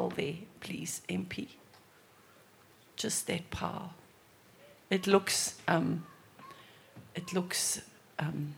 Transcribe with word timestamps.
there, 0.00 0.34
please, 0.60 1.02
MP. 1.08 1.48
Just 2.96 3.26
that 3.26 3.50
pile. 3.50 3.94
It 4.90 5.06
looks, 5.06 5.54
um, 5.68 6.04
it 7.14 7.32
looks, 7.32 7.80
um, 8.18 8.54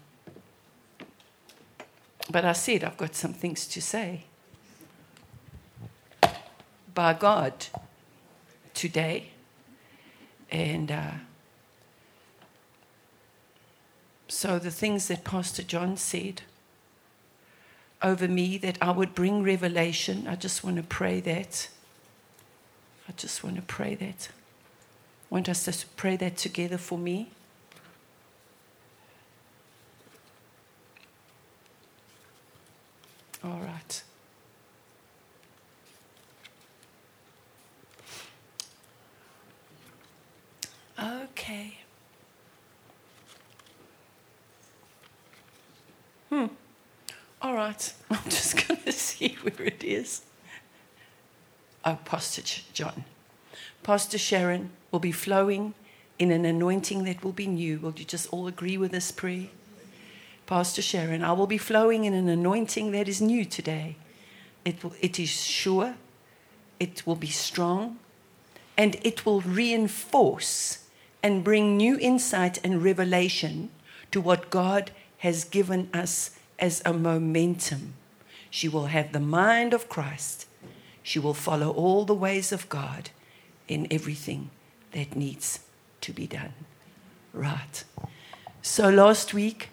but 2.31 2.45
I 2.45 2.53
said 2.53 2.85
I've 2.85 2.97
got 2.97 3.15
some 3.15 3.33
things 3.33 3.67
to 3.69 3.81
say. 3.81 4.25
By 6.95 7.15
God, 7.15 7.67
today, 8.73 9.31
and 10.51 10.91
uh, 10.91 11.11
so 14.29 14.59
the 14.59 14.71
things 14.71 15.09
that 15.09 15.25
Pastor 15.25 15.63
John 15.63 15.97
said 15.97 16.43
over 18.05 18.29
me 18.29 18.59
that 18.59 18.79
I 18.81 18.91
would 18.91 19.15
bring 19.15 19.43
revelation. 19.43 20.29
I 20.29 20.37
just 20.37 20.63
want 20.63 20.77
to 20.77 20.83
pray 20.83 21.21
that. 21.21 21.69
I 23.09 23.13
just 23.17 23.43
want 23.43 23.57
to 23.57 23.63
pray 23.63 23.95
that. 23.95 24.29
I 24.31 25.35
want 25.35 25.49
us 25.49 25.65
to 25.65 25.87
pray 25.97 26.17
that 26.17 26.37
together 26.37 26.79
for 26.79 26.99
me. 26.99 27.31
All 33.43 33.61
right. 33.61 34.03
Okay. 40.99 41.79
Hmm. 46.31 46.47
All 47.45 47.53
right, 47.53 47.93
I'm 48.11 48.25
just 48.25 48.67
going 48.67 48.81
to 48.87 48.93
see 48.93 49.37
where 49.43 49.67
it 49.69 49.85
is. 49.85 50.23
Oh, 51.85 51.99
Pastor 52.07 52.41
John. 52.73 53.05
Pastor 53.83 54.17
Sharon 54.17 54.71
will 54.91 54.99
be 54.99 55.13
flowing 55.13 55.75
in 56.19 56.31
an 56.31 56.47
anointing 56.47 57.05
that 57.05 57.23
will 57.23 57.33
be 57.33 57.47
new. 57.47 57.81
Will 57.81 57.93
you 57.99 58.07
just 58.07 58.33
all 58.33 58.47
agree 58.47 58.79
with 58.79 58.93
this 58.93 59.13
prayer? 59.13 59.49
Pastor 60.47 60.81
Sharon, 60.81 61.23
I 61.23 61.33
will 61.33 61.47
be 61.47 61.59
flowing 61.59 62.07
in 62.07 62.15
an 62.15 62.31
anointing 62.31 62.93
that 62.93 63.09
is 63.09 63.21
new 63.21 63.45
today. 63.45 63.97
It, 64.65 64.83
will, 64.83 64.95
it 65.03 65.21
is 65.21 65.29
sure, 65.29 65.97
it 66.81 67.07
will 67.07 67.15
be 67.15 67.27
strong, 67.27 67.99
and 68.79 68.97
it 69.03 69.27
will 69.27 69.43
reinforce 69.43 70.87
and 71.23 71.45
bring 71.45 71.77
new 71.77 71.99
insight 71.99 72.59
and 72.65 72.83
revelation 72.83 73.69
to 74.13 74.23
what 74.23 74.49
God 74.49 74.93
has 75.19 75.45
given 75.45 75.91
us 75.93 76.34
as 76.59 76.83
a 76.85 76.93
momentum. 76.93 77.95
She 78.51 78.69
will 78.69 78.87
have 78.87 79.13
the 79.13 79.21
mind 79.21 79.75
of 79.75 79.89
Christ. 79.89 80.47
She 81.03 81.19
will 81.19 81.35
follow 81.35 81.71
all 81.71 82.05
the 82.05 82.15
ways 82.15 82.53
of 82.53 82.69
God 82.69 83.11
in 83.69 83.87
everything 83.91 84.51
that 84.93 85.17
needs 85.17 85.61
to 86.01 86.13
be 86.13 86.27
done. 86.27 86.55
Right. 87.33 87.85
So 88.63 88.89
last 88.89 89.35
week, 89.35 89.69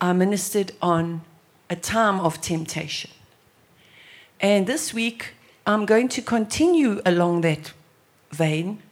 I 0.00 0.12
ministered 0.12 0.72
on 0.80 1.22
a 1.70 1.76
time 1.76 2.18
of 2.18 2.40
temptation. 2.40 3.10
And 4.40 4.66
this 4.66 4.92
week, 4.92 5.34
I'm 5.66 5.86
going 5.86 6.08
to 6.08 6.22
continue 6.22 7.00
along 7.06 7.42
that 7.42 7.72
vein 8.32 8.82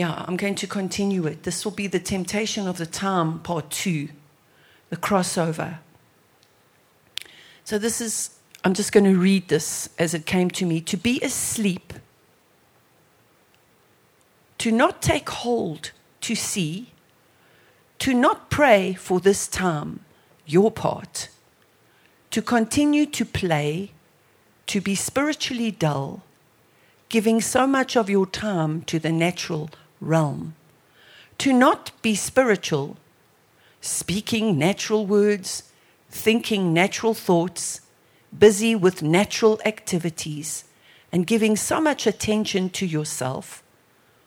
yeah, 0.00 0.24
I'm 0.26 0.38
going 0.38 0.54
to 0.54 0.66
continue 0.66 1.26
it. 1.26 1.42
This 1.42 1.62
will 1.62 1.72
be 1.72 1.86
the 1.86 2.00
temptation 2.00 2.66
of 2.66 2.78
the 2.78 2.86
time, 2.86 3.40
part 3.40 3.68
two, 3.68 4.08
the 4.88 4.96
crossover. 4.96 5.76
So, 7.64 7.76
this 7.78 8.00
is, 8.00 8.30
I'm 8.64 8.72
just 8.72 8.92
going 8.92 9.04
to 9.04 9.18
read 9.18 9.48
this 9.48 9.90
as 9.98 10.14
it 10.14 10.24
came 10.24 10.48
to 10.52 10.64
me. 10.64 10.80
To 10.80 10.96
be 10.96 11.20
asleep, 11.20 11.92
to 14.56 14.72
not 14.72 15.02
take 15.02 15.28
hold 15.28 15.90
to 16.22 16.34
see, 16.34 16.92
to 17.98 18.14
not 18.14 18.48
pray 18.48 18.94
for 18.94 19.20
this 19.20 19.46
time, 19.46 20.00
your 20.46 20.70
part, 20.70 21.28
to 22.30 22.40
continue 22.40 23.04
to 23.04 23.26
play, 23.26 23.90
to 24.66 24.80
be 24.80 24.94
spiritually 24.94 25.70
dull, 25.70 26.22
giving 27.10 27.42
so 27.42 27.66
much 27.66 27.98
of 27.98 28.08
your 28.08 28.24
time 28.24 28.80
to 28.84 28.98
the 28.98 29.12
natural 29.12 29.68
realm. 30.00 30.54
To 31.38 31.52
not 31.52 31.92
be 32.02 32.14
spiritual, 32.14 32.96
speaking 33.80 34.58
natural 34.58 35.06
words, 35.06 35.64
thinking 36.10 36.74
natural 36.74 37.14
thoughts, 37.14 37.80
busy 38.36 38.74
with 38.74 39.02
natural 39.02 39.60
activities, 39.64 40.64
and 41.12 41.26
giving 41.26 41.56
so 41.56 41.80
much 41.80 42.06
attention 42.06 42.70
to 42.70 42.86
yourself, 42.86 43.62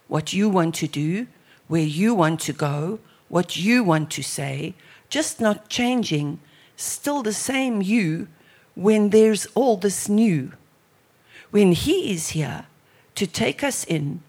what 0.07 0.33
you 0.33 0.49
want 0.49 0.75
to 0.75 0.87
do, 0.87 1.27
where 1.67 1.83
you 1.83 2.13
want 2.13 2.39
to 2.41 2.53
go, 2.53 2.99
what 3.29 3.55
you 3.57 3.83
want 3.83 4.11
to 4.11 4.23
say, 4.23 4.73
just 5.09 5.39
not 5.39 5.69
changing, 5.69 6.39
still 6.75 7.23
the 7.23 7.33
same 7.33 7.81
you 7.81 8.27
when 8.75 9.09
there's 9.09 9.45
all 9.55 9.77
this 9.77 10.09
new. 10.09 10.51
When 11.51 11.71
He 11.71 12.11
is 12.11 12.29
here 12.29 12.65
to 13.15 13.27
take 13.27 13.63
us 13.63 13.83
in 13.83 14.21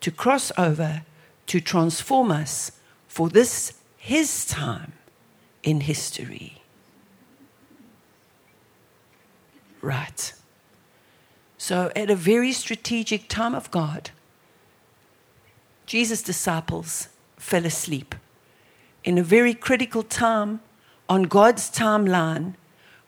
to 0.00 0.10
cross 0.10 0.50
over, 0.56 1.02
to 1.46 1.60
transform 1.60 2.30
us 2.30 2.72
for 3.06 3.28
this, 3.28 3.74
his 3.96 4.44
time 4.44 4.92
in 5.62 5.80
history. 5.80 6.62
Right. 9.82 10.32
So, 11.58 11.90
at 11.94 12.10
a 12.10 12.16
very 12.16 12.52
strategic 12.52 13.28
time 13.28 13.54
of 13.54 13.70
God, 13.70 14.10
Jesus' 15.86 16.22
disciples 16.22 17.08
fell 17.36 17.66
asleep. 17.66 18.14
In 19.04 19.18
a 19.18 19.22
very 19.22 19.54
critical 19.54 20.02
time 20.02 20.60
on 21.08 21.24
God's 21.24 21.70
timeline, 21.70 22.54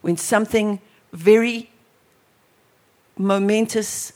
when 0.01 0.17
something 0.17 0.81
very 1.13 1.71
momentous 3.17 4.13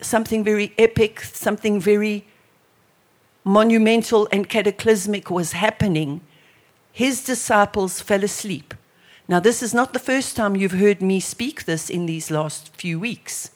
something 0.00 0.44
very 0.44 0.72
epic, 0.78 1.20
something 1.20 1.80
very 1.80 2.26
monumental 3.44 4.28
and 4.30 4.48
cataclysmic 4.48 5.30
was 5.30 5.52
happening, 5.52 6.20
his 6.92 7.24
disciples 7.24 8.00
fell 8.00 8.24
asleep. 8.24 8.74
Now, 9.26 9.40
this 9.40 9.62
is 9.62 9.74
not 9.74 9.92
the 9.92 9.98
first 9.98 10.36
time 10.36 10.56
you've 10.56 10.72
heard 10.72 11.02
me 11.02 11.20
speak 11.20 11.64
this 11.64 11.90
in 11.90 12.06
these 12.06 12.30
last 12.30 12.74
few 12.76 12.98
weeks, 12.98 13.50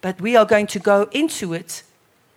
but 0.00 0.20
we 0.20 0.36
are 0.36 0.44
going 0.44 0.66
to 0.68 0.78
go 0.78 1.08
into 1.12 1.54
it 1.54 1.82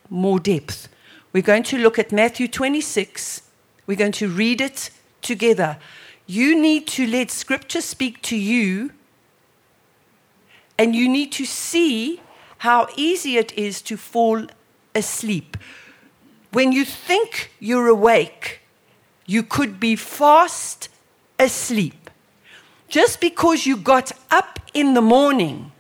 more 0.09 0.40
depth. 0.40 0.88
We're 1.34 1.44
going 1.44 1.63
to 1.63 1.78
look 1.78 2.00
at 2.00 2.12
Matthew 2.12 2.47
26. 2.47 3.41
We're 3.85 3.97
going 3.97 4.12
to 4.13 4.28
read 4.28 4.62
it 4.62 4.90
together. 5.22 5.78
You 6.25 6.59
need 6.59 6.88
to 6.88 7.07
let 7.07 7.31
Scripture 7.31 7.81
speak 7.81 8.22
to 8.23 8.38
you, 8.38 8.91
and 10.78 10.96
you 10.96 11.09
need 11.09 11.31
to 11.34 11.46
see 11.46 12.22
how 12.59 12.88
easy 12.95 13.38
it 13.38 13.53
is 13.53 13.81
to 13.84 13.97
fall 13.97 14.45
asleep. 14.95 15.57
When 16.51 16.72
you 16.72 16.85
think 16.85 17.52
you're 17.59 17.87
awake, 17.87 18.61
you 19.26 19.43
could 19.43 19.79
be 19.79 19.96
fast 19.96 20.90
asleep. 21.37 22.09
Just 22.87 23.20
because 23.20 23.66
you 23.66 23.78
got 23.78 24.11
up 24.32 24.59
in 24.73 24.93
the 24.93 25.02
morning 25.02 25.72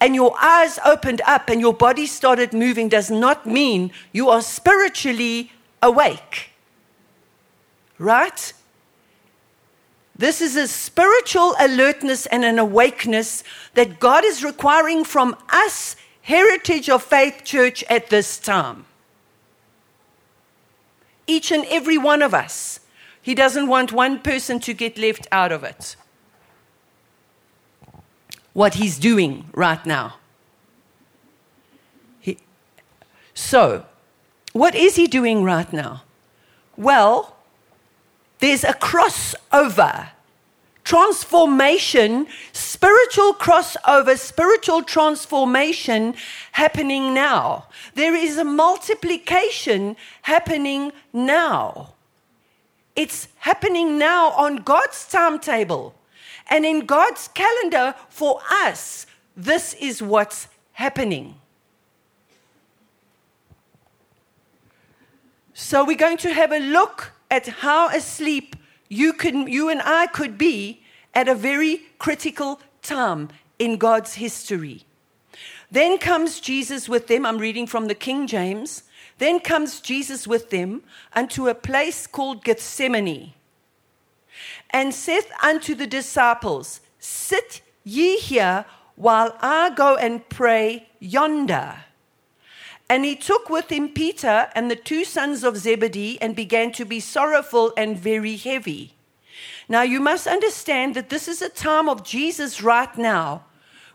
and 0.00 0.14
your 0.14 0.34
eyes 0.40 0.78
opened 0.84 1.22
up 1.26 1.48
and 1.48 1.60
your 1.60 1.72
body 1.72 2.06
started 2.06 2.52
moving 2.52 2.88
does 2.88 3.10
not 3.10 3.46
mean 3.46 3.90
you 4.12 4.28
are 4.28 4.42
spiritually 4.42 5.50
awake. 5.82 6.50
Right? 7.98 8.52
This 10.16 10.40
is 10.40 10.54
a 10.56 10.68
spiritual 10.68 11.56
alertness 11.58 12.26
and 12.26 12.44
an 12.44 12.58
awakeness 12.58 13.42
that 13.74 13.98
God 13.98 14.24
is 14.24 14.44
requiring 14.44 15.04
from 15.04 15.36
us, 15.48 15.96
Heritage 16.22 16.88
of 16.88 17.02
Faith 17.02 17.42
Church, 17.44 17.82
at 17.90 18.10
this 18.10 18.38
time. 18.38 18.86
Each 21.26 21.50
and 21.50 21.64
every 21.68 21.98
one 21.98 22.22
of 22.22 22.32
us. 22.32 22.80
He 23.20 23.34
doesn't 23.34 23.66
want 23.66 23.90
one 23.90 24.20
person 24.20 24.60
to 24.60 24.74
get 24.74 24.98
left 24.98 25.26
out 25.32 25.50
of 25.50 25.64
it. 25.64 25.96
What 28.52 28.74
he's 28.74 28.98
doing 28.98 29.46
right 29.52 29.84
now. 29.84 30.16
He, 32.20 32.38
so, 33.32 33.86
what 34.52 34.74
is 34.74 34.94
he 34.94 35.06
doing 35.06 35.42
right 35.42 35.72
now? 35.72 36.02
Well, 36.76 37.33
there's 38.44 38.62
a 38.62 38.74
crossover 38.74 40.08
transformation, 40.84 42.26
spiritual 42.52 43.32
crossover, 43.32 44.18
spiritual 44.18 44.82
transformation 44.82 46.14
happening 46.52 47.14
now. 47.14 47.66
There 47.94 48.14
is 48.14 48.36
a 48.36 48.44
multiplication 48.44 49.96
happening 50.20 50.92
now. 51.10 51.94
It's 52.94 53.28
happening 53.38 53.96
now 53.96 54.32
on 54.32 54.56
God's 54.56 55.08
timetable 55.08 55.94
and 56.48 56.66
in 56.66 56.84
God's 56.84 57.28
calendar 57.28 57.94
for 58.10 58.40
us. 58.50 59.06
This 59.34 59.72
is 59.80 60.02
what's 60.02 60.48
happening. 60.72 61.36
So 65.54 65.82
we're 65.82 65.96
going 65.96 66.18
to 66.18 66.34
have 66.34 66.52
a 66.52 66.58
look 66.58 67.13
at 67.34 67.48
how 67.48 67.88
asleep 67.88 68.54
you, 68.88 69.12
can, 69.12 69.48
you 69.48 69.68
and 69.68 69.82
I 69.82 70.06
could 70.06 70.38
be 70.38 70.82
at 71.12 71.26
a 71.26 71.34
very 71.34 71.82
critical 71.98 72.60
time 72.80 73.28
in 73.58 73.76
God's 73.76 74.14
history. 74.14 74.84
Then 75.68 75.98
comes 75.98 76.38
Jesus 76.38 76.88
with 76.88 77.08
them. 77.08 77.26
I'm 77.26 77.38
reading 77.38 77.66
from 77.66 77.88
the 77.88 77.94
King 77.96 78.28
James. 78.28 78.84
Then 79.18 79.40
comes 79.40 79.80
Jesus 79.80 80.28
with 80.28 80.50
them 80.50 80.84
unto 81.12 81.48
a 81.48 81.56
place 81.56 82.06
called 82.06 82.44
Gethsemane, 82.44 83.32
and 84.70 84.94
saith 84.94 85.30
unto 85.42 85.74
the 85.74 85.86
disciples, 85.88 86.80
Sit 87.00 87.62
ye 87.82 88.16
here 88.18 88.64
while 88.94 89.36
I 89.40 89.70
go 89.70 89.96
and 89.96 90.28
pray 90.28 90.88
yonder. 91.00 91.83
And 92.88 93.04
he 93.04 93.16
took 93.16 93.48
with 93.48 93.70
him 93.70 93.88
Peter 93.88 94.48
and 94.54 94.70
the 94.70 94.76
two 94.76 95.04
sons 95.04 95.42
of 95.42 95.56
Zebedee 95.56 96.18
and 96.20 96.36
began 96.36 96.70
to 96.72 96.84
be 96.84 97.00
sorrowful 97.00 97.72
and 97.76 97.98
very 97.98 98.36
heavy. 98.36 98.94
Now, 99.68 99.82
you 99.82 100.00
must 100.00 100.26
understand 100.26 100.94
that 100.94 101.08
this 101.08 101.26
is 101.26 101.40
a 101.40 101.48
time 101.48 101.88
of 101.88 102.04
Jesus 102.04 102.62
right 102.62 102.96
now 102.98 103.44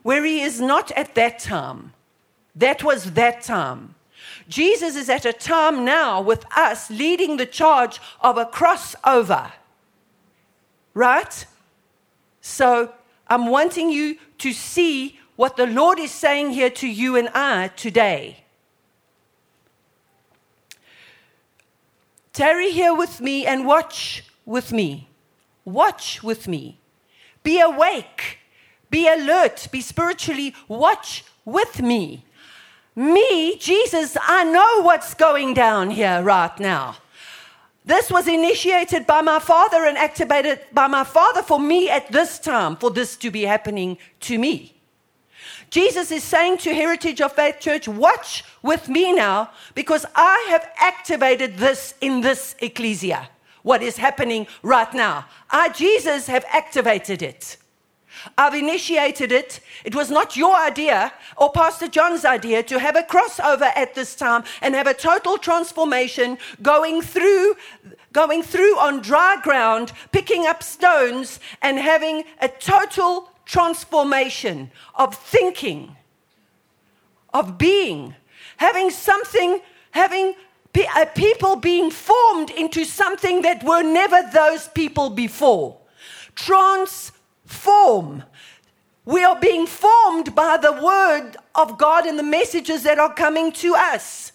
where 0.01 0.23
he 0.25 0.41
is 0.41 0.59
not 0.59 0.91
at 0.91 1.15
that 1.15 1.39
time. 1.39 1.93
That 2.55 2.83
was 2.83 3.13
that 3.13 3.41
time. 3.41 3.95
Jesus 4.47 4.95
is 4.95 5.09
at 5.09 5.25
a 5.25 5.33
time 5.33 5.85
now 5.85 6.21
with 6.21 6.45
us 6.57 6.89
leading 6.89 7.37
the 7.37 7.45
charge 7.45 8.01
of 8.21 8.37
a 8.37 8.45
crossover. 8.45 9.51
Right? 10.95 11.45
So 12.41 12.91
I'm 13.27 13.47
wanting 13.47 13.91
you 13.91 14.17
to 14.39 14.51
see 14.51 15.19
what 15.35 15.55
the 15.55 15.67
Lord 15.67 15.99
is 15.99 16.11
saying 16.11 16.51
here 16.51 16.71
to 16.71 16.87
you 16.87 17.15
and 17.15 17.29
I 17.29 17.67
today. 17.69 18.43
Tarry 22.33 22.71
here 22.71 22.93
with 22.93 23.21
me 23.21 23.45
and 23.45 23.65
watch 23.65 24.23
with 24.45 24.71
me. 24.71 25.07
Watch 25.65 26.23
with 26.23 26.47
me. 26.47 26.79
Be 27.43 27.59
awake. 27.59 28.39
Be 28.89 29.07
alert. 29.07 29.67
Be 29.71 29.81
spiritually 29.81 30.55
watch 30.67 31.23
with 31.45 31.81
me. 31.81 32.25
Me, 32.95 33.57
Jesus, 33.57 34.17
I 34.21 34.43
know 34.43 34.83
what's 34.83 35.13
going 35.13 35.53
down 35.53 35.89
here 35.89 36.21
right 36.21 36.59
now. 36.59 36.97
This 37.85 38.11
was 38.11 38.27
initiated 38.27 39.07
by 39.07 39.21
my 39.21 39.39
father 39.39 39.85
and 39.85 39.97
activated 39.97 40.59
by 40.73 40.87
my 40.87 41.03
father 41.03 41.41
for 41.41 41.59
me 41.59 41.89
at 41.89 42.11
this 42.11 42.37
time, 42.37 42.75
for 42.75 42.91
this 42.91 43.15
to 43.17 43.31
be 43.31 43.43
happening 43.43 43.97
to 44.21 44.37
me. 44.37 44.78
Jesus 45.69 46.11
is 46.11 46.23
saying 46.23 46.57
to 46.59 46.73
Heritage 46.73 47.21
of 47.21 47.33
Faith 47.33 47.59
Church, 47.59 47.87
watch 47.87 48.43
with 48.61 48.89
me 48.89 49.13
now 49.13 49.51
because 49.75 50.05
I 50.15 50.47
have 50.49 50.69
activated 50.77 51.57
this 51.57 51.93
in 52.01 52.21
this 52.21 52.55
ecclesia, 52.59 53.29
what 53.61 53.83
is 53.83 53.97
happening 53.97 54.47
right 54.63 54.91
now. 54.93 55.25
I, 55.49 55.69
Jesus, 55.69 56.27
have 56.27 56.45
activated 56.49 57.21
it. 57.21 57.57
I've 58.37 58.55
initiated 58.55 59.31
it. 59.31 59.59
It 59.85 59.95
was 59.95 60.09
not 60.09 60.35
your 60.35 60.55
idea 60.55 61.13
or 61.37 61.51
Pastor 61.51 61.87
John's 61.87 62.25
idea 62.25 62.63
to 62.63 62.79
have 62.79 62.95
a 62.95 63.03
crossover 63.03 63.71
at 63.75 63.95
this 63.95 64.15
time 64.15 64.43
and 64.61 64.75
have 64.75 64.87
a 64.87 64.93
total 64.93 65.37
transformation 65.37 66.37
going 66.61 67.01
through 67.01 67.55
going 68.11 68.41
through 68.41 68.75
on 68.79 69.01
dry 69.01 69.37
ground, 69.43 69.91
picking 70.11 70.47
up 70.47 70.63
stones 70.63 71.39
and 71.61 71.77
having 71.77 72.23
a 72.41 72.47
total 72.47 73.29
transformation 73.49 74.69
of 74.93 75.15
thinking, 75.15 75.95
of 77.33 77.57
being, 77.57 78.13
having 78.57 78.91
something, 78.91 79.59
having 79.89 80.35
a 80.75 80.87
uh, 81.01 81.05
people 81.15 81.55
being 81.55 81.89
formed 81.89 82.51
into 82.51 82.85
something 82.85 83.41
that 83.41 83.63
were 83.63 83.81
never 83.81 84.21
those 84.31 84.67
people 84.67 85.09
before. 85.09 85.77
Transform. 86.35 88.23
We 89.03 89.23
are 89.23 89.39
being 89.39 89.65
formed 89.65 90.35
by 90.35 90.57
the 90.57 90.73
word 90.73 91.35
of 91.55 91.79
God 91.79 92.05
and 92.05 92.19
the 92.19 92.23
messages 92.39 92.83
that 92.83 92.99
are 92.99 93.13
coming 93.13 93.51
to 93.53 93.73
us. 93.75 94.31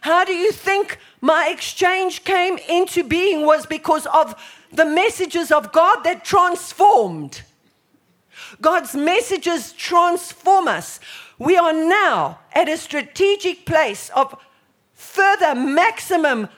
How 0.00 0.24
do 0.24 0.32
you 0.32 0.50
think 0.50 0.98
my 1.20 1.50
exchange 1.52 2.24
came 2.24 2.56
into 2.70 3.04
being 3.04 3.44
was 3.44 3.66
because 3.66 4.06
of 4.06 4.34
the 4.72 4.86
messages 4.86 5.50
of 5.50 5.72
God 5.72 6.04
that 6.04 6.24
transformed. 6.24 7.42
God's 8.60 8.94
messages 8.94 9.72
transform 9.72 10.68
us. 10.68 11.00
We 11.38 11.56
are 11.56 11.72
now 11.72 12.40
at 12.52 12.68
a 12.68 12.76
strategic 12.76 13.64
place 13.64 14.10
of 14.10 14.34
further 14.94 15.54
maximum 15.54 16.48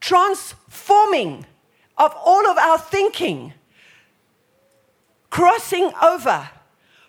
transforming 0.00 1.46
of 1.96 2.14
all 2.24 2.46
of 2.48 2.58
our 2.58 2.78
thinking, 2.78 3.52
crossing 5.30 5.92
over 6.02 6.48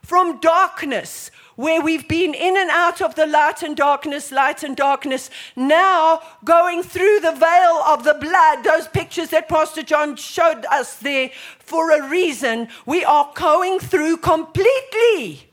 from 0.09 0.39
darkness 0.39 1.29
where 1.56 1.81
we've 1.81 2.07
been 2.07 2.33
in 2.33 2.57
and 2.57 2.71
out 2.71 3.00
of 3.00 3.13
the 3.13 3.27
light 3.27 3.61
and 3.61 3.77
darkness, 3.77 4.31
light 4.31 4.63
and 4.63 4.75
darkness, 4.75 5.29
now 5.56 6.19
going 6.44 6.81
through 6.81 7.19
the 7.19 7.33
veil 7.33 7.83
of 7.85 8.03
the 8.03 8.15
blood, 8.15 8.63
those 8.63 8.88
pictures 8.88 9.29
that 9.29 9.47
Pastor 9.47 9.83
John 9.83 10.15
showed 10.15 10.65
us 10.71 10.95
there 10.95 11.29
for 11.59 11.91
a 11.91 12.09
reason. 12.09 12.69
We 12.88 13.06
are 13.06 13.31
going 13.35 13.77
through 13.77 14.17
completely. 14.17 15.47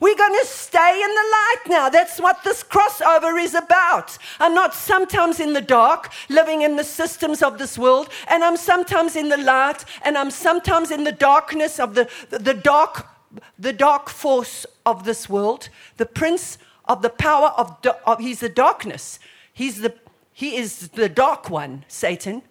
We're 0.00 0.16
going 0.16 0.38
to 0.40 0.46
stay 0.46 1.02
in 1.02 1.10
the 1.10 1.28
light 1.32 1.62
now. 1.68 1.88
That's 1.90 2.18
what 2.18 2.42
this 2.42 2.62
crossover 2.62 3.38
is 3.38 3.54
about. 3.54 4.16
I'm 4.40 4.54
not 4.54 4.72
sometimes 4.72 5.40
in 5.40 5.52
the 5.52 5.60
dark, 5.60 6.10
living 6.30 6.62
in 6.62 6.76
the 6.76 6.84
systems 6.84 7.42
of 7.42 7.58
this 7.58 7.76
world, 7.76 8.08
and 8.28 8.42
I'm 8.42 8.56
sometimes 8.56 9.14
in 9.14 9.28
the 9.28 9.36
light, 9.36 9.84
and 10.02 10.16
I'm 10.16 10.30
sometimes 10.30 10.90
in 10.90 11.04
the 11.04 11.12
darkness 11.12 11.78
of 11.78 11.94
the, 11.94 12.08
the 12.30 12.54
dark 12.54 13.13
the 13.58 13.72
dark 13.72 14.08
force 14.08 14.66
of 14.84 15.04
this 15.04 15.28
world, 15.28 15.68
the 15.96 16.06
prince 16.06 16.58
of 16.84 17.02
the 17.02 17.10
power 17.10 17.48
of, 17.56 17.76
of 18.06 18.18
he's 18.18 18.40
the 18.40 18.48
darkness. 18.48 19.18
He's 19.52 19.80
the, 19.80 19.94
he 20.32 20.56
is 20.56 20.88
the 20.88 21.08
dark 21.08 21.50
one, 21.50 21.84
Satan. 21.88 22.42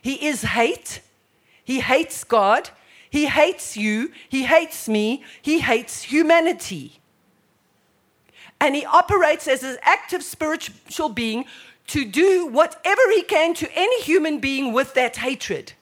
He 0.00 0.26
is 0.26 0.42
hate. 0.42 1.00
He 1.64 1.80
hates 1.80 2.24
God. 2.24 2.70
He 3.10 3.26
hates 3.26 3.76
you. 3.76 4.12
He 4.28 4.44
hates 4.44 4.88
me. 4.88 5.24
He 5.42 5.60
hates 5.60 6.02
humanity. 6.02 7.00
And 8.60 8.74
he 8.74 8.84
operates 8.84 9.48
as 9.48 9.62
an 9.62 9.76
active 9.82 10.22
spiritual 10.22 11.08
being 11.08 11.44
to 11.88 12.04
do 12.04 12.46
whatever 12.46 13.02
he 13.10 13.22
can 13.22 13.54
to 13.54 13.68
any 13.74 14.02
human 14.02 14.38
being 14.38 14.72
with 14.72 14.94
that 14.94 15.16
hatred. 15.16 15.72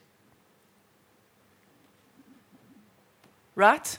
Right? 3.55 3.97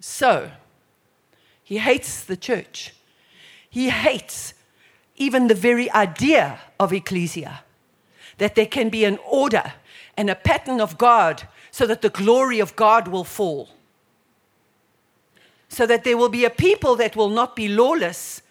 So, 0.00 0.50
he 1.62 1.78
hates 1.78 2.24
the 2.24 2.36
church. 2.36 2.94
He 3.68 3.90
hates 3.90 4.54
even 5.16 5.48
the 5.48 5.54
very 5.54 5.90
idea 5.90 6.60
of 6.78 6.92
ecclesia, 6.92 7.60
that 8.38 8.54
there 8.54 8.66
can 8.66 8.88
be 8.88 9.04
an 9.04 9.18
order 9.26 9.72
and 10.16 10.30
a 10.30 10.34
pattern 10.34 10.80
of 10.80 10.96
God 10.96 11.48
so 11.70 11.86
that 11.86 12.02
the 12.02 12.08
glory 12.08 12.60
of 12.60 12.74
God 12.76 13.08
will 13.08 13.24
fall. 13.24 13.68
So 15.68 15.86
that 15.86 16.04
there 16.04 16.16
will 16.16 16.28
be 16.28 16.44
a 16.44 16.50
people 16.50 16.96
that 16.96 17.14
will 17.14 17.28
not 17.28 17.54
be 17.54 17.68
lawless, 17.68 18.42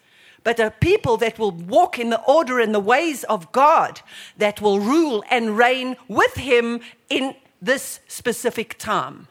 but 0.44 0.60
a 0.60 0.70
people 0.70 1.16
that 1.16 1.38
will 1.38 1.50
walk 1.50 1.98
in 1.98 2.10
the 2.10 2.22
order 2.22 2.60
and 2.60 2.74
the 2.74 2.80
ways 2.80 3.24
of 3.24 3.50
God, 3.50 4.00
that 4.36 4.60
will 4.60 4.78
rule 4.78 5.24
and 5.30 5.58
reign 5.58 5.96
with 6.06 6.34
Him 6.36 6.80
in 7.08 7.34
this 7.60 8.00
specific 8.06 8.78
time. 8.78 9.26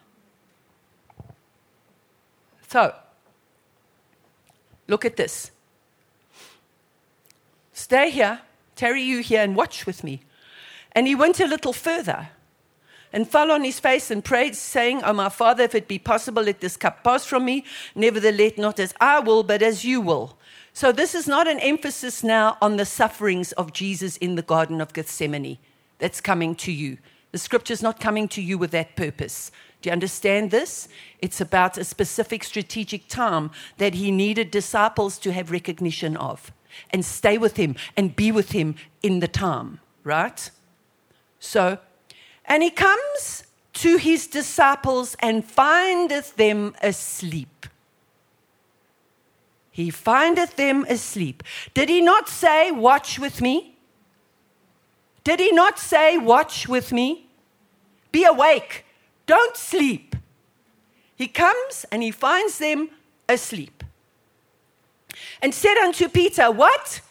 So, 2.68 2.94
look 4.88 5.06
at 5.06 5.16
this. 5.16 5.52
Stay 7.74 8.10
here, 8.10 8.42
tarry 8.76 9.02
you 9.02 9.22
here, 9.22 9.42
and 9.42 9.56
watch 9.56 9.86
with 9.86 10.04
me. 10.04 10.22
And 10.92 11.08
he 11.08 11.16
went 11.16 11.40
a 11.40 11.48
little 11.48 11.74
further 11.74 12.30
and 13.14 13.30
fell 13.30 13.52
on 13.52 13.64
his 13.64 13.80
face 13.80 14.12
and 14.12 14.24
prayed, 14.24 14.56
saying, 14.56 15.04
O 15.04 15.14
my 15.14 15.30
father, 15.30 15.64
if 15.64 15.76
it 15.76 15.88
be 15.88 15.98
possible, 15.98 16.44
let 16.44 16.60
this 16.60 16.76
cup 16.76 17.04
pass 17.04 17.26
from 17.26 17.46
me. 17.46 17.64
Nevertheless, 17.96 18.58
not 18.58 18.80
as 18.80 18.94
I 19.00 19.20
will, 19.20 19.44
but 19.44 19.62
as 19.62 19.86
you 19.86 20.02
will. 20.02 20.38
So, 20.74 20.92
this 20.92 21.16
is 21.16 21.28
not 21.28 21.48
an 21.48 21.60
emphasis 21.60 22.24
now 22.24 22.58
on 22.62 22.78
the 22.78 22.86
sufferings 22.86 23.54
of 23.54 23.74
Jesus 23.74 24.18
in 24.18 24.36
the 24.36 24.42
Garden 24.42 24.82
of 24.82 24.94
Gethsemane 24.94 25.58
that's 26.00 26.22
coming 26.22 26.54
to 26.56 26.72
you. 26.72 26.98
The 27.32 27.38
scripture 27.38 27.74
is 27.74 27.82
not 27.82 28.00
coming 28.00 28.28
to 28.30 28.42
you 28.42 28.58
with 28.58 28.72
that 28.72 28.96
purpose. 28.96 29.52
Do 29.82 29.90
you 29.90 29.94
understand 29.94 30.52
this? 30.52 30.88
It's 31.20 31.40
about 31.40 31.78
a 31.78 31.84
specific 31.84 32.44
strategic 32.44 33.08
time 33.08 33.52
that 33.78 33.94
he 33.94 34.12
needed 34.12 34.52
disciples 34.52 35.20
to 35.20 35.32
have 35.32 35.52
recognition 35.52 36.18
of 36.18 36.52
and 36.90 37.06
stay 37.06 37.38
with 37.38 37.58
him 37.58 37.76
and 37.96 38.16
be 38.16 38.32
with 38.32 38.52
him 38.52 38.76
in 39.04 39.20
the 39.20 39.28
time, 39.28 39.80
right? 40.04 40.50
So, 41.40 41.78
and 42.46 42.64
he 42.64 42.70
comes 42.70 43.44
to 43.74 43.98
his 43.98 44.28
disciples 44.28 45.16
and 45.20 45.46
findeth 45.46 46.36
them 46.36 46.76
asleep. 46.82 47.68
He 49.70 49.92
findeth 49.92 50.56
them 50.56 50.86
asleep. 50.90 51.44
Did 51.76 51.90
he 51.90 52.02
not 52.02 52.28
say, 52.28 52.72
Watch 52.72 53.20
with 53.20 53.42
me? 53.42 53.78
Did 55.24 55.40
he 55.40 55.52
not 55.52 55.78
say, 55.78 56.18
Watch 56.18 56.68
with 56.68 56.92
me? 56.92 57.28
Be 58.12 58.24
awake. 58.24 58.87
Don't 59.28 59.56
sleep. 59.56 60.16
He 61.16 61.28
comes 61.28 61.86
and 61.92 62.02
he 62.02 62.12
finds 62.12 62.58
them 62.58 62.90
asleep. 63.30 63.84
And 65.42 65.54
said 65.54 65.78
unto 65.78 66.10
Peter, 66.10 66.50
What? 66.50 67.02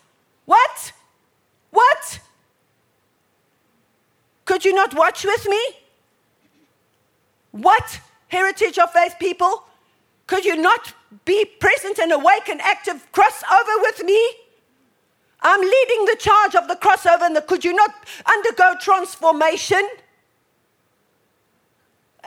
What? 0.47 0.93
What? 1.71 2.21
Could 4.45 4.65
you 4.65 4.73
not 4.73 4.95
watch 4.95 5.25
with 5.25 5.47
me? 5.49 5.61
What? 7.51 8.01
Heritage 8.29 8.79
of 8.79 8.91
faith 8.93 9.15
people? 9.21 9.65
Could 10.27 10.45
you 10.45 10.57
not 10.57 10.95
be 11.25 11.45
present 11.45 11.99
and 11.99 12.13
awake 12.13 12.49
and 12.49 12.61
active 12.61 13.07
crossover 13.13 13.83
with 13.83 14.03
me? 14.05 14.19
I'm 15.43 15.61
leading 15.61 16.05
the 16.07 16.17
charge 16.19 16.55
of 16.55 16.67
the 16.67 16.75
crossover, 16.77 17.23
and 17.23 17.37
the, 17.37 17.43
could 17.43 17.65
you 17.65 17.73
not 17.73 17.95
undergo 18.27 18.75
transformation? 18.81 19.87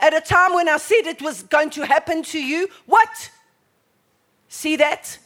At 0.00 0.14
a 0.14 0.20
time 0.20 0.54
when 0.54 0.68
I 0.68 0.78
said 0.78 1.06
it 1.06 1.20
was 1.20 1.42
going 1.42 1.70
to 1.70 1.84
happen 1.84 2.22
to 2.24 2.42
you, 2.42 2.68
what? 2.86 3.30
See 4.48 4.76
that? 4.76 5.18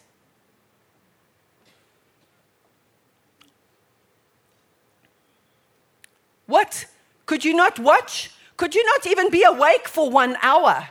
What? 6.47 6.87
Could 7.27 7.45
you 7.45 7.55
not 7.55 7.79
watch? 7.79 8.31
Could 8.57 8.75
you 8.75 8.85
not 8.85 9.07
even 9.07 9.31
be 9.31 9.45
awake 9.45 9.89
for 9.89 10.11
one 10.11 10.37
hour? 10.43 10.89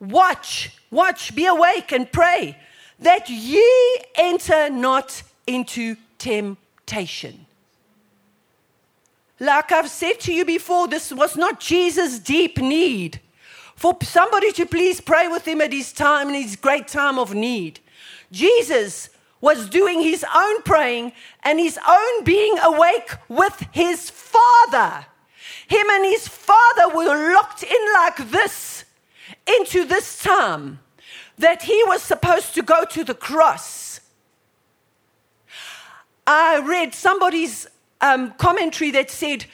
Watch, 0.00 0.70
watch, 0.90 1.34
be 1.34 1.46
awake 1.46 1.92
and 1.92 2.10
pray 2.10 2.56
that 3.00 3.28
ye 3.28 3.98
enter 4.14 4.70
not 4.70 5.22
into 5.46 5.96
temptation. 6.18 7.46
Like 9.40 9.72
I've 9.72 9.88
said 9.88 10.20
to 10.20 10.34
you 10.34 10.44
before, 10.44 10.86
this 10.86 11.10
was 11.10 11.34
not 11.34 11.60
Jesus' 11.60 12.18
deep 12.18 12.58
need 12.58 13.20
for 13.74 13.96
somebody 14.02 14.52
to 14.52 14.66
please 14.66 15.00
pray 15.00 15.26
with 15.28 15.48
him 15.48 15.62
at 15.62 15.72
his 15.72 15.92
time, 15.92 16.28
in 16.28 16.34
his 16.34 16.56
great 16.56 16.86
time 16.86 17.18
of 17.18 17.34
need. 17.34 17.80
Jesus 18.30 19.08
was 19.40 19.70
doing 19.70 20.02
his 20.02 20.22
own 20.34 20.62
praying 20.62 21.12
and 21.42 21.58
his 21.58 21.78
own 21.88 22.24
being 22.24 22.58
awake 22.58 23.12
with 23.30 23.66
his 23.72 24.10
Father. 24.10 25.06
Him 25.66 25.88
and 25.88 26.04
his 26.04 26.28
Father 26.28 26.94
were 26.94 27.32
locked 27.32 27.62
in 27.62 27.92
like 27.94 28.30
this 28.30 28.84
into 29.46 29.86
this 29.86 30.22
time 30.22 30.80
that 31.38 31.62
he 31.62 31.82
was 31.84 32.02
supposed 32.02 32.54
to 32.54 32.62
go 32.62 32.84
to 32.84 33.02
the 33.02 33.14
cross. 33.14 34.00
I 36.26 36.58
read 36.58 36.94
somebody's 36.94 37.66
um, 38.00 38.32
commentary 38.32 38.90
that 38.92 39.10
said 39.10 39.46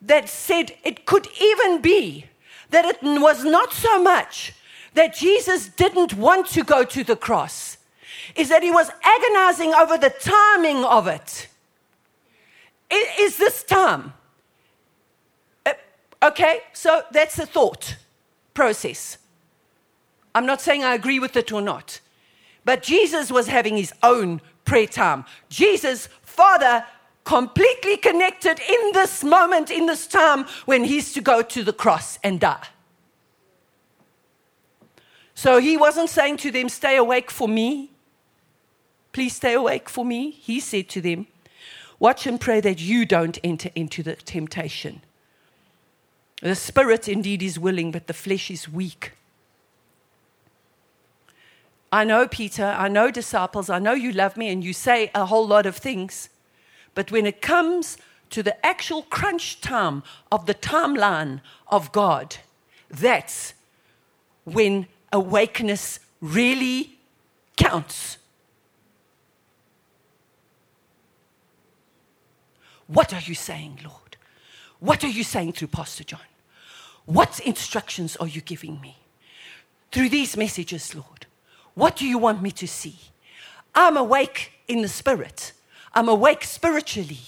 that 0.00 0.28
said 0.28 0.72
it 0.84 1.06
could 1.06 1.28
even 1.40 1.80
be 1.80 2.26
that 2.70 2.84
it 2.84 2.98
was 3.02 3.44
not 3.44 3.72
so 3.72 4.02
much 4.02 4.52
that 4.94 5.14
Jesus 5.14 5.68
didn't 5.68 6.14
want 6.14 6.48
to 6.48 6.64
go 6.64 6.84
to 6.84 7.04
the 7.04 7.16
cross, 7.16 7.78
is 8.34 8.48
that 8.48 8.62
he 8.62 8.70
was 8.70 8.90
agonizing 9.02 9.72
over 9.74 9.96
the 9.96 10.10
timing 10.10 10.84
of 10.84 11.06
it. 11.06 11.48
Is 12.90 13.38
this 13.38 13.62
time? 13.62 14.12
Uh, 15.64 15.72
okay, 16.22 16.60
so 16.72 17.02
that's 17.10 17.36
the 17.36 17.46
thought 17.46 17.96
process. 18.52 19.18
I'm 20.34 20.46
not 20.46 20.60
saying 20.60 20.84
I 20.84 20.94
agree 20.94 21.18
with 21.18 21.36
it 21.36 21.52
or 21.52 21.62
not, 21.62 22.00
but 22.64 22.82
Jesus 22.82 23.30
was 23.30 23.46
having 23.46 23.76
his 23.76 23.92
own 24.02 24.40
prayer 24.64 24.86
time. 24.86 25.24
Jesus, 25.48 26.08
Father, 26.22 26.84
completely 27.24 27.96
connected 27.96 28.60
in 28.60 28.92
this 28.92 29.22
moment, 29.22 29.70
in 29.70 29.86
this 29.86 30.06
time 30.06 30.44
when 30.64 30.84
he's 30.84 31.12
to 31.12 31.20
go 31.20 31.42
to 31.42 31.62
the 31.62 31.72
cross 31.72 32.18
and 32.22 32.40
die. 32.40 32.68
So 35.34 35.58
he 35.58 35.76
wasn't 35.76 36.10
saying 36.10 36.38
to 36.38 36.50
them, 36.50 36.68
Stay 36.68 36.96
awake 36.96 37.30
for 37.30 37.48
me. 37.48 37.90
Please 39.12 39.36
stay 39.36 39.54
awake 39.54 39.88
for 39.88 40.04
me. 40.04 40.30
He 40.30 40.60
said 40.60 40.88
to 40.90 41.00
them, 41.00 41.26
Watch 41.98 42.26
and 42.26 42.40
pray 42.40 42.60
that 42.60 42.80
you 42.80 43.04
don't 43.04 43.38
enter 43.44 43.70
into 43.74 44.02
the 44.02 44.16
temptation. 44.16 45.02
The 46.40 46.56
spirit 46.56 47.08
indeed 47.08 47.42
is 47.42 47.58
willing, 47.58 47.92
but 47.92 48.08
the 48.08 48.14
flesh 48.14 48.50
is 48.50 48.68
weak. 48.68 49.12
I 51.92 52.04
know, 52.04 52.26
Peter, 52.26 52.64
I 52.64 52.88
know, 52.88 53.10
disciples, 53.10 53.68
I 53.70 53.78
know 53.78 53.92
you 53.92 54.12
love 54.12 54.36
me 54.36 54.48
and 54.48 54.64
you 54.64 54.72
say 54.72 55.10
a 55.14 55.26
whole 55.26 55.46
lot 55.46 55.66
of 55.66 55.76
things. 55.76 56.30
But 56.94 57.10
when 57.10 57.26
it 57.26 57.40
comes 57.40 57.98
to 58.30 58.42
the 58.42 58.64
actual 58.64 59.02
crunch 59.02 59.60
time 59.60 60.02
of 60.30 60.46
the 60.46 60.54
timeline 60.54 61.40
of 61.68 61.92
God, 61.92 62.36
that's 62.90 63.54
when 64.44 64.86
awakeness 65.12 66.00
really 66.20 66.98
counts. 67.56 68.18
What 72.86 73.12
are 73.14 73.20
you 73.20 73.34
saying, 73.34 73.80
Lord? 73.84 74.16
What 74.78 75.04
are 75.04 75.08
you 75.08 75.24
saying 75.24 75.52
through 75.52 75.68
Pastor 75.68 76.04
John? 76.04 76.20
What 77.06 77.40
instructions 77.40 78.16
are 78.16 78.26
you 78.26 78.40
giving 78.40 78.80
me 78.80 78.96
through 79.90 80.08
these 80.08 80.36
messages, 80.36 80.94
Lord? 80.94 81.26
What 81.74 81.96
do 81.96 82.06
you 82.06 82.18
want 82.18 82.42
me 82.42 82.50
to 82.52 82.68
see? 82.68 82.98
I'm 83.74 83.96
awake 83.96 84.52
in 84.68 84.82
the 84.82 84.88
spirit, 84.88 85.52
I'm 85.94 86.08
awake 86.08 86.44
spiritually. 86.44 87.20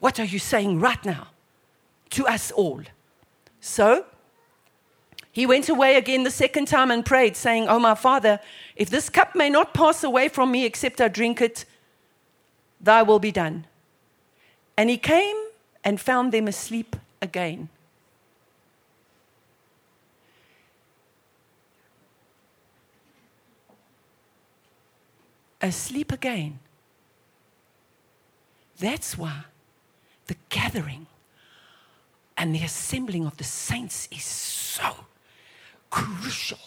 What 0.00 0.18
are 0.18 0.24
you 0.24 0.38
saying 0.38 0.80
right 0.80 1.04
now 1.04 1.28
to 2.10 2.26
us 2.26 2.50
all? 2.50 2.82
So, 3.60 4.06
he 5.32 5.46
went 5.46 5.68
away 5.68 5.96
again 5.96 6.24
the 6.24 6.30
second 6.30 6.66
time 6.66 6.90
and 6.90 7.04
prayed, 7.04 7.36
saying, 7.36 7.68
Oh, 7.68 7.78
my 7.78 7.94
father, 7.94 8.40
if 8.74 8.90
this 8.90 9.08
cup 9.08 9.36
may 9.36 9.48
not 9.48 9.74
pass 9.74 10.02
away 10.02 10.28
from 10.28 10.50
me 10.50 10.64
except 10.64 11.00
I 11.00 11.08
drink 11.08 11.40
it, 11.40 11.64
thy 12.80 13.02
will 13.02 13.20
be 13.20 13.30
done. 13.30 13.66
And 14.76 14.90
he 14.90 14.96
came 14.96 15.36
and 15.84 16.00
found 16.00 16.32
them 16.32 16.48
asleep 16.48 16.96
again. 17.22 17.68
Asleep 25.60 26.12
again. 26.12 26.58
That's 28.78 29.18
why 29.18 29.44
the 30.26 30.36
gathering 30.48 31.06
and 32.36 32.54
the 32.54 32.62
assembling 32.62 33.26
of 33.26 33.36
the 33.36 33.44
saints 33.44 34.08
is 34.10 34.24
so 34.24 34.94
crucial, 35.90 36.58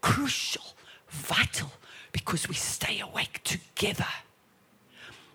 crucial, 0.00 0.62
vital, 1.08 1.72
because 2.12 2.48
we 2.48 2.54
stay 2.54 3.00
awake 3.00 3.40
together. 3.42 4.06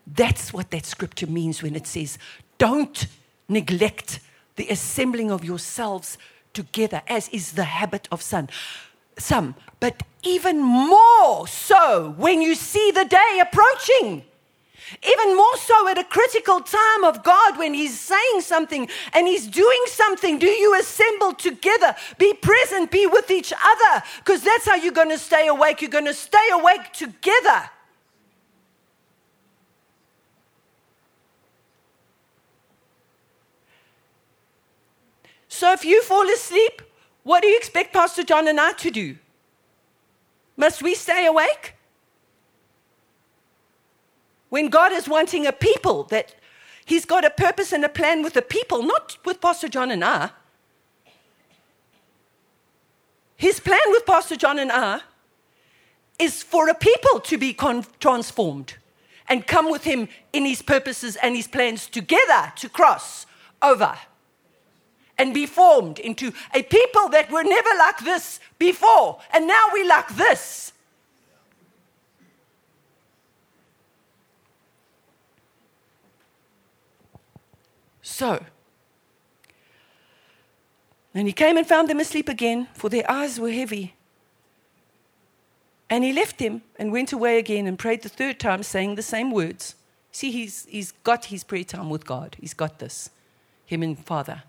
That's 0.08 0.54
what 0.54 0.72
that 0.72 0.86
scripture 0.86 1.28
means 1.28 1.62
when 1.62 1.76
it 1.76 1.88
says, 1.88 2.18
don't 2.58 3.08
neglect 3.50 4.20
the 4.56 4.70
assembling 4.70 5.32
of 5.32 5.44
yourselves 5.44 6.18
together, 6.54 7.02
as 7.08 7.28
is 7.30 7.54
the 7.54 7.64
habit 7.64 8.08
of 8.12 8.22
some. 8.22 8.48
Some, 9.18 9.56
but 9.80 10.04
even 10.24 10.62
more 10.62 11.48
so 11.48 12.14
when 12.18 12.42
you 12.42 12.56
see 12.56 12.92
the 12.92 13.06
day 13.06 13.42
approaching. 13.42 14.24
Even 15.10 15.36
more 15.36 15.58
so 15.58 15.88
at 15.88 15.98
a 15.98 16.04
critical 16.04 16.60
time 16.60 17.04
of 17.04 17.24
God 17.24 17.58
when 17.58 17.74
He's 17.74 18.00
saying 18.00 18.42
something 18.42 18.88
and 19.14 19.28
He's 19.28 19.48
doing 19.48 19.84
something. 19.88 20.40
Do 20.40 20.48
you 20.48 20.80
assemble 20.80 21.34
together? 21.34 21.96
Be 22.18 22.34
present, 22.34 22.92
be 22.92 23.08
with 23.08 23.32
each 23.32 23.54
other, 23.54 24.04
because 24.18 24.44
that's 24.44 24.68
how 24.68 24.76
you're 24.76 24.92
going 24.92 25.10
to 25.10 25.18
stay 25.18 25.48
awake. 25.48 25.82
You're 25.82 25.90
going 25.90 26.06
to 26.06 26.14
stay 26.14 26.48
awake 26.52 26.94
together. 26.94 27.70
So 35.48 35.72
if 35.72 35.86
you 35.86 36.02
fall 36.04 36.28
asleep, 36.30 36.82
what 37.24 37.42
do 37.42 37.48
you 37.48 37.58
expect 37.58 37.94
Pastor 37.94 38.24
John 38.24 38.48
and 38.48 38.60
I 38.60 38.74
to 38.74 38.92
do? 38.92 39.18
Must 40.56 40.82
we 40.84 40.96
stay 40.96 41.26
awake? 41.26 41.76
When 44.50 44.70
God 44.70 44.92
is 44.92 45.10
wanting 45.10 45.48
a 45.48 45.52
people 45.52 46.04
that 46.06 46.36
He's 46.86 47.06
got 47.06 47.24
a 47.26 47.30
purpose 47.30 47.72
and 47.72 47.84
a 47.84 47.90
plan 47.90 48.24
with 48.24 48.34
the 48.34 48.42
people, 48.42 48.84
not 48.84 49.18
with 49.26 49.40
Pastor 49.40 49.70
John 49.70 49.92
and 49.92 50.04
I. 50.04 50.32
His 53.36 53.60
plan 53.60 53.80
with 53.88 54.06
Pastor 54.06 54.36
John 54.36 54.60
and 54.60 54.72
I 54.72 55.02
is 56.20 56.44
for 56.44 56.70
a 56.70 56.76
people 56.76 57.20
to 57.22 57.38
be 57.38 57.54
con- 57.54 57.86
transformed 58.00 58.76
and 59.28 59.48
come 59.48 59.72
with 59.72 59.84
him 59.84 60.08
in 60.32 60.46
his 60.46 60.62
purposes 60.62 61.16
and 61.18 61.36
his 61.36 61.48
plans 61.48 61.88
together 61.88 62.54
to 62.58 62.70
cross 62.70 63.26
over 63.62 63.98
and 65.24 65.34
be 65.34 65.46
formed 65.46 66.00
into 66.00 66.34
a 66.54 66.62
people 66.62 67.08
that 67.08 67.32
were 67.32 67.46
never 67.46 67.70
like 67.78 68.00
this 68.00 68.42
before, 68.60 69.22
and 69.32 69.48
now 69.48 69.70
we 69.72 69.88
like 69.88 70.10
this. 70.18 70.74
So, 78.02 78.44
and 81.14 81.26
he 81.26 81.32
came 81.32 81.56
and 81.56 81.66
found 81.66 81.88
them 81.88 82.02
asleep 82.02 82.28
again, 82.28 82.68
for 82.74 82.90
their 82.90 83.10
eyes 83.10 83.40
were 83.40 83.52
heavy. 83.52 83.94
And 85.90 86.04
he 86.04 86.12
left 86.12 86.38
them 86.38 86.64
and 86.78 86.92
went 86.92 87.14
away 87.14 87.38
again 87.38 87.66
and 87.66 87.80
prayed 87.80 88.02
the 88.02 88.10
third 88.10 88.42
time, 88.42 88.62
saying 88.64 88.96
the 88.96 89.02
same 89.02 89.32
words. 89.32 89.76
See, 90.12 90.32
he's, 90.32 90.66
he's 90.66 90.92
got 90.92 91.26
his 91.26 91.46
prayer 91.46 91.64
time 91.64 91.90
with 91.90 92.06
God. 92.06 92.36
He's 92.42 92.54
got 92.54 92.80
this, 92.80 93.10
him 93.66 93.84
and 93.84 93.98
Father. 93.98 94.44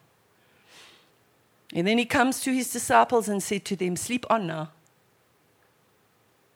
And 1.74 1.86
then 1.86 1.98
he 1.98 2.04
comes 2.04 2.40
to 2.40 2.54
his 2.54 2.72
disciples 2.72 3.28
and 3.28 3.42
said 3.42 3.64
to 3.66 3.76
them, 3.76 3.96
Sleep 3.96 4.24
on 4.30 4.46
now. 4.46 4.70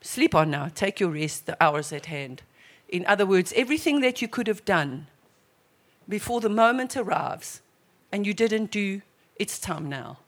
Sleep 0.00 0.34
on 0.34 0.50
now. 0.50 0.68
Take 0.72 1.00
your 1.00 1.10
rest. 1.10 1.46
The 1.46 1.62
hour's 1.62 1.92
at 1.92 2.06
hand. 2.06 2.42
In 2.88 3.04
other 3.06 3.26
words, 3.26 3.52
everything 3.56 4.00
that 4.00 4.22
you 4.22 4.28
could 4.28 4.46
have 4.46 4.64
done 4.64 5.08
before 6.08 6.40
the 6.40 6.48
moment 6.48 6.96
arrives 6.96 7.60
and 8.12 8.26
you 8.26 8.32
didn't 8.32 8.70
do, 8.70 9.02
it's 9.36 9.58
time 9.58 9.88
now. 9.88 10.18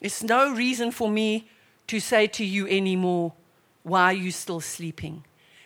It's 0.00 0.22
no 0.22 0.52
reason 0.52 0.90
for 0.90 1.10
me 1.10 1.48
to 1.88 2.00
say 2.00 2.26
to 2.28 2.44
you 2.44 2.66
anymore, 2.68 3.32
why 3.82 4.04
are 4.04 4.12
you 4.12 4.30
still 4.30 4.60
sleeping? 4.60 5.24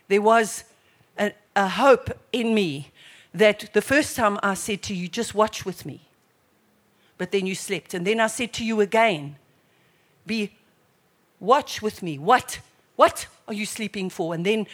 There 0.09 0.23
was 0.23 0.65
a, 1.19 1.33
a, 1.55 1.69
hope 1.69 2.11
in 2.33 2.55
me 2.55 2.92
that 3.35 3.73
the 3.73 3.83
first 3.83 4.17
time 4.17 4.39
I 4.43 4.55
said 4.55 4.83
to 4.83 4.95
you, 4.95 5.09
just 5.09 5.35
watch 5.35 5.65
with 5.65 5.87
me. 5.87 6.01
But 7.19 7.31
then 7.31 7.47
you 7.47 7.55
slept. 7.55 7.95
And 7.95 8.07
then 8.07 8.21
I 8.21 8.27
said 8.27 8.53
to 8.55 8.65
you 8.65 8.81
again, 8.81 9.37
be 10.27 10.53
watch 11.41 11.83
with 11.83 12.03
me. 12.03 12.19
What? 12.19 12.61
What 12.97 13.27
are 13.49 13.55
you 13.55 13.67
sleeping 13.67 14.11
for? 14.11 14.35
And 14.35 14.45
then 14.45 14.67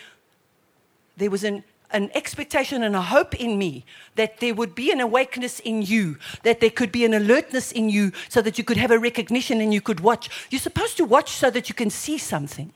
there 1.16 1.30
was 1.30 1.44
an 1.44 1.64
an 1.90 2.10
expectation 2.14 2.82
and 2.82 2.94
a 2.94 3.02
hope 3.02 3.34
in 3.34 3.58
me 3.58 3.84
that 4.16 4.40
there 4.40 4.54
would 4.54 4.74
be 4.74 4.90
an 4.92 5.00
awakeness 5.00 5.58
in 5.60 5.82
you, 5.82 6.16
that 6.42 6.60
there 6.60 6.70
could 6.70 6.92
be 6.92 7.04
an 7.04 7.14
alertness 7.14 7.72
in 7.72 7.88
you 7.88 8.12
so 8.28 8.42
that 8.42 8.58
you 8.58 8.64
could 8.64 8.76
have 8.76 8.90
a 8.90 8.98
recognition 8.98 9.60
and 9.60 9.72
you 9.72 9.80
could 9.80 10.00
watch. 10.00 10.28
You're 10.50 10.60
supposed 10.60 10.96
to 10.98 11.04
watch 11.04 11.32
so 11.32 11.50
that 11.50 11.68
you 11.68 11.74
can 11.74 11.90
see 11.90 12.18
something. 12.18 12.72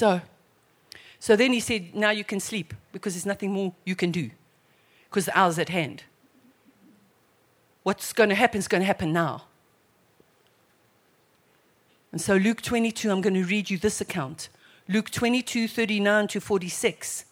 So, 0.00 0.22
so 1.18 1.36
then 1.36 1.52
he 1.52 1.60
said, 1.60 1.94
Now 1.94 2.08
you 2.08 2.24
can 2.24 2.40
sleep 2.40 2.72
because 2.90 3.12
there's 3.12 3.26
nothing 3.26 3.52
more 3.52 3.74
you 3.84 3.94
can 3.94 4.10
do 4.10 4.30
because 5.10 5.26
the 5.26 5.38
hour's 5.38 5.58
at 5.58 5.68
hand 5.68 6.04
what's 7.82 8.14
going 8.14 8.30
to 8.30 8.34
happen 8.34 8.58
is 8.58 8.66
going 8.66 8.80
to 8.80 8.86
happen 8.86 9.12
now. 9.12 9.44
And 12.12 12.20
so, 12.20 12.36
Luke 12.36 12.62
22, 12.62 13.10
I'm 13.10 13.20
going 13.20 13.34
to 13.34 13.44
read 13.44 13.68
you 13.68 13.76
this 13.76 14.00
account 14.00 14.48
Luke 14.88 15.10
22, 15.10 15.68
39 15.68 16.28
to 16.28 16.40
46. 16.40 17.26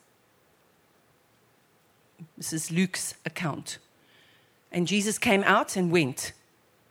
This 2.36 2.52
is 2.52 2.70
Luke's 2.70 3.14
account. 3.24 3.78
And 4.70 4.86
Jesus 4.86 5.18
came 5.18 5.42
out 5.44 5.74
and 5.74 5.90
went, 5.90 6.32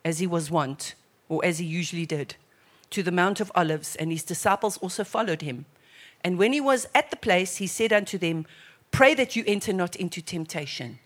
as 0.04 0.18
he 0.18 0.26
was 0.26 0.50
wont, 0.50 0.94
or 1.28 1.44
as 1.44 1.58
he 1.58 1.66
usually 1.66 2.04
did, 2.04 2.34
to 2.90 3.02
the 3.02 3.12
Mount 3.12 3.40
of 3.40 3.52
Olives, 3.54 3.96
and 3.96 4.10
his 4.10 4.22
disciples 4.22 4.78
also 4.78 5.04
followed 5.04 5.42
him. 5.42 5.66
And 6.22 6.38
when 6.38 6.52
he 6.52 6.60
was 6.60 6.86
at 6.94 7.10
the 7.10 7.16
place, 7.16 7.56
he 7.56 7.66
said 7.66 7.92
unto 7.92 8.18
them, 8.18 8.46
Pray 8.90 9.14
that 9.14 9.36
you 9.36 9.44
enter 9.46 9.72
not 9.72 9.96
into 9.96 10.22
temptation. 10.22 10.98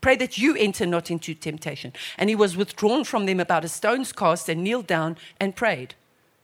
Pray 0.00 0.16
that 0.16 0.38
you 0.38 0.54
enter 0.56 0.86
not 0.86 1.10
into 1.10 1.34
temptation. 1.34 1.92
And 2.16 2.28
he 2.28 2.36
was 2.36 2.56
withdrawn 2.56 3.02
from 3.02 3.26
them 3.26 3.40
about 3.40 3.64
a 3.64 3.68
stone's 3.68 4.12
cast 4.12 4.48
and 4.48 4.62
kneeled 4.62 4.86
down 4.86 5.16
and 5.40 5.56
prayed, 5.56 5.94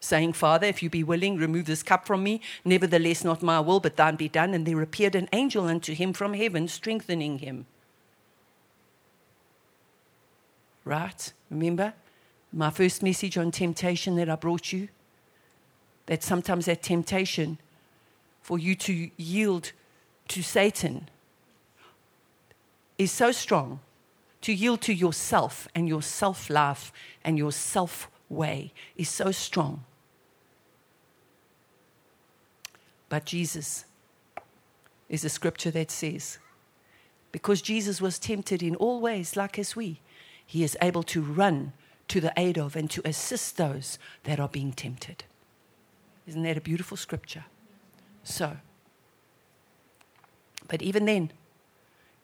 saying, 0.01 0.33
Father, 0.33 0.67
if 0.67 0.83
you 0.83 0.91
be 0.91 1.05
willing, 1.05 1.37
remove 1.37 1.67
this 1.67 1.83
cup 1.83 2.07
from 2.07 2.25
me. 2.25 2.41
Nevertheless, 2.65 3.23
not 3.23 3.43
my 3.43 3.61
will, 3.61 3.79
but 3.79 3.97
thine 3.97 4.17
be 4.17 4.29
done. 4.29 4.55
And 4.55 4.67
there 4.67 4.81
appeared 4.83 5.15
an 5.15 5.29
angel 5.33 5.67
unto 5.67 5.95
him 5.95 6.13
from 6.13 6.35
heaven, 6.35 6.67
strengthening 6.67 7.39
him. 7.39 7.67
Right? 10.85 11.33
Remember 11.51 11.95
my 12.53 12.71
first 12.71 13.03
message 13.03 13.39
on 13.39 13.51
temptation 13.51 14.17
that 14.17 14.29
I 14.29 14.37
brought 14.37 14.73
you? 14.73 14.89
That 16.07 16.23
sometimes 16.23 16.67
that 16.67 16.83
temptation 16.83 17.59
for 18.41 18.59
you 18.59 18.75
to 18.75 19.11
yield 19.17 19.73
to 20.29 20.43
Satan 20.43 21.09
is 22.99 23.11
so 23.11 23.33
strong 23.33 23.81
to 24.43 24.53
yield 24.53 24.81
to 24.83 24.93
yourself 24.93 25.69
and 25.75 25.89
your 25.89 26.03
self 26.03 26.51
love 26.51 26.93
and 27.25 27.39
your 27.39 27.53
self 27.53 28.11
way 28.29 28.73
is 28.97 29.09
so 29.09 29.31
strong. 29.31 29.85
But 33.09 33.25
Jesus 33.25 33.85
is 35.09 35.25
a 35.25 35.29
scripture 35.29 35.71
that 35.73 35.91
says, 35.91 36.39
because 37.31 37.63
Jesus 37.63 38.01
was 38.01 38.19
tempted 38.19 38.63
in 38.63 38.75
all 38.77 39.01
ways, 39.01 39.37
like 39.37 39.59
as 39.59 39.77
we, 39.77 40.01
he 40.47 40.65
is 40.65 40.77
able 40.81 41.03
to 41.05 41.23
run 41.23 41.73
to 42.09 42.21
the 42.21 42.33
aid 42.37 42.59
of 42.59 42.77
and 42.77 42.91
to 42.91 43.03
assist 43.07 43.57
those 43.57 43.99
that 44.25 44.41
are 44.41 44.49
being 44.49 44.73
tempted. 44.73 45.25
Isn't 46.27 46.43
that 46.43 46.57
a 46.57 46.61
beautiful 46.61 46.97
scripture? 46.97 47.45
So, 48.23 48.57
but 50.69 50.83
even 50.83 51.07
then, 51.07 51.33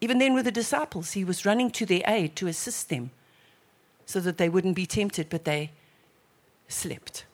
even 0.00 0.18
then, 0.18 0.34
with 0.34 0.44
the 0.44 0.52
disciples, 0.52 1.12
he 1.12 1.24
was 1.24 1.44
running 1.44 1.70
to 1.72 1.84
their 1.84 2.02
aid 2.06 2.36
to 2.36 2.46
assist 2.46 2.88
them 2.88 3.10
so 4.06 4.20
that 4.20 4.38
they 4.38 4.48
wouldn't 4.48 4.76
be 4.76 4.86
tempted, 4.86 5.28
but 5.28 5.44
they 5.44 5.72
slept. 6.68 7.24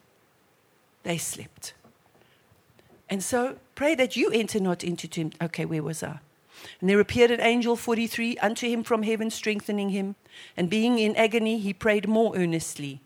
They 1.02 1.18
slept. 1.18 1.74
And 3.10 3.22
so 3.22 3.58
pray 3.74 3.94
that 3.96 4.16
you 4.16 4.30
enter 4.30 4.60
not 4.60 4.82
into 4.82 5.06
temptation. 5.06 5.44
Okay, 5.44 5.66
where 5.66 5.82
was 5.82 6.02
I? 6.02 6.20
And 6.80 6.88
there 6.88 7.00
appeared 7.00 7.30
an 7.30 7.40
angel 7.40 7.76
43 7.76 8.38
unto 8.38 8.68
him 8.68 8.82
from 8.82 9.02
heaven, 9.02 9.30
strengthening 9.30 9.90
him. 9.90 10.16
And 10.56 10.70
being 10.70 10.98
in 10.98 11.16
agony, 11.16 11.58
he 11.58 11.72
prayed 11.72 12.08
more 12.08 12.36
earnestly. 12.36 13.00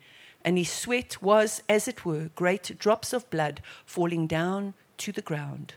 And 0.45 0.57
his 0.57 0.71
sweat 0.71 1.21
was, 1.23 1.63
as 1.69 1.89
it 1.89 2.05
were, 2.05 2.31
great 2.35 2.79
drops 2.79 3.13
of 3.13 3.29
blood 3.31 3.61
falling 3.85 4.27
down 4.27 4.75
to 4.99 5.13
the 5.13 5.23
ground. 5.23 5.75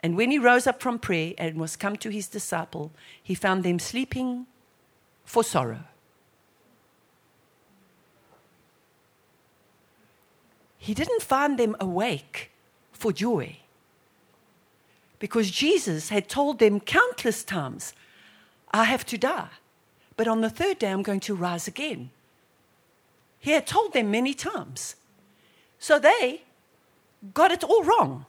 And 0.00 0.16
when 0.16 0.30
he 0.30 0.38
rose 0.38 0.66
up 0.66 0.82
from 0.82 0.98
prayer 0.98 1.32
and 1.38 1.58
was 1.58 1.76
come 1.76 1.96
to 1.96 2.10
his 2.10 2.28
disciple, 2.28 2.92
he 3.22 3.34
found 3.34 3.64
them 3.64 3.78
sleeping 3.78 4.46
for 5.24 5.42
sorrow. 5.42 5.84
He 10.76 10.92
didn't 10.92 11.22
find 11.22 11.58
them 11.58 11.74
awake 11.80 12.50
for 12.92 13.10
joy 13.12 13.56
because 15.24 15.50
Jesus 15.50 16.10
had 16.10 16.28
told 16.28 16.58
them 16.58 16.78
countless 16.78 17.44
times, 17.44 17.94
I 18.72 18.84
have 18.84 19.06
to 19.06 19.16
die, 19.16 19.48
but 20.18 20.28
on 20.28 20.42
the 20.42 20.50
third 20.50 20.78
day 20.78 20.90
I'm 20.90 21.02
going 21.02 21.20
to 21.20 21.34
rise 21.34 21.66
again. 21.66 22.10
He 23.38 23.52
had 23.52 23.66
told 23.66 23.94
them 23.94 24.10
many 24.10 24.34
times. 24.34 24.96
So 25.78 25.98
they 25.98 26.42
got 27.32 27.52
it 27.52 27.64
all 27.64 27.82
wrong. 27.84 28.26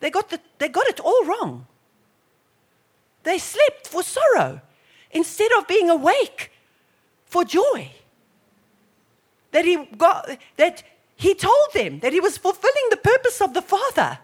They 0.00 0.10
got, 0.10 0.28
the, 0.30 0.40
they 0.58 0.68
got 0.68 0.88
it 0.88 0.98
all 0.98 1.24
wrong. 1.24 1.68
They 3.22 3.38
slept 3.38 3.86
for 3.86 4.02
sorrow 4.02 4.60
instead 5.12 5.52
of 5.56 5.68
being 5.68 5.88
awake 5.88 6.50
for 7.26 7.44
joy. 7.44 7.92
That 9.52 9.64
he, 9.64 9.84
got, 9.96 10.36
that 10.56 10.82
he 11.14 11.36
told 11.36 11.68
them 11.74 12.00
that 12.00 12.12
he 12.12 12.18
was 12.18 12.38
fulfilling 12.38 12.88
the 12.90 12.96
purpose 12.96 13.40
of 13.40 13.54
the 13.54 13.62
Father. 13.62 14.18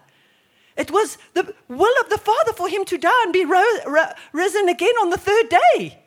It 0.79 0.91
was 0.91 1.17
the 1.33 1.53
will 1.67 1.93
of 1.99 2.09
the 2.09 2.17
Father 2.17 2.53
for 2.53 2.69
him 2.69 2.85
to 2.85 2.97
die 2.97 3.23
and 3.23 3.33
be 3.33 3.43
ro- 3.43 3.79
ro- 3.85 4.13
risen 4.31 4.69
again 4.69 4.93
on 5.01 5.09
the 5.09 5.17
third 5.17 5.49
day. 5.49 5.99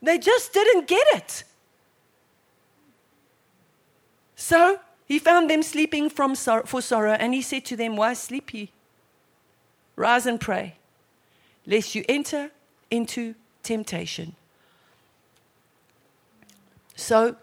They 0.00 0.16
just 0.16 0.54
didn't 0.54 0.88
get 0.88 1.06
it. 1.12 1.44
So 4.36 4.80
he 5.04 5.18
found 5.18 5.50
them 5.50 5.62
sleeping 5.62 6.08
from 6.08 6.34
sor- 6.34 6.64
for 6.64 6.80
sorrow, 6.80 7.12
and 7.12 7.34
he 7.34 7.42
said 7.42 7.66
to 7.66 7.76
them, 7.76 7.94
Why 7.94 8.14
sleep 8.14 8.54
ye? 8.54 8.70
Rise 9.94 10.24
and 10.24 10.40
pray, 10.40 10.76
lest 11.66 11.94
you 11.94 12.06
enter 12.08 12.52
into 12.90 13.34
temptation. 13.62 14.34
So, 16.96 17.36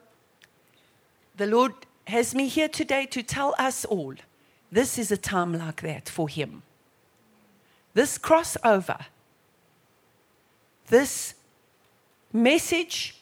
the 1.37 1.45
Lord 1.45 1.73
has 2.07 2.33
me 2.33 2.47
here 2.47 2.67
today 2.67 3.05
to 3.05 3.21
tell 3.21 3.53
us 3.59 3.85
all 3.85 4.15
this 4.71 4.97
is 4.97 5.11
a 5.11 5.17
time 5.17 5.53
like 5.53 5.81
that 5.81 6.09
for 6.09 6.29
Him. 6.29 6.63
This 7.93 8.17
crossover, 8.17 9.05
this 10.87 11.33
message 12.31 13.15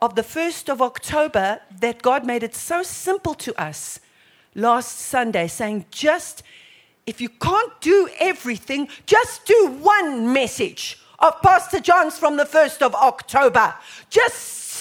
of 0.00 0.14
the 0.14 0.22
1st 0.22 0.70
of 0.70 0.80
October 0.80 1.60
that 1.80 2.00
God 2.02 2.24
made 2.24 2.42
it 2.42 2.54
so 2.54 2.82
simple 2.82 3.34
to 3.34 3.60
us 3.60 4.00
last 4.54 4.98
Sunday, 4.98 5.46
saying, 5.46 5.84
just 5.90 6.42
if 7.06 7.20
you 7.20 7.28
can't 7.28 7.80
do 7.80 8.08
everything, 8.18 8.88
just 9.06 9.44
do 9.44 9.78
one 9.80 10.32
message 10.32 10.98
of 11.18 11.40
Pastor 11.42 11.80
John's 11.80 12.18
from 12.18 12.36
the 12.36 12.44
1st 12.44 12.82
of 12.82 12.94
October. 12.94 13.74
Just 14.08 14.38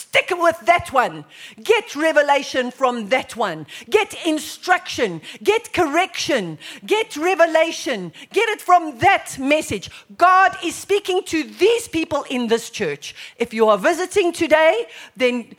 Stick 0.09 0.33
with 0.35 0.59
that 0.61 0.91
one. 0.91 1.23
Get 1.63 1.95
revelation 1.95 2.71
from 2.71 3.09
that 3.09 3.35
one. 3.35 3.67
Get 3.91 4.15
instruction. 4.25 5.21
Get 5.43 5.71
correction. 5.71 6.57
Get 6.83 7.15
revelation. 7.15 8.11
Get 8.33 8.49
it 8.49 8.59
from 8.59 8.97
that 8.99 9.37
message. 9.37 9.91
God 10.17 10.57
is 10.63 10.73
speaking 10.73 11.21
to 11.25 11.43
these 11.43 11.87
people 11.87 12.25
in 12.27 12.47
this 12.47 12.71
church. 12.71 13.13
If 13.37 13.53
you 13.53 13.69
are 13.69 13.77
visiting 13.77 14.33
today, 14.33 14.87
then 15.15 15.55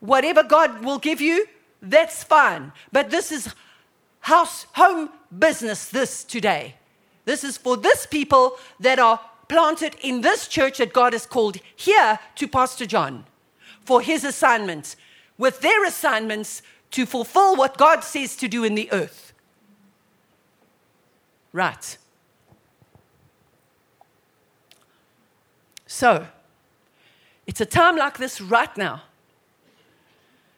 whatever 0.00 0.42
God 0.42 0.84
will 0.84 0.98
give 0.98 1.20
you, 1.20 1.46
that's 1.80 2.24
fine. 2.24 2.72
But 2.90 3.10
this 3.10 3.30
is 3.30 3.54
house, 4.18 4.66
home 4.72 5.10
business, 5.38 5.90
this 5.90 6.24
today. 6.24 6.74
This 7.24 7.44
is 7.44 7.56
for 7.56 7.76
this 7.76 8.04
people 8.04 8.56
that 8.80 8.98
are 8.98 9.20
planted 9.48 9.94
in 10.02 10.22
this 10.22 10.48
church 10.48 10.78
that 10.78 10.92
God 10.92 11.12
has 11.12 11.24
called 11.24 11.58
here 11.76 12.18
to 12.34 12.48
Pastor 12.48 12.84
John 12.84 13.26
for 13.86 14.00
his 14.00 14.24
assignments, 14.24 14.96
with 15.38 15.60
their 15.60 15.84
assignments 15.84 16.60
to 16.90 17.06
fulfill 17.06 17.56
what 17.56 17.78
God 17.78 18.02
says 18.02 18.36
to 18.36 18.48
do 18.48 18.64
in 18.64 18.74
the 18.74 18.90
earth. 18.92 19.32
Right. 21.52 21.96
So, 25.86 26.26
it's 27.46 27.60
a 27.60 27.66
time 27.66 27.96
like 27.96 28.18
this 28.18 28.40
right 28.40 28.76
now. 28.76 29.02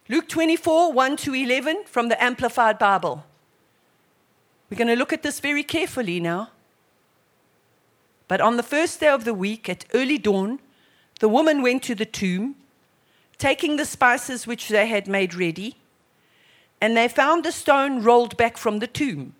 Luke 0.09 0.27
24, 0.27 0.91
1 0.91 1.17
to 1.17 1.35
11 1.35 1.83
from 1.85 2.09
the 2.09 2.21
Amplified 2.21 2.79
Bible. 2.79 3.23
We're 4.69 4.77
going 4.77 4.87
to 4.87 4.95
look 4.95 5.13
at 5.13 5.21
this 5.21 5.39
very 5.39 5.63
carefully 5.63 6.19
now. 6.19 6.49
But 8.27 8.41
on 8.41 8.57
the 8.57 8.63
first 8.63 8.99
day 8.99 9.09
of 9.09 9.23
the 9.23 9.33
week, 9.33 9.69
at 9.69 9.85
early 9.93 10.17
dawn, 10.17 10.59
the 11.19 11.29
woman 11.29 11.61
went 11.61 11.83
to 11.83 11.95
the 11.95 12.05
tomb 12.05 12.55
taking 13.39 13.77
the 13.77 13.85
spices 13.85 14.45
which 14.45 14.67
they 14.67 14.85
had 14.85 15.07
made 15.07 15.33
ready, 15.33 15.77
and 16.79 16.95
they 16.95 17.07
found 17.07 17.43
the 17.43 17.51
stone 17.51 18.03
rolled 18.03 18.37
back 18.37 18.57
from 18.57 18.79
the 18.79 18.87
tomb. 18.87 19.33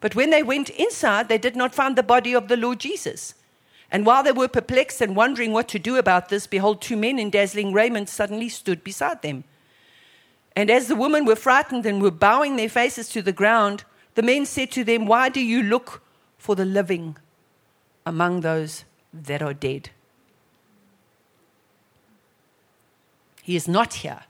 But 0.00 0.14
when 0.14 0.30
they 0.30 0.42
went 0.42 0.70
inside, 0.70 1.28
they 1.28 1.38
did 1.38 1.56
not 1.56 1.74
find 1.74 1.96
the 1.96 2.02
body 2.02 2.32
of 2.34 2.46
the 2.46 2.56
Lord 2.56 2.78
Jesus. 2.78 3.34
And 3.90 4.06
while 4.06 4.22
they 4.22 4.32
were 4.32 4.48
perplexed 4.48 5.00
and 5.00 5.16
wondering 5.16 5.52
what 5.52 5.66
to 5.68 5.78
do 5.78 5.96
about 5.96 6.28
this, 6.28 6.46
behold, 6.46 6.80
two 6.80 6.96
men 6.96 7.18
in 7.18 7.30
dazzling 7.30 7.72
raiment 7.72 8.08
suddenly 8.08 8.48
stood 8.48 8.84
beside 8.84 9.22
them. 9.22 9.44
And 10.54 10.70
as 10.70 10.88
the 10.88 10.96
women 10.96 11.24
were 11.24 11.36
frightened 11.36 11.86
and 11.86 12.02
were 12.02 12.10
bowing 12.10 12.56
their 12.56 12.68
faces 12.68 13.08
to 13.10 13.22
the 13.22 13.32
ground, 13.32 13.84
the 14.14 14.22
men 14.22 14.44
said 14.44 14.70
to 14.72 14.84
them, 14.84 15.06
Why 15.06 15.28
do 15.28 15.40
you 15.40 15.62
look 15.62 16.02
for 16.36 16.54
the 16.54 16.64
living 16.64 17.16
among 18.04 18.42
those 18.42 18.84
that 19.12 19.42
are 19.42 19.54
dead? 19.54 19.90
He 23.48 23.56
is 23.56 23.66
not 23.66 23.94
here. 23.94 24.24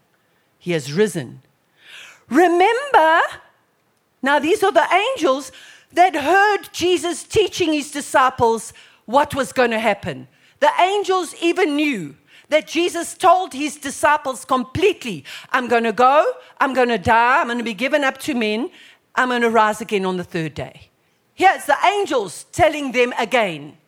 He 0.61 0.71
has 0.71 0.93
risen. 0.93 1.43
Remember, 2.31 3.21
now 4.23 4.39
these 4.39 4.63
are 4.63 4.71
the 4.71 4.87
angels 4.95 5.51
that 5.93 6.15
heard 6.15 6.73
Jesus 6.73 7.25
teaching 7.25 7.73
his 7.73 7.91
disciples 7.91 8.73
what 9.07 9.35
was 9.35 9.53
going 9.53 9.73
to 9.73 9.81
happen. 9.81 10.29
The 10.61 10.71
angels 10.79 11.35
even 11.43 11.75
knew 11.75 12.15
that 12.51 12.69
Jesus 12.69 13.15
told 13.15 13.55
his 13.55 13.75
disciples 13.75 14.45
completely 14.45 15.25
I'm 15.51 15.67
going 15.67 15.83
to 15.83 15.93
go, 15.93 16.25
I'm 16.61 16.73
going 16.73 16.91
to 16.91 16.97
die, 16.97 17.41
I'm 17.41 17.49
going 17.49 17.59
to 17.59 17.65
be 17.65 17.75
given 17.75 18.05
up 18.05 18.19
to 18.19 18.37
men, 18.37 18.71
I'm 19.17 19.31
going 19.31 19.43
to 19.43 19.51
rise 19.51 19.81
again 19.81 20.05
on 20.05 20.17
the 20.17 20.23
third 20.23 20.55
day. 20.55 20.91
Here's 21.35 21.65
the 21.65 21.77
angels 21.85 22.45
telling 22.53 22.93
them 22.93 23.13
again. 23.19 23.79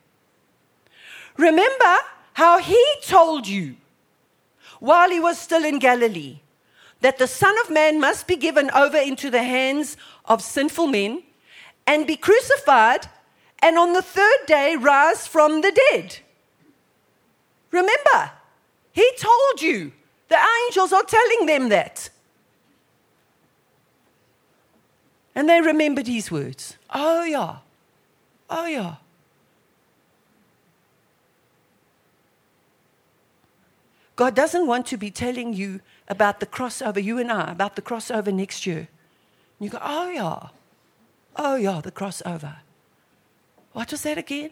Remember 1.37 1.99
how 2.33 2.59
he 2.59 2.85
told 3.05 3.47
you 3.47 3.77
while 4.81 5.11
he 5.11 5.21
was 5.21 5.39
still 5.39 5.65
in 5.65 5.79
Galilee 5.79 6.41
that 7.01 7.19
the 7.19 7.27
Son 7.27 7.55
of 7.61 7.71
Man 7.71 8.01
must 8.01 8.27
be 8.27 8.37
given 8.37 8.71
over 8.73 8.99
into 8.99 9.31
the 9.31 9.43
hands 9.43 9.97
of 10.27 10.43
sinful 10.43 10.87
men 10.87 11.23
and 11.87 12.07
be 12.07 12.17
crucified, 12.17 13.07
and 13.61 13.79
on 13.79 13.93
the 13.93 14.03
third 14.03 14.47
day 14.47 14.77
rise 14.77 15.27
from 15.27 15.61
the 15.61 15.73
dead. 15.91 16.19
Remember, 17.71 18.33
he 18.93 19.11
told 19.19 19.63
you. 19.63 19.93
The 20.29 20.39
angels 20.67 20.93
are 20.93 21.03
telling 21.03 21.47
them 21.47 21.71
that. 21.71 22.09
And 25.35 25.49
they 25.49 25.61
remembered 25.61 26.07
his 26.07 26.31
words. 26.31 26.77
Oh, 26.95 27.25
yeah. 27.25 27.57
Oh, 28.49 28.67
yeah. 28.67 28.97
God 34.21 34.35
doesn't 34.35 34.67
want 34.67 34.85
to 34.89 34.99
be 34.99 35.11
telling 35.11 35.55
you 35.55 35.81
about 36.07 36.41
the 36.41 36.47
crossover, 36.47 37.03
you 37.03 37.17
and 37.17 37.33
I, 37.33 37.53
about 37.53 37.75
the 37.75 37.81
crossover 37.81 38.31
next 38.31 38.67
year. 38.67 38.89
You 39.59 39.71
go, 39.71 39.79
oh, 39.81 40.11
yeah. 40.11 40.49
Oh, 41.37 41.57
yeah, 41.57 41.81
the 41.81 41.91
crossover. 41.91 42.57
What 43.73 43.91
was 43.91 44.03
that 44.03 44.19
again? 44.19 44.51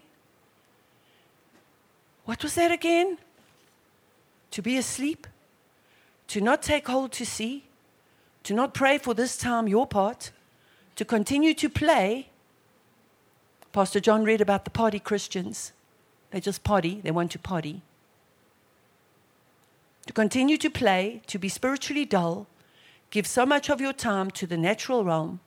What 2.25 2.43
was 2.43 2.55
that 2.55 2.73
again? 2.73 3.19
To 4.53 4.63
be 4.63 4.79
asleep? 4.79 5.27
To 6.29 6.41
not 6.41 6.63
take 6.63 6.89
hold 6.89 7.13
to 7.13 7.27
see? 7.27 7.65
To 8.45 8.55
not 8.55 8.73
pray 8.73 8.97
for 8.97 9.13
this 9.13 9.37
time 9.37 9.69
your 9.69 9.87
part? 9.87 10.31
To 10.97 11.05
continue 11.05 11.53
to 11.53 11.69
play? 11.69 12.31
Pastor 13.75 14.01
John 14.01 14.25
read 14.25 14.41
about 14.41 14.65
the 14.65 14.71
party 14.71 14.99
Christians. 14.99 15.75
They 16.31 16.41
just 16.41 16.65
party, 16.65 17.03
they 17.03 17.11
want 17.11 17.33
to 17.33 17.39
party 17.39 17.83
to 20.09 20.15
continue 20.15 20.57
to 20.57 20.71
play, 20.71 21.21
to 21.27 21.39
be 21.39 21.51
spiritually 21.51 22.07
dull, 22.07 22.47
give 23.11 23.27
so 23.27 23.45
much 23.45 23.69
of 23.69 23.79
your 23.79 23.93
time 23.93 24.31
to 24.31 24.47
the 24.47 24.57
natural 24.57 25.05
realm, 25.05 25.39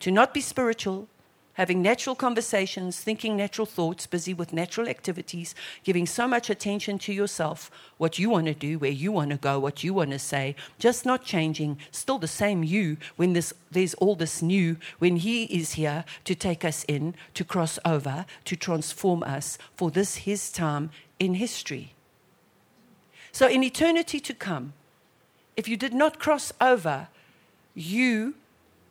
to 0.00 0.10
not 0.10 0.32
be 0.32 0.40
spiritual, 0.40 1.06
having 1.52 1.82
natural 1.82 2.16
conversations, 2.16 2.98
thinking 2.98 3.36
natural 3.36 3.66
thoughts, 3.66 4.06
busy 4.06 4.32
with 4.32 4.50
natural 4.50 4.88
activities, 4.88 5.54
giving 5.84 6.06
so 6.06 6.26
much 6.26 6.48
attention 6.48 6.98
to 6.98 7.12
yourself, 7.12 7.70
what 7.98 8.18
you 8.18 8.30
want 8.30 8.46
to 8.46 8.54
do, 8.54 8.78
where 8.78 8.90
you 8.90 9.12
want 9.12 9.30
to 9.30 9.36
go, 9.36 9.58
what 9.58 9.84
you 9.84 9.92
want 9.92 10.10
to 10.10 10.18
say, 10.18 10.56
just 10.78 11.04
not 11.04 11.22
changing, 11.22 11.76
still 11.90 12.18
the 12.18 12.26
same 12.26 12.64
you 12.64 12.96
when 13.16 13.34
this, 13.34 13.52
there's 13.70 13.92
all 13.94 14.14
this 14.14 14.40
new, 14.40 14.78
when 15.00 15.16
He 15.16 15.44
is 15.44 15.72
here 15.72 16.06
to 16.24 16.34
take 16.34 16.64
us 16.64 16.82
in, 16.88 17.14
to 17.34 17.44
cross 17.44 17.78
over, 17.84 18.24
to 18.46 18.56
transform 18.56 19.22
us 19.22 19.58
for 19.76 19.90
this 19.90 20.16
His 20.16 20.50
time 20.50 20.88
in 21.18 21.34
history. 21.34 21.92
So, 23.32 23.46
in 23.46 23.62
eternity 23.62 24.20
to 24.20 24.34
come, 24.34 24.72
if 25.56 25.68
you 25.68 25.76
did 25.76 25.92
not 25.92 26.18
cross 26.18 26.52
over, 26.60 27.08
you 27.74 28.34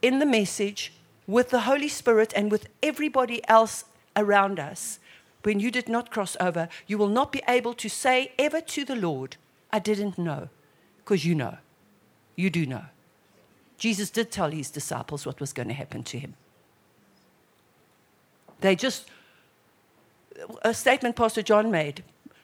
in 0.01 0.19
the 0.19 0.25
message 0.25 0.93
with 1.25 1.49
the 1.49 1.61
Holy 1.61 1.89
Spirit 1.89 2.33
and 2.35 2.51
with 2.51 2.67
everybody 2.81 3.41
else 3.47 3.85
around 4.15 4.59
us, 4.59 4.99
when 5.43 5.59
you 5.59 5.71
did 5.71 5.87
not 5.87 6.11
cross 6.11 6.35
over, 6.39 6.67
you 6.87 6.97
will 6.97 7.07
not 7.07 7.31
be 7.31 7.41
able 7.47 7.73
to 7.73 7.89
say 7.89 8.31
ever 8.37 8.61
to 8.61 8.83
the 8.85 8.95
Lord, 8.95 9.37
I 9.71 9.79
didn't 9.79 10.17
know, 10.17 10.49
because 10.97 11.25
you 11.25 11.35
know. 11.35 11.57
You 12.35 12.49
do 12.49 12.65
know. 12.65 12.85
Jesus 13.77 14.09
did 14.09 14.31
tell 14.31 14.51
his 14.51 14.69
disciples 14.69 15.25
what 15.25 15.39
was 15.39 15.53
going 15.53 15.67
to 15.67 15.73
happen 15.73 16.03
to 16.03 16.19
him. 16.19 16.35
They 18.61 18.75
just, 18.75 19.07
a 20.63 20.73
statement 20.73 21.15
Pastor 21.15 21.41
John 21.41 21.69
made 21.71 22.03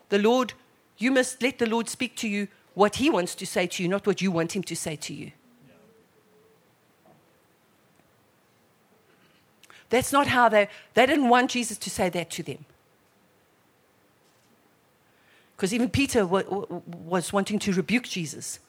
the 0.09 0.19
Lord 0.19 0.53
you 0.97 1.11
must 1.11 1.41
let 1.41 1.59
the 1.59 1.65
Lord 1.65 1.89
speak 1.89 2.15
to 2.17 2.27
you 2.27 2.47
what 2.73 2.97
He 2.97 3.09
wants 3.09 3.35
to 3.35 3.45
say 3.45 3.67
to 3.67 3.83
you, 3.83 3.89
not 3.89 4.05
what 4.07 4.21
you 4.21 4.31
want 4.31 4.55
Him 4.55 4.63
to 4.63 4.75
say 4.75 4.95
to 4.95 5.13
you. 5.13 5.31
That's 9.89 10.11
not 10.11 10.27
how 10.27 10.49
they, 10.49 10.69
they 10.95 11.05
didn't 11.05 11.29
want 11.29 11.51
Jesus 11.51 11.77
to 11.77 11.89
say 11.89 12.09
that 12.09 12.31
to 12.31 12.43
them. 12.43 12.65
Because 15.55 15.73
even 15.73 15.89
Peter 15.89 16.25
was 16.25 17.31
wanting 17.31 17.59
to 17.59 17.71
rebuke 17.73 18.05
Jesus. 18.05 18.59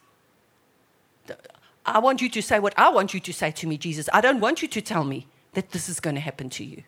I 1.86 1.98
want 1.98 2.20
you 2.20 2.28
to 2.28 2.42
say 2.42 2.58
what 2.58 2.74
I 2.76 2.90
want 2.90 3.14
you 3.14 3.20
to 3.20 3.32
say 3.32 3.50
to 3.52 3.66
me, 3.66 3.78
Jesus. 3.78 4.08
I 4.12 4.20
don't 4.20 4.40
want 4.40 4.60
you 4.62 4.68
to 4.68 4.80
tell 4.80 5.04
me 5.04 5.26
that 5.54 5.70
this 5.70 5.88
is 5.88 5.98
going 5.98 6.14
to 6.14 6.20
happen 6.20 6.50
to 6.50 6.64
you. 6.64 6.82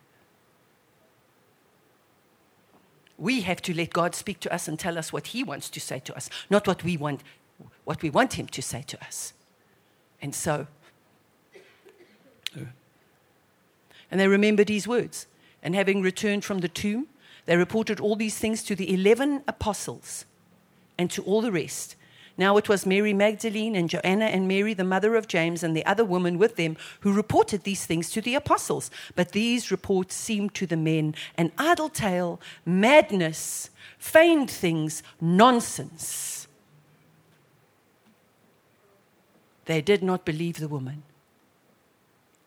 We 3.19 3.43
have 3.43 3.63
to 3.63 3.75
let 3.75 3.93
God 3.93 4.15
speak 4.15 4.41
to 4.41 4.53
us 4.53 4.69
and 4.69 4.79
tell 4.79 4.99
us 4.99 5.13
what 5.13 5.29
He 5.29 5.43
wants 5.43 5.71
to 5.71 5.81
say 5.81 6.01
to 6.01 6.17
us, 6.17 6.29
not 6.51 6.67
what 6.67 6.85
we 6.85 6.97
want, 6.97 7.23
what 7.85 8.03
we 8.03 8.11
want 8.11 8.35
Him 8.35 8.47
to 8.49 8.63
say 8.63 8.83
to 8.87 9.03
us. 9.05 9.33
And 10.21 10.35
so, 10.35 10.67
and 14.11 14.21
they 14.21 14.29
remembered 14.29 14.69
His 14.69 14.87
words. 14.87 15.27
And 15.63 15.75
having 15.75 16.03
returned 16.03 16.45
from 16.45 16.59
the 16.59 16.69
tomb, 16.69 17.09
they 17.47 17.57
reported 17.57 18.01
all 18.01 18.17
these 18.17 18.39
things 18.39 18.63
to 18.65 18.77
the 18.77 18.93
11 18.93 19.43
apostles 19.49 20.25
and 20.99 21.11
to 21.11 21.23
all 21.23 21.41
the 21.41 21.53
rest. 21.53 21.97
Now 22.39 22.59
it 22.59 22.69
was 22.69 22.85
Mary 22.85 23.15
Magdalene 23.15 23.75
and 23.75 23.89
Joanna 23.89 24.27
and 24.27 24.47
Mary, 24.47 24.75
the 24.75 24.85
mother 24.85 25.15
of 25.15 25.27
James, 25.27 25.63
and 25.63 25.75
the 25.75 25.87
other 25.87 26.05
woman 26.05 26.37
with 26.37 26.57
them 26.57 26.77
who 27.01 27.13
reported 27.13 27.63
these 27.63 27.87
things 27.87 28.11
to 28.11 28.21
the 28.21 28.35
apostles. 28.35 28.91
But 29.15 29.33
these 29.33 29.71
reports 29.71 30.15
seemed 30.15 30.55
to 30.55 30.67
the 30.67 30.77
men 30.77 31.15
an 31.39 31.53
idle 31.57 31.89
tale, 31.89 32.41
madness, 32.67 33.71
feigned 33.99 34.51
things, 34.51 35.03
nonsense. 35.21 36.47
They 39.65 39.81
did 39.81 40.03
not 40.03 40.25
believe 40.25 40.59
the 40.59 40.69
woman. 40.69 41.03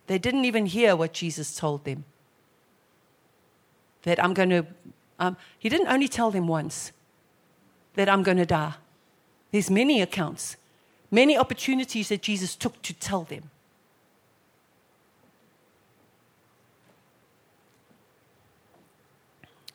They 0.05 0.19
didn't 0.19 0.45
even 0.45 0.67
hear 0.67 0.95
what 0.95 1.13
Jesus 1.13 1.55
told 1.55 1.83
them. 1.83 2.05
That 4.03 4.23
I'm 4.23 4.33
going 4.33 4.49
to, 4.49 4.65
um, 5.19 5.35
he 5.57 5.67
didn't 5.67 5.87
only 5.87 6.07
tell 6.07 6.31
them 6.31 6.47
once 6.47 6.91
that 7.95 8.07
I'm 8.07 8.23
going 8.23 8.37
to 8.37 8.45
die. 8.45 8.75
There's 9.51 9.69
many 9.69 10.01
accounts, 10.01 10.57
many 11.09 11.37
opportunities 11.37 12.09
that 12.09 12.21
Jesus 12.21 12.55
took 12.55 12.81
to 12.83 12.93
tell 12.93 13.23
them. 13.23 13.49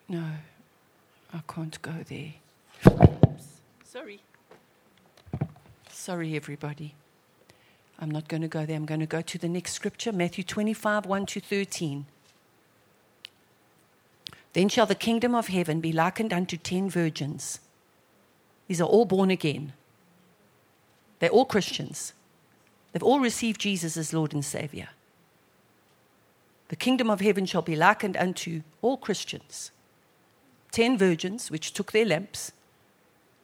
No, 0.09 0.23
I 1.33 1.41
can't 1.47 1.81
go 1.81 1.93
there. 2.07 2.33
Sorry. 3.83 4.21
Sorry, 6.03 6.35
everybody. 6.35 6.95
I'm 7.97 8.11
not 8.11 8.27
going 8.27 8.41
to 8.41 8.49
go 8.49 8.65
there. 8.65 8.75
I'm 8.75 8.85
going 8.85 8.99
to 8.99 9.05
go 9.05 9.21
to 9.21 9.37
the 9.37 9.47
next 9.47 9.71
scripture, 9.71 10.11
Matthew 10.11 10.43
25, 10.43 11.05
1 11.05 11.25
to 11.27 11.39
13. 11.39 12.05
Then 14.51 14.67
shall 14.67 14.85
the 14.85 14.95
kingdom 14.95 15.33
of 15.33 15.47
heaven 15.47 15.79
be 15.79 15.93
likened 15.93 16.33
unto 16.33 16.57
ten 16.57 16.89
virgins. 16.89 17.59
These 18.67 18.81
are 18.81 18.83
all 18.83 19.05
born 19.05 19.31
again. 19.31 19.71
They're 21.19 21.29
all 21.29 21.45
Christians. 21.45 22.11
They've 22.91 23.01
all 23.01 23.21
received 23.21 23.61
Jesus 23.61 23.95
as 23.95 24.11
Lord 24.11 24.33
and 24.33 24.43
Savior. 24.43 24.89
The 26.67 26.75
kingdom 26.75 27.09
of 27.09 27.21
heaven 27.21 27.45
shall 27.45 27.61
be 27.61 27.77
likened 27.77 28.17
unto 28.17 28.63
all 28.81 28.97
Christians. 28.97 29.71
Ten 30.69 30.97
virgins 30.97 31.49
which 31.49 31.71
took 31.71 31.93
their 31.93 32.03
lamps, 32.03 32.51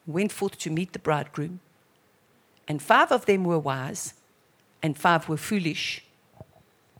went 0.06 0.30
forth 0.30 0.58
to 0.58 0.68
meet 0.68 0.92
the 0.92 0.98
bridegroom. 0.98 1.60
And 2.70 2.80
five 2.80 3.10
of 3.10 3.26
them 3.26 3.42
were 3.42 3.58
wise, 3.58 4.14
and 4.80 4.96
five 4.96 5.28
were 5.28 5.36
foolish. 5.36 6.04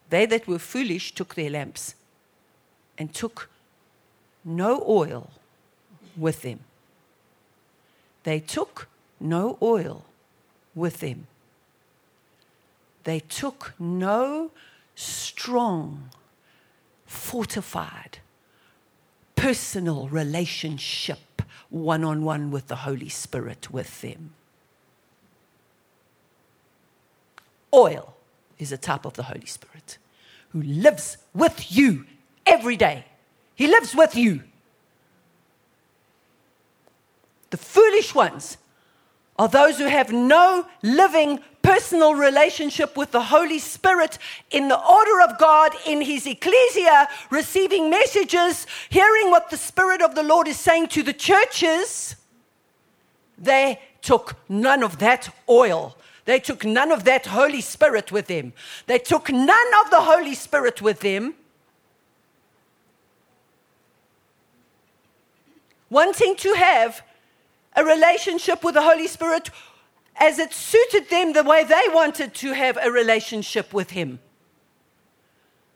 They 0.08 0.26
that 0.26 0.48
were 0.48 0.58
foolish 0.58 1.14
took 1.14 1.36
their 1.36 1.48
lamps 1.48 1.94
and 2.98 3.14
took 3.14 3.48
no 4.44 4.84
oil 4.88 5.30
with 6.16 6.42
them. 6.42 6.58
They 8.24 8.40
took 8.40 8.88
no 9.20 9.58
oil 9.62 10.04
with 10.74 10.98
them. 10.98 11.28
They 13.04 13.20
took 13.20 13.72
no 13.78 14.50
strong, 14.96 16.10
fortified, 17.06 18.18
personal 19.36 20.08
relationship 20.08 21.42
one 21.68 22.02
on 22.02 22.24
one 22.24 22.50
with 22.50 22.66
the 22.66 22.82
Holy 22.82 23.08
Spirit 23.08 23.70
with 23.70 24.00
them. 24.00 24.34
Oil 27.72 28.14
is 28.58 28.72
a 28.72 28.78
type 28.78 29.04
of 29.04 29.14
the 29.14 29.24
Holy 29.24 29.46
Spirit 29.46 29.98
who 30.50 30.62
lives 30.62 31.16
with 31.34 31.72
you 31.76 32.04
every 32.46 32.76
day. 32.76 33.04
He 33.54 33.66
lives 33.66 33.94
with 33.94 34.14
you. 34.16 34.42
The 37.50 37.56
foolish 37.56 38.14
ones 38.14 38.58
are 39.38 39.48
those 39.48 39.78
who 39.78 39.86
have 39.86 40.12
no 40.12 40.66
living 40.82 41.40
personal 41.62 42.14
relationship 42.14 42.96
with 42.96 43.10
the 43.10 43.22
Holy 43.22 43.58
Spirit 43.58 44.18
in 44.50 44.68
the 44.68 44.78
order 44.78 45.20
of 45.22 45.38
God 45.38 45.72
in 45.86 46.00
His 46.00 46.26
ecclesia, 46.26 47.08
receiving 47.30 47.90
messages, 47.90 48.66
hearing 48.88 49.30
what 49.30 49.50
the 49.50 49.56
Spirit 49.56 50.02
of 50.02 50.14
the 50.14 50.22
Lord 50.22 50.48
is 50.48 50.58
saying 50.58 50.88
to 50.88 51.02
the 51.02 51.12
churches. 51.12 52.16
They 53.38 53.80
took 54.02 54.36
none 54.48 54.82
of 54.82 54.98
that 54.98 55.34
oil 55.48 55.96
they 56.30 56.38
took 56.40 56.64
none 56.64 56.92
of 56.92 57.04
that 57.04 57.26
Holy 57.26 57.60
Spirit 57.60 58.12
with 58.12 58.26
them. 58.26 58.52
They 58.86 58.98
took 58.98 59.30
none 59.30 59.74
of 59.84 59.90
the 59.90 60.00
Holy 60.00 60.34
Spirit 60.34 60.80
with 60.80 61.00
them. 61.00 61.34
Wanting 65.88 66.36
to 66.36 66.52
have 66.54 67.02
a 67.74 67.84
relationship 67.84 68.62
with 68.62 68.74
the 68.74 68.82
Holy 68.82 69.08
Spirit 69.08 69.50
as 70.16 70.38
it 70.38 70.52
suited 70.52 71.10
them 71.10 71.32
the 71.32 71.42
way 71.42 71.64
they 71.64 71.84
wanted 71.88 72.34
to 72.34 72.52
have 72.52 72.78
a 72.80 72.90
relationship 72.90 73.72
with 73.72 73.90
Him. 73.90 74.20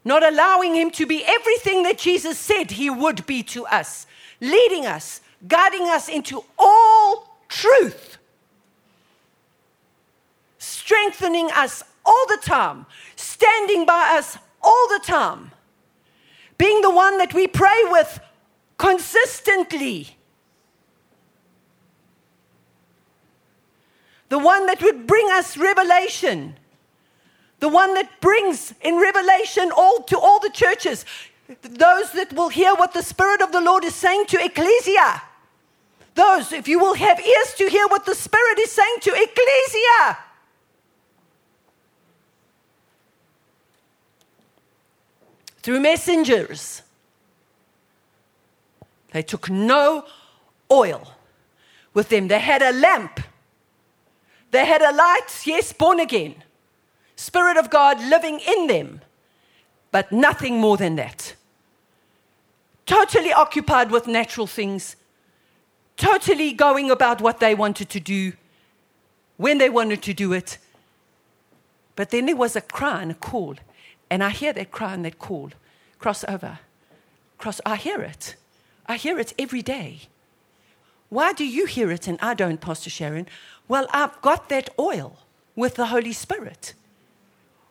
Not 0.04 0.22
allowing 0.22 0.76
Him 0.76 0.90
to 0.92 1.06
be 1.06 1.24
everything 1.24 1.82
that 1.82 1.98
Jesus 1.98 2.38
said 2.38 2.72
He 2.72 2.90
would 2.90 3.26
be 3.26 3.42
to 3.44 3.66
us, 3.66 4.06
leading 4.40 4.86
us, 4.86 5.20
guiding 5.48 5.88
us 5.88 6.08
into 6.08 6.44
all 6.58 7.40
truth 7.48 8.18
strengthening 10.84 11.50
us 11.52 11.82
all 12.04 12.26
the 12.28 12.38
time, 12.42 12.84
standing 13.16 13.86
by 13.86 14.16
us 14.18 14.36
all 14.62 14.86
the 14.88 15.00
time, 15.02 15.50
being 16.58 16.82
the 16.82 16.90
one 16.90 17.16
that 17.16 17.32
we 17.32 17.46
pray 17.46 17.84
with 17.84 18.20
consistently. 18.76 20.18
The 24.28 24.38
one 24.38 24.66
that 24.66 24.82
would 24.82 25.06
bring 25.06 25.26
us 25.30 25.56
revelation. 25.56 26.56
The 27.60 27.68
one 27.68 27.94
that 27.94 28.20
brings 28.20 28.74
in 28.82 28.98
revelation 28.98 29.70
all 29.74 30.02
to 30.02 30.18
all 30.18 30.38
the 30.38 30.50
churches. 30.50 31.06
Those 31.62 32.12
that 32.12 32.34
will 32.34 32.50
hear 32.50 32.74
what 32.74 32.92
the 32.92 33.02
Spirit 33.02 33.40
of 33.40 33.52
the 33.52 33.60
Lord 33.60 33.84
is 33.84 33.94
saying 33.94 34.26
to 34.26 34.44
Ecclesia. 34.44 35.22
Those, 36.14 36.52
if 36.52 36.68
you 36.68 36.78
will 36.78 36.94
have 36.94 37.20
ears 37.20 37.54
to 37.54 37.68
hear 37.70 37.86
what 37.88 38.04
the 38.04 38.14
Spirit 38.14 38.58
is 38.58 38.70
saying 38.70 38.96
to 39.00 39.10
Ecclesia. 39.10 40.18
Through 45.64 45.80
messengers. 45.80 46.82
They 49.12 49.22
took 49.22 49.48
no 49.48 50.04
oil 50.70 51.10
with 51.94 52.10
them. 52.10 52.28
They 52.28 52.38
had 52.38 52.60
a 52.60 52.70
lamp. 52.70 53.18
They 54.50 54.66
had 54.66 54.82
a 54.82 54.92
light, 54.92 55.46
yes, 55.46 55.72
born 55.72 56.00
again. 56.00 56.34
Spirit 57.16 57.56
of 57.56 57.70
God 57.70 57.98
living 57.98 58.40
in 58.40 58.66
them, 58.66 59.00
but 59.90 60.12
nothing 60.12 60.60
more 60.60 60.76
than 60.76 60.96
that. 60.96 61.34
Totally 62.84 63.32
occupied 63.32 63.90
with 63.90 64.06
natural 64.06 64.46
things, 64.46 64.96
totally 65.96 66.52
going 66.52 66.90
about 66.90 67.22
what 67.22 67.40
they 67.40 67.54
wanted 67.54 67.88
to 67.88 68.00
do, 68.00 68.34
when 69.38 69.56
they 69.56 69.70
wanted 69.70 70.02
to 70.02 70.12
do 70.12 70.34
it. 70.34 70.58
But 71.96 72.10
then 72.10 72.26
there 72.26 72.36
was 72.36 72.54
a 72.54 72.60
cry 72.60 73.00
and 73.00 73.12
a 73.12 73.14
call, 73.14 73.56
and 74.14 74.22
I 74.22 74.30
hear 74.30 74.52
that 74.52 74.70
cry 74.70 74.94
and 74.94 75.04
that 75.04 75.18
call. 75.18 75.50
Cross 75.98 76.22
over. 76.28 76.60
Cross, 77.36 77.60
I 77.66 77.74
hear 77.74 78.00
it. 78.00 78.36
I 78.86 78.94
hear 78.94 79.18
it 79.18 79.32
every 79.36 79.60
day. 79.60 80.02
Why 81.08 81.32
do 81.32 81.44
you 81.44 81.66
hear 81.66 81.90
it 81.90 82.06
and 82.06 82.16
I 82.22 82.34
don't, 82.34 82.60
Pastor 82.60 82.90
Sharon? 82.90 83.26
Well, 83.66 83.88
I've 83.90 84.22
got 84.22 84.48
that 84.50 84.70
oil 84.78 85.18
with 85.56 85.74
the 85.74 85.86
Holy 85.86 86.12
Spirit. 86.12 86.74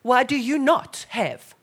Why 0.01 0.23
do 0.23 0.35
you 0.35 0.59
not 0.59 1.05
have? 1.11 1.55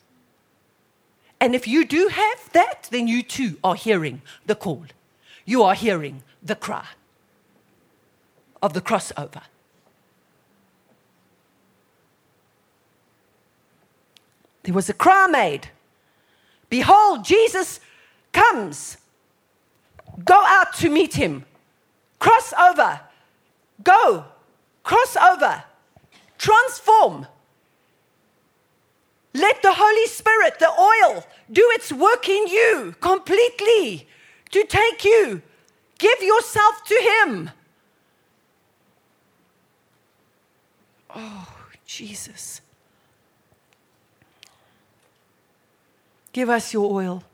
And 1.42 1.54
if 1.54 1.68
you 1.68 1.84
do 1.84 2.08
have 2.08 2.50
that, 2.54 2.88
then 2.90 3.06
you 3.06 3.22
too 3.22 3.58
are 3.62 3.74
hearing 3.74 4.22
the 4.46 4.54
call. 4.54 4.86
You 5.44 5.62
are 5.62 5.74
hearing 5.74 6.22
the 6.42 6.54
cry 6.54 6.86
of 8.62 8.72
the 8.72 8.80
crossover. 8.80 9.42
There 14.62 14.74
was 14.74 14.88
a 14.88 14.94
cry 14.94 15.26
made 15.26 15.68
Behold, 16.68 17.24
Jesus 17.24 17.80
comes. 18.32 18.96
Go 20.24 20.40
out 20.46 20.72
to 20.74 20.88
meet 20.88 21.14
him. 21.14 21.44
Cross 22.20 22.52
over. 22.52 23.00
Go. 23.82 24.24
Cross 24.84 25.16
over. 25.16 25.64
Transform. 26.38 27.26
Let 29.34 29.62
the 29.62 29.72
Holy 29.72 30.06
Spirit, 30.06 30.58
the 30.58 30.70
oil, 30.70 31.24
do 31.50 31.62
its 31.72 31.92
work 31.92 32.28
in 32.28 32.46
you 32.48 32.94
completely 33.00 34.08
to 34.50 34.64
take 34.64 35.04
you. 35.04 35.42
Give 35.98 36.20
yourself 36.22 36.82
to 36.84 36.94
Him. 36.94 37.50
Oh, 41.14 41.48
Jesus. 41.84 42.60
Give 46.32 46.48
us 46.48 46.72
your 46.72 46.92
oil. 46.92 47.24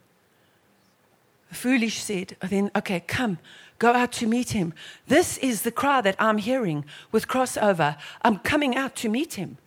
The 1.49 1.55
foolish 1.55 2.01
said, 2.01 2.35
oh, 2.41 2.47
then, 2.47 2.71
okay, 2.75 2.99
come, 2.99 3.37
go 3.79 3.93
out 3.93 4.11
to 4.13 4.27
meet 4.27 4.51
him. 4.51 4.73
This 5.07 5.37
is 5.37 5.61
the 5.61 5.71
cry 5.71 6.01
that 6.01 6.15
I'm 6.19 6.39
hearing 6.39 6.83
with 7.11 7.27
crossover. 7.27 7.97
I'm 8.21 8.39
coming 8.39 8.75
out 8.75 8.95
to 8.97 9.09
meet 9.09 9.35
him. 9.35 9.57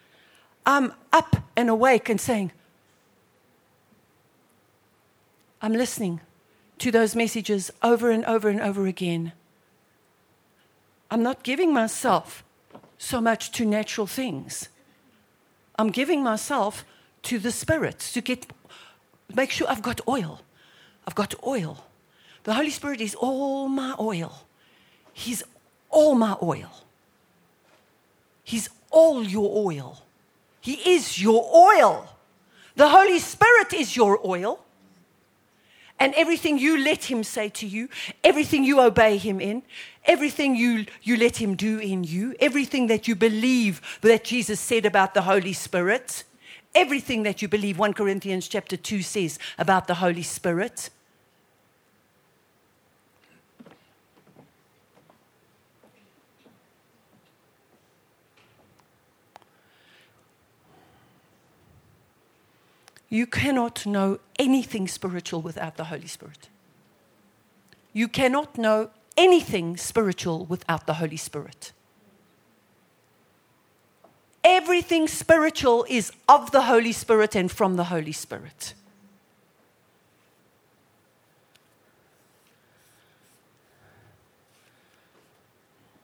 I'm 0.66 0.92
up 1.12 1.36
and 1.56 1.70
awake 1.70 2.08
and 2.08 2.20
saying, 2.20 2.52
I'm 5.62 5.72
listening 5.72 6.20
to 6.78 6.90
those 6.90 7.14
messages 7.14 7.70
over 7.82 8.10
and 8.10 8.24
over 8.24 8.48
and 8.48 8.60
over 8.60 8.86
again. 8.86 9.32
I'm 11.10 11.22
not 11.22 11.42
giving 11.42 11.72
myself 11.72 12.44
so 12.98 13.20
much 13.20 13.50
to 13.52 13.64
natural 13.64 14.06
things. 14.06 14.68
I'm 15.78 15.90
giving 15.90 16.22
myself 16.22 16.84
to 17.22 17.38
the 17.38 17.50
Spirit 17.50 17.98
to 17.98 18.20
get, 18.20 18.46
make 19.34 19.50
sure 19.50 19.68
I've 19.68 19.82
got 19.82 20.00
oil. 20.08 20.40
I've 21.06 21.14
got 21.14 21.34
oil. 21.46 21.84
The 22.44 22.54
Holy 22.54 22.70
Spirit 22.70 23.00
is 23.00 23.14
all 23.14 23.68
my 23.68 23.94
oil. 23.98 24.32
He's 25.12 25.42
all 25.90 26.14
my 26.14 26.36
oil. 26.42 26.70
He's 28.44 28.68
all 28.90 29.22
your 29.22 29.66
oil. 29.66 30.02
He 30.60 30.94
is 30.94 31.20
your 31.20 31.48
oil. 31.54 32.08
The 32.76 32.88
Holy 32.88 33.18
Spirit 33.18 33.72
is 33.74 33.96
your 33.96 34.18
oil. 34.26 34.60
And 35.98 36.14
everything 36.14 36.58
you 36.58 36.78
let 36.78 37.04
Him 37.04 37.22
say 37.22 37.50
to 37.50 37.66
you, 37.66 37.88
everything 38.24 38.64
you 38.64 38.80
obey 38.80 39.18
Him 39.18 39.38
in, 39.38 39.62
everything 40.06 40.56
you, 40.56 40.86
you 41.02 41.18
let 41.18 41.36
Him 41.36 41.56
do 41.56 41.78
in 41.78 42.04
you, 42.04 42.34
everything 42.40 42.86
that 42.86 43.06
you 43.06 43.14
believe 43.14 43.82
that 44.00 44.24
Jesus 44.24 44.58
said 44.58 44.86
about 44.86 45.12
the 45.12 45.22
Holy 45.22 45.52
Spirit, 45.52 46.24
everything 46.74 47.22
that 47.24 47.42
you 47.42 47.48
believe 47.48 47.78
1 47.78 47.94
Corinthians 47.94 48.48
chapter 48.48 48.76
2 48.76 49.02
says 49.02 49.38
about 49.58 49.86
the 49.86 49.94
Holy 49.94 50.22
Spirit. 50.22 50.90
You 63.10 63.26
cannot 63.26 63.84
know 63.86 64.20
anything 64.38 64.86
spiritual 64.86 65.42
without 65.42 65.76
the 65.76 65.84
Holy 65.84 66.06
Spirit. 66.06 66.48
You 67.92 68.06
cannot 68.06 68.56
know 68.56 68.90
anything 69.16 69.76
spiritual 69.76 70.46
without 70.46 70.86
the 70.86 70.94
Holy 70.94 71.16
Spirit. 71.16 71.72
Everything 74.42 75.06
spiritual 75.06 75.84
is 75.88 76.12
of 76.28 76.50
the 76.50 76.62
Holy 76.62 76.92
Spirit 76.92 77.34
and 77.34 77.50
from 77.50 77.76
the 77.76 77.84
Holy 77.84 78.12
Spirit. 78.12 78.74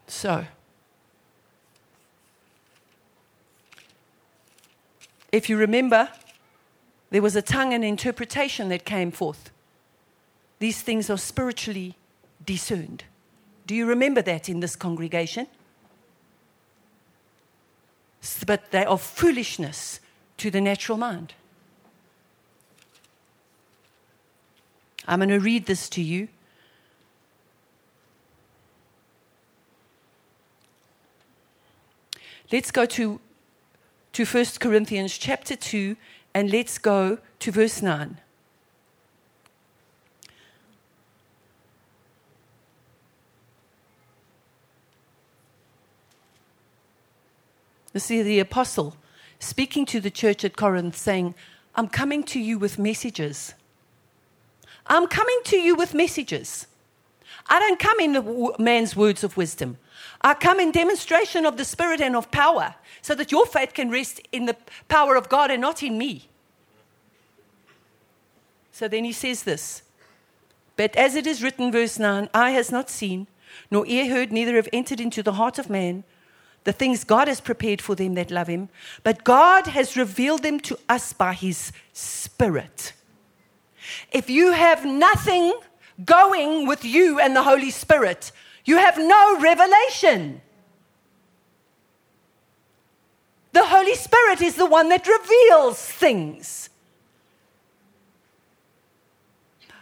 So, 0.06 0.44
if 5.32 5.50
you 5.50 5.56
remember, 5.56 6.08
there 7.10 7.22
was 7.22 7.36
a 7.36 7.42
tongue 7.42 7.72
and 7.72 7.84
interpretation 7.84 8.68
that 8.68 8.84
came 8.84 9.10
forth. 9.10 9.50
These 10.58 10.82
things 10.82 11.10
are 11.10 11.18
spiritually 11.18 11.96
discerned. 12.44 13.04
Do 13.66 13.74
you 13.74 13.86
remember 13.86 14.22
that 14.22 14.48
in 14.48 14.60
this 14.60 14.76
congregation? 14.76 15.46
But 18.46 18.70
they 18.70 18.84
are 18.84 18.98
foolishness 18.98 20.00
to 20.38 20.50
the 20.50 20.60
natural 20.60 20.98
mind. 20.98 21.34
I'm 25.08 25.20
going 25.20 25.28
to 25.28 25.38
read 25.38 25.66
this 25.66 25.88
to 25.90 26.02
you. 26.02 26.28
Let's 32.52 32.70
go 32.70 32.86
to, 32.86 33.20
to 34.12 34.24
1 34.24 34.44
Corinthians 34.60 35.18
chapter 35.18 35.56
2 35.56 35.96
and 36.34 36.50
let's 36.50 36.78
go 36.78 37.18
to 37.40 37.50
verse 37.50 37.82
9. 37.82 38.18
This 47.96 48.10
is 48.10 48.26
the 48.26 48.40
apostle 48.40 48.94
speaking 49.38 49.86
to 49.86 50.00
the 50.00 50.10
church 50.10 50.44
at 50.44 50.54
Corinth, 50.54 50.98
saying, 50.98 51.34
I'm 51.74 51.88
coming 51.88 52.24
to 52.24 52.38
you 52.38 52.58
with 52.58 52.78
messages. 52.78 53.54
I'm 54.86 55.06
coming 55.06 55.40
to 55.44 55.56
you 55.56 55.74
with 55.74 55.94
messages. 55.94 56.66
I 57.46 57.58
don't 57.58 57.78
come 57.78 57.98
in 57.98 58.52
man's 58.58 58.94
words 58.94 59.24
of 59.24 59.38
wisdom. 59.38 59.78
I 60.20 60.34
come 60.34 60.60
in 60.60 60.72
demonstration 60.72 61.46
of 61.46 61.56
the 61.56 61.64
Spirit 61.64 62.02
and 62.02 62.14
of 62.14 62.30
power 62.30 62.74
so 63.00 63.14
that 63.14 63.32
your 63.32 63.46
faith 63.46 63.72
can 63.72 63.90
rest 63.90 64.20
in 64.30 64.44
the 64.44 64.58
power 64.88 65.16
of 65.16 65.30
God 65.30 65.50
and 65.50 65.62
not 65.62 65.82
in 65.82 65.96
me. 65.96 66.28
So 68.72 68.88
then 68.88 69.04
he 69.04 69.12
says 69.12 69.44
this 69.44 69.80
But 70.76 70.94
as 70.96 71.14
it 71.14 71.26
is 71.26 71.42
written, 71.42 71.72
verse 71.72 71.98
9, 71.98 72.28
eye 72.34 72.50
has 72.50 72.70
not 72.70 72.90
seen, 72.90 73.26
nor 73.70 73.86
ear 73.86 74.10
heard, 74.10 74.32
neither 74.32 74.56
have 74.56 74.68
entered 74.70 75.00
into 75.00 75.22
the 75.22 75.32
heart 75.40 75.58
of 75.58 75.70
man 75.70 76.04
the 76.66 76.72
things 76.72 77.04
God 77.04 77.28
has 77.28 77.40
prepared 77.40 77.80
for 77.80 77.94
them 77.94 78.14
that 78.14 78.32
love 78.32 78.48
him, 78.48 78.68
but 79.04 79.22
God 79.22 79.68
has 79.68 79.96
revealed 79.96 80.42
them 80.42 80.58
to 80.60 80.76
us 80.88 81.12
by 81.12 81.32
his 81.32 81.70
Spirit. 81.92 82.92
If 84.10 84.28
you 84.28 84.50
have 84.50 84.84
nothing 84.84 85.54
going 86.04 86.66
with 86.66 86.84
you 86.84 87.20
and 87.20 87.36
the 87.36 87.44
Holy 87.44 87.70
Spirit, 87.70 88.32
you 88.64 88.78
have 88.78 88.98
no 88.98 89.38
revelation. 89.38 90.40
The 93.52 93.64
Holy 93.64 93.94
Spirit 93.94 94.42
is 94.42 94.56
the 94.56 94.66
one 94.66 94.88
that 94.88 95.06
reveals 95.06 95.80
things. 95.80 96.68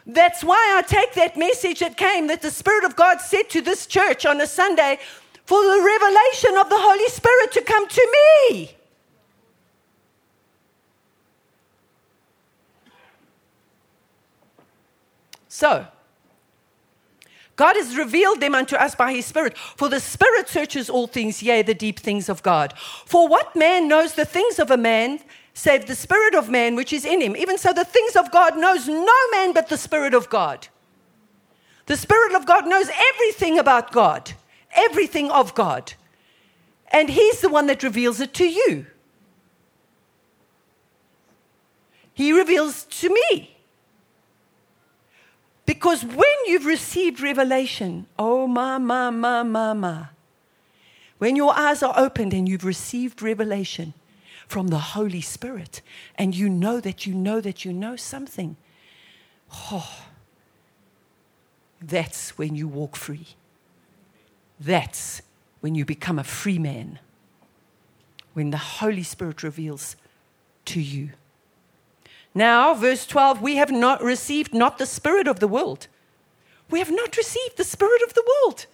That's 0.07 0.45
why 0.45 0.75
I 0.77 0.83
take 0.83 1.15
that 1.15 1.39
message 1.39 1.81
that 1.81 1.97
came 1.97 2.27
that 2.27 2.43
the 2.43 2.51
Spirit 2.51 2.85
of 2.85 2.95
God 2.95 3.23
said 3.23 3.49
to 3.49 3.63
this 3.63 3.87
church 3.87 4.27
on 4.27 4.39
a 4.43 4.47
Sunday 4.47 4.99
for 5.45 5.63
the 5.63 5.83
revelation 5.83 6.57
of 6.59 6.69
the 6.69 6.79
Holy 6.79 7.09
Spirit 7.09 7.53
to 7.53 7.63
come 7.63 7.89
to 7.89 8.37
me. 8.51 8.77
So, 15.49 15.87
God 17.57 17.77
has 17.77 17.97
revealed 17.97 18.41
them 18.41 18.55
unto 18.55 18.75
us 18.75 18.95
by 18.95 19.13
his 19.13 19.27
Spirit. 19.27 19.57
For 19.57 19.89
the 19.89 20.01
Spirit 20.01 20.49
searches 20.49 20.91
all 20.91 21.07
things, 21.07 21.43
yea, 21.43 21.63
the 21.63 21.75
deep 21.75 22.01
things 22.01 22.29
of 22.29 22.43
God. 22.43 22.75
For 23.07 23.29
what 23.29 23.55
man 23.55 23.87
knows 23.87 24.15
the 24.15 24.25
things 24.25 24.59
of 24.59 24.71
a 24.71 24.77
man, 24.77 25.21
save 25.53 25.87
the 25.87 25.95
Spirit 25.95 26.35
of 26.35 26.51
man 26.51 26.75
which 26.75 26.93
is 26.93 27.05
in 27.05 27.21
him? 27.21 27.37
Even 27.37 27.57
so, 27.59 27.73
the 27.73 27.85
things 27.85 28.17
of 28.17 28.33
God 28.33 28.59
knows 28.59 28.89
no 28.89 29.31
man 29.31 29.53
but 29.53 29.69
the 29.69 29.79
Spirit 29.79 30.15
of 30.15 30.29
God. 30.29 30.67
The 31.87 31.97
Spirit 31.97 32.35
of 32.35 32.47
God 32.47 32.67
knows 32.67 32.91
everything 33.13 33.59
about 33.59 33.93
God, 33.93 34.33
everything 34.75 35.31
of 35.31 35.55
God. 35.55 35.95
And 36.93 37.11
he's 37.11 37.41
the 37.41 37.49
one 37.49 37.67
that 37.67 37.83
reveals 37.83 38.21
it 38.21 38.35
to 38.35 38.47
you. 38.47 38.87
He 42.13 42.33
reveals 42.33 42.85
to 42.85 43.13
me. 43.13 43.57
Because 45.67 46.05
when 46.05 46.37
you've 46.47 46.67
received 46.67 47.21
revelation, 47.21 48.07
oh, 48.19 48.47
ma, 48.47 48.79
ma, 48.79 49.11
ma, 49.11 49.43
ma, 49.43 49.75
ma, 49.75 50.07
when 51.19 51.37
your 51.37 51.57
eyes 51.57 51.83
are 51.83 51.95
opened 51.97 52.35
and 52.35 52.49
you've 52.49 52.65
received 52.65 53.23
revelation 53.23 53.95
from 54.47 54.69
the 54.69 54.79
Holy 54.79 55.23
Spirit, 55.23 55.81
and 56.17 56.35
you 56.35 56.51
know 56.51 56.81
that 56.81 57.07
you 57.07 57.15
know 57.15 57.41
that 57.41 57.65
you 57.65 57.73
know 57.73 57.97
something, 57.97 58.57
oh, 59.73 60.03
that's 61.81 62.37
when 62.37 62.55
you 62.55 62.69
walk 62.69 62.95
free. 62.95 63.29
That's 64.59 65.23
when 65.61 65.75
you 65.75 65.85
become 65.85 66.19
a 66.19 66.25
free 66.25 66.59
man. 66.59 66.99
When 68.33 68.51
the 68.51 68.59
Holy 68.59 69.03
Spirit 69.03 69.43
reveals 69.43 69.97
to 70.67 70.81
you. 70.81 71.11
Now, 72.35 72.75
verse 72.75 73.07
12, 73.07 73.41
we 73.41 73.57
have 73.57 73.71
not 73.71 74.03
received 74.03 74.53
not 74.53 74.79
the 74.79 74.87
spirit 74.87 75.29
of 75.29 75.39
the 75.39 75.49
world. 75.49 75.87
We 76.69 76.81
have 76.81 76.91
not 76.91 77.17
received 77.17 77.57
the 77.57 77.65
spirit 77.65 78.03
of 78.03 78.15
the 78.15 78.25
world. 78.43 78.67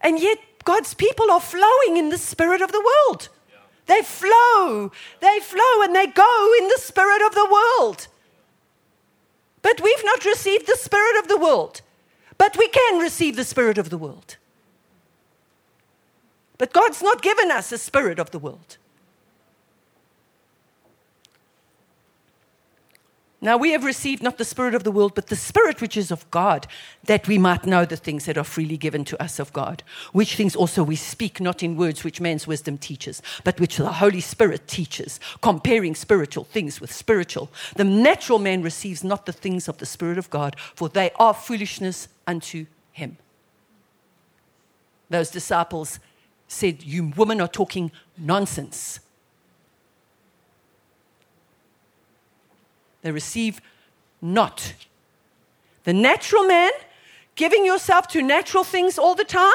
And 0.00 0.20
yet, 0.20 0.38
God's 0.64 0.94
people 0.94 1.30
are 1.30 1.40
flowing 1.40 1.96
in 1.96 2.10
the 2.10 2.18
spirit 2.18 2.60
of 2.60 2.70
the 2.70 2.84
world. 3.08 3.28
They 3.86 4.02
flow, 4.02 4.92
they 5.20 5.40
flow, 5.40 5.82
and 5.82 5.96
they 5.96 6.06
go 6.06 6.52
in 6.60 6.68
the 6.68 6.78
spirit 6.78 7.22
of 7.26 7.34
the 7.34 7.48
world. 7.50 8.06
But 9.62 9.80
we've 9.82 10.04
not 10.04 10.24
received 10.24 10.66
the 10.66 10.76
spirit 10.76 11.18
of 11.18 11.28
the 11.28 11.38
world. 11.38 11.80
But 12.36 12.56
we 12.56 12.68
can 12.68 13.00
receive 13.00 13.34
the 13.34 13.44
spirit 13.44 13.78
of 13.78 13.90
the 13.90 13.98
world. 13.98 14.36
But 16.58 16.72
God's 16.72 17.02
not 17.02 17.22
given 17.22 17.50
us 17.50 17.72
a 17.72 17.78
spirit 17.78 18.18
of 18.18 18.32
the 18.32 18.38
world. 18.38 18.76
Now 23.40 23.56
we 23.56 23.70
have 23.70 23.84
received 23.84 24.20
not 24.20 24.36
the 24.36 24.44
Spirit 24.44 24.74
of 24.74 24.82
the 24.82 24.90
world, 24.90 25.14
but 25.14 25.28
the 25.28 25.36
Spirit 25.36 25.80
which 25.80 25.96
is 25.96 26.10
of 26.10 26.28
God, 26.32 26.66
that 27.04 27.28
we 27.28 27.38
might 27.38 27.66
know 27.66 27.84
the 27.84 27.96
things 27.96 28.24
that 28.24 28.36
are 28.36 28.42
freely 28.42 28.76
given 28.76 29.04
to 29.04 29.22
us 29.22 29.38
of 29.38 29.52
God, 29.52 29.84
which 30.12 30.34
things 30.34 30.56
also 30.56 30.82
we 30.82 30.96
speak, 30.96 31.40
not 31.40 31.62
in 31.62 31.76
words 31.76 32.02
which 32.02 32.20
man's 32.20 32.48
wisdom 32.48 32.78
teaches, 32.78 33.22
but 33.44 33.60
which 33.60 33.76
the 33.76 33.92
Holy 33.92 34.20
Spirit 34.20 34.66
teaches, 34.66 35.20
comparing 35.40 35.94
spiritual 35.94 36.44
things 36.44 36.80
with 36.80 36.92
spiritual. 36.92 37.48
The 37.76 37.84
natural 37.84 38.40
man 38.40 38.62
receives 38.62 39.04
not 39.04 39.24
the 39.24 39.32
things 39.32 39.68
of 39.68 39.78
the 39.78 39.86
Spirit 39.86 40.18
of 40.18 40.30
God, 40.30 40.56
for 40.74 40.88
they 40.88 41.12
are 41.14 41.32
foolishness 41.32 42.08
unto 42.26 42.66
him. 42.90 43.18
Those 45.10 45.30
disciples 45.30 46.00
said, 46.48 46.82
You 46.82 47.12
women 47.16 47.40
are 47.40 47.48
talking 47.48 47.92
nonsense. 48.16 49.00
They 53.02 53.12
receive 53.12 53.60
not. 54.20 54.74
The 55.84 55.92
natural 55.92 56.44
man, 56.44 56.72
giving 57.36 57.64
yourself 57.64 58.08
to 58.08 58.22
natural 58.22 58.64
things 58.64 58.98
all 58.98 59.14
the 59.14 59.24
time, 59.24 59.52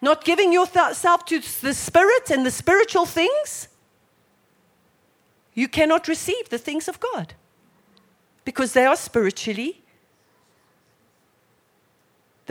not 0.00 0.24
giving 0.24 0.52
yourself 0.52 1.24
to 1.26 1.40
the 1.62 1.72
spirit 1.72 2.30
and 2.30 2.44
the 2.44 2.50
spiritual 2.50 3.06
things, 3.06 3.68
you 5.54 5.68
cannot 5.68 6.08
receive 6.08 6.48
the 6.48 6.58
things 6.58 6.88
of 6.88 6.98
God 7.00 7.34
because 8.44 8.72
they 8.72 8.84
are 8.84 8.96
spiritually 8.96 9.81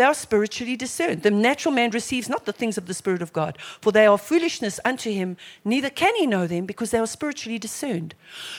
they 0.02 0.06
are 0.06 0.16
spiritually 0.16 0.76
discerned. 0.76 1.22
The 1.22 1.30
natural 1.30 1.76
man 1.76 1.92
receives 1.92 2.28
not 2.28 2.46
the 2.46 2.52
things 2.52 2.76
of 2.76 2.88
the 2.88 2.94
Spirit 2.96 3.22
of 3.22 3.32
God, 3.32 3.60
for 3.82 3.92
they 3.92 4.08
are 4.08 4.18
foolishness 4.18 4.80
unto 4.84 5.12
him, 5.12 5.38
neither 5.64 5.92
can 5.92 6.16
he 6.16 6.26
know 6.26 6.48
them 6.48 6.66
because 6.66 6.90
they 6.90 6.98
are 6.98 7.06
spiritually 7.06 7.60
discerned. 7.60 8.16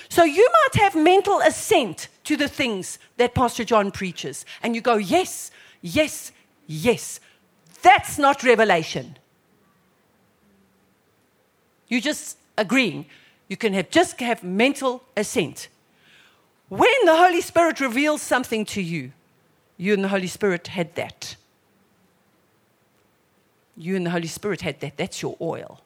So 0.08 0.22
you 0.22 0.48
might 0.52 0.80
have 0.80 0.94
mental 0.94 1.40
assent 1.40 2.06
to 2.22 2.36
the 2.36 2.46
things 2.46 3.00
that 3.16 3.34
Pastor 3.34 3.64
John 3.64 3.90
preaches, 3.90 4.46
and 4.62 4.76
you 4.76 4.80
go, 4.80 4.94
Yes, 4.94 5.50
yes, 5.80 6.30
yes. 6.68 7.18
That's 7.82 8.18
not 8.18 8.44
revelation. 8.44 9.16
You're 11.88 12.00
just 12.00 12.38
agreeing. 12.56 13.06
You 13.48 13.56
can 13.56 13.72
have, 13.72 13.90
just 13.90 14.20
have 14.20 14.44
mental 14.44 15.02
assent. 15.16 15.66
When 16.68 17.04
the 17.04 17.16
Holy 17.16 17.40
Spirit 17.40 17.80
reveals 17.80 18.22
something 18.22 18.64
to 18.66 18.80
you, 18.80 19.10
you 19.82 19.92
and 19.92 20.04
the 20.04 20.08
Holy 20.08 20.28
Spirit 20.28 20.68
had 20.68 20.94
that. 20.94 21.34
You 23.76 23.96
and 23.96 24.06
the 24.06 24.10
Holy 24.10 24.28
Spirit 24.28 24.60
had 24.60 24.78
that. 24.78 24.96
That's 24.96 25.22
your 25.22 25.36
oil. 25.40 25.80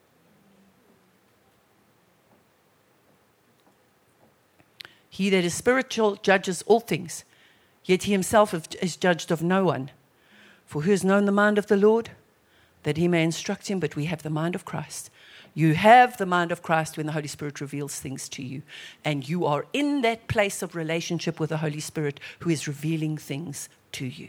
He 5.09 5.31
that 5.31 5.45
is 5.45 5.55
spiritual 5.55 6.17
judges 6.17 6.61
all 6.67 6.81
things, 6.81 7.25
yet 7.87 8.03
he 8.03 8.13
himself 8.13 8.53
is 8.83 8.97
judged 8.99 9.31
of 9.31 9.43
no 9.43 9.65
one. 9.65 9.91
For 10.67 10.83
who 10.83 10.91
has 10.91 11.03
known 11.03 11.25
the 11.25 11.33
mind 11.33 11.57
of 11.57 11.69
the 11.69 11.79
Lord? 11.79 12.11
That 12.83 12.99
he 12.99 13.09
may 13.09 13.25
instruct 13.25 13.69
him, 13.69 13.81
but 13.81 13.97
we 13.97 14.05
have 14.05 14.23
the 14.23 14.29
mind 14.29 14.55
of 14.55 14.67
Christ. 14.67 15.09
You 15.55 15.73
have 15.73 16.19
the 16.19 16.27
mind 16.27 16.53
of 16.53 16.61
Christ 16.61 16.99
when 16.99 17.07
the 17.07 17.13
Holy 17.13 17.29
Spirit 17.29 17.63
reveals 17.63 17.99
things 17.99 18.29
to 18.29 18.43
you. 18.43 18.61
And 19.07 19.27
you 19.27 19.47
are 19.47 19.65
in 19.73 20.03
that 20.03 20.29
place 20.29 20.63
of 20.63 20.75
relationship 20.75 21.41
with 21.41 21.49
the 21.49 21.57
Holy 21.57 21.81
Spirit 21.81 22.21
who 22.41 22.51
is 22.51 22.69
revealing 22.69 23.17
things 23.17 23.71
to 23.93 24.07
you. 24.07 24.29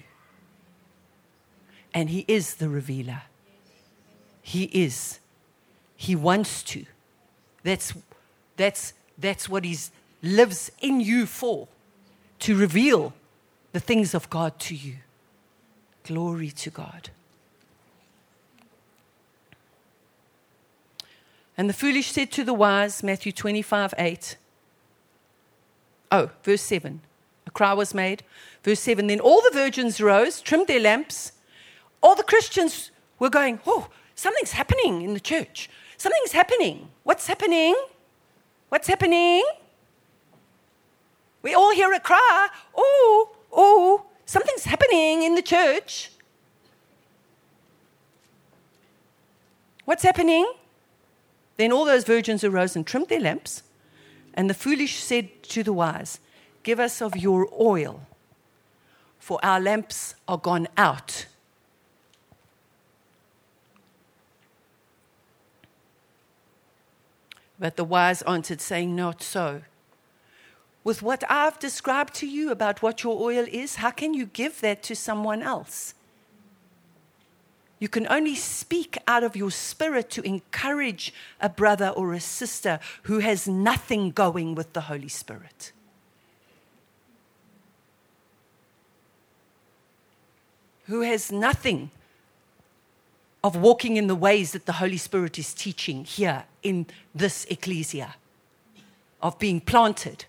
And 1.93 2.09
He 2.09 2.25
is 2.27 2.55
the 2.55 2.69
revealer. 2.69 3.23
He 4.41 4.65
is. 4.65 5.19
He 5.95 6.15
wants 6.15 6.63
to. 6.63 6.85
That's, 7.63 7.93
that's, 8.55 8.93
that's 9.17 9.49
what 9.49 9.65
He 9.65 9.77
lives 10.21 10.71
in 10.79 10.99
you 10.99 11.25
for 11.25 11.67
to 12.39 12.55
reveal 12.55 13.13
the 13.73 13.79
things 13.79 14.13
of 14.13 14.29
God 14.29 14.59
to 14.59 14.75
you. 14.75 14.95
Glory 16.03 16.51
to 16.51 16.69
God. 16.69 17.09
And 21.57 21.67
the 21.67 21.73
foolish 21.73 22.11
said 22.11 22.31
to 22.33 22.43
the 22.43 22.53
wise, 22.53 23.01
Matthew 23.01 23.31
25, 23.31 23.95
8. 23.97 24.37
Oh, 26.11 26.29
verse 26.43 26.61
7. 26.61 27.01
Cry 27.57 27.73
was 27.73 27.95
made. 27.95 28.21
Verse 28.63 28.79
7 28.81 29.07
Then 29.07 29.19
all 29.19 29.41
the 29.41 29.49
virgins 29.51 29.99
rose, 29.99 30.41
trimmed 30.41 30.67
their 30.67 30.79
lamps. 30.79 31.31
All 32.03 32.15
the 32.15 32.21
Christians 32.21 32.91
were 33.17 33.31
going, 33.31 33.59
Oh, 33.65 33.89
something's 34.13 34.51
happening 34.51 35.01
in 35.01 35.15
the 35.15 35.19
church. 35.19 35.67
Something's 35.97 36.33
happening. 36.33 36.89
What's 37.01 37.25
happening? 37.25 37.75
What's 38.69 38.87
happening? 38.87 39.43
We 41.41 41.55
all 41.55 41.73
hear 41.73 41.91
a 41.93 41.99
cry, 41.99 42.49
Oh, 42.75 43.35
oh, 43.51 44.05
something's 44.27 44.65
happening 44.65 45.23
in 45.23 45.33
the 45.33 45.41
church. 45.41 46.11
What's 49.85 50.03
happening? 50.03 50.45
Then 51.55 51.71
all 51.71 51.85
those 51.85 52.03
virgins 52.03 52.43
arose 52.43 52.75
and 52.75 52.85
trimmed 52.85 53.09
their 53.09 53.21
lamps. 53.21 53.63
And 54.35 54.47
the 54.47 54.53
foolish 54.53 54.99
said 54.99 55.41
to 55.55 55.63
the 55.63 55.73
wise, 55.73 56.19
Give 56.67 56.81
us 56.81 57.01
of 57.01 57.15
your 57.15 57.47
oil, 57.57 58.01
for 59.19 59.39
our 59.41 59.57
lamps 59.57 60.15
are 60.27 60.37
gone 60.37 60.67
out. 60.75 61.25
But 67.57 67.77
the 67.77 67.85
wise 67.85 68.21
answered, 68.23 68.59
saying, 68.59 68.93
Not 68.97 69.23
so. 69.23 69.61
with 70.83 71.01
what 71.01 71.23
I've 71.29 71.57
described 71.57 72.13
to 72.15 72.27
you 72.27 72.51
about 72.51 72.81
what 72.81 73.01
your 73.01 73.17
oil 73.17 73.45
is, 73.49 73.77
how 73.77 73.91
can 73.91 74.13
you 74.13 74.25
give 74.25 74.59
that 74.59 74.83
to 74.83 74.93
someone 74.93 75.41
else? 75.41 75.93
You 77.79 77.87
can 77.87 78.05
only 78.09 78.35
speak 78.35 78.97
out 79.07 79.23
of 79.23 79.37
your 79.37 79.51
spirit 79.51 80.09
to 80.09 80.21
encourage 80.23 81.13
a 81.39 81.47
brother 81.47 81.87
or 81.87 82.11
a 82.11 82.19
sister 82.19 82.81
who 83.03 83.19
has 83.19 83.47
nothing 83.47 84.11
going 84.11 84.53
with 84.53 84.73
the 84.73 84.81
Holy 84.81 85.07
Spirit. 85.07 85.71
Who 90.87 91.01
has 91.01 91.31
nothing 91.31 91.91
of 93.43 93.55
walking 93.55 93.97
in 93.97 94.07
the 94.07 94.15
ways 94.15 94.51
that 94.51 94.65
the 94.65 94.73
Holy 94.73 94.97
Spirit 94.97 95.39
is 95.39 95.53
teaching 95.53 96.03
here 96.03 96.43
in 96.63 96.85
this 97.13 97.45
ecclesia, 97.45 98.15
of 99.21 99.39
being 99.39 99.61
planted. 99.61 100.25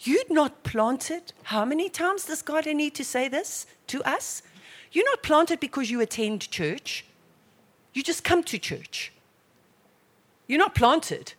You're 0.00 0.30
not 0.30 0.62
planted. 0.62 1.32
How 1.44 1.64
many 1.64 1.88
times 1.88 2.24
does 2.24 2.42
God 2.42 2.66
need 2.66 2.94
to 2.94 3.04
say 3.04 3.28
this 3.28 3.66
to 3.88 4.02
us? 4.04 4.42
You're 4.92 5.04
not 5.06 5.22
planted 5.22 5.60
because 5.60 5.90
you 5.90 6.00
attend 6.00 6.50
church. 6.50 7.04
You 7.94 8.02
just 8.02 8.24
come 8.24 8.42
to 8.44 8.58
church. 8.58 9.12
You're 10.46 10.58
not 10.58 10.74
planted 10.74 11.34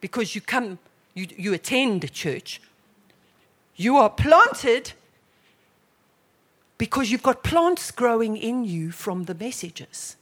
because 0.00 0.34
you 0.34 0.40
come, 0.40 0.78
you, 1.14 1.26
you 1.36 1.54
attend 1.54 2.12
church. 2.12 2.60
You 3.76 3.96
are 3.96 4.10
planted 4.10 4.92
because 6.78 7.10
you've 7.10 7.22
got 7.22 7.42
plants 7.42 7.90
growing 7.90 8.36
in 8.36 8.64
you 8.64 8.90
from 8.90 9.24
the 9.24 9.34
messages. 9.34 10.16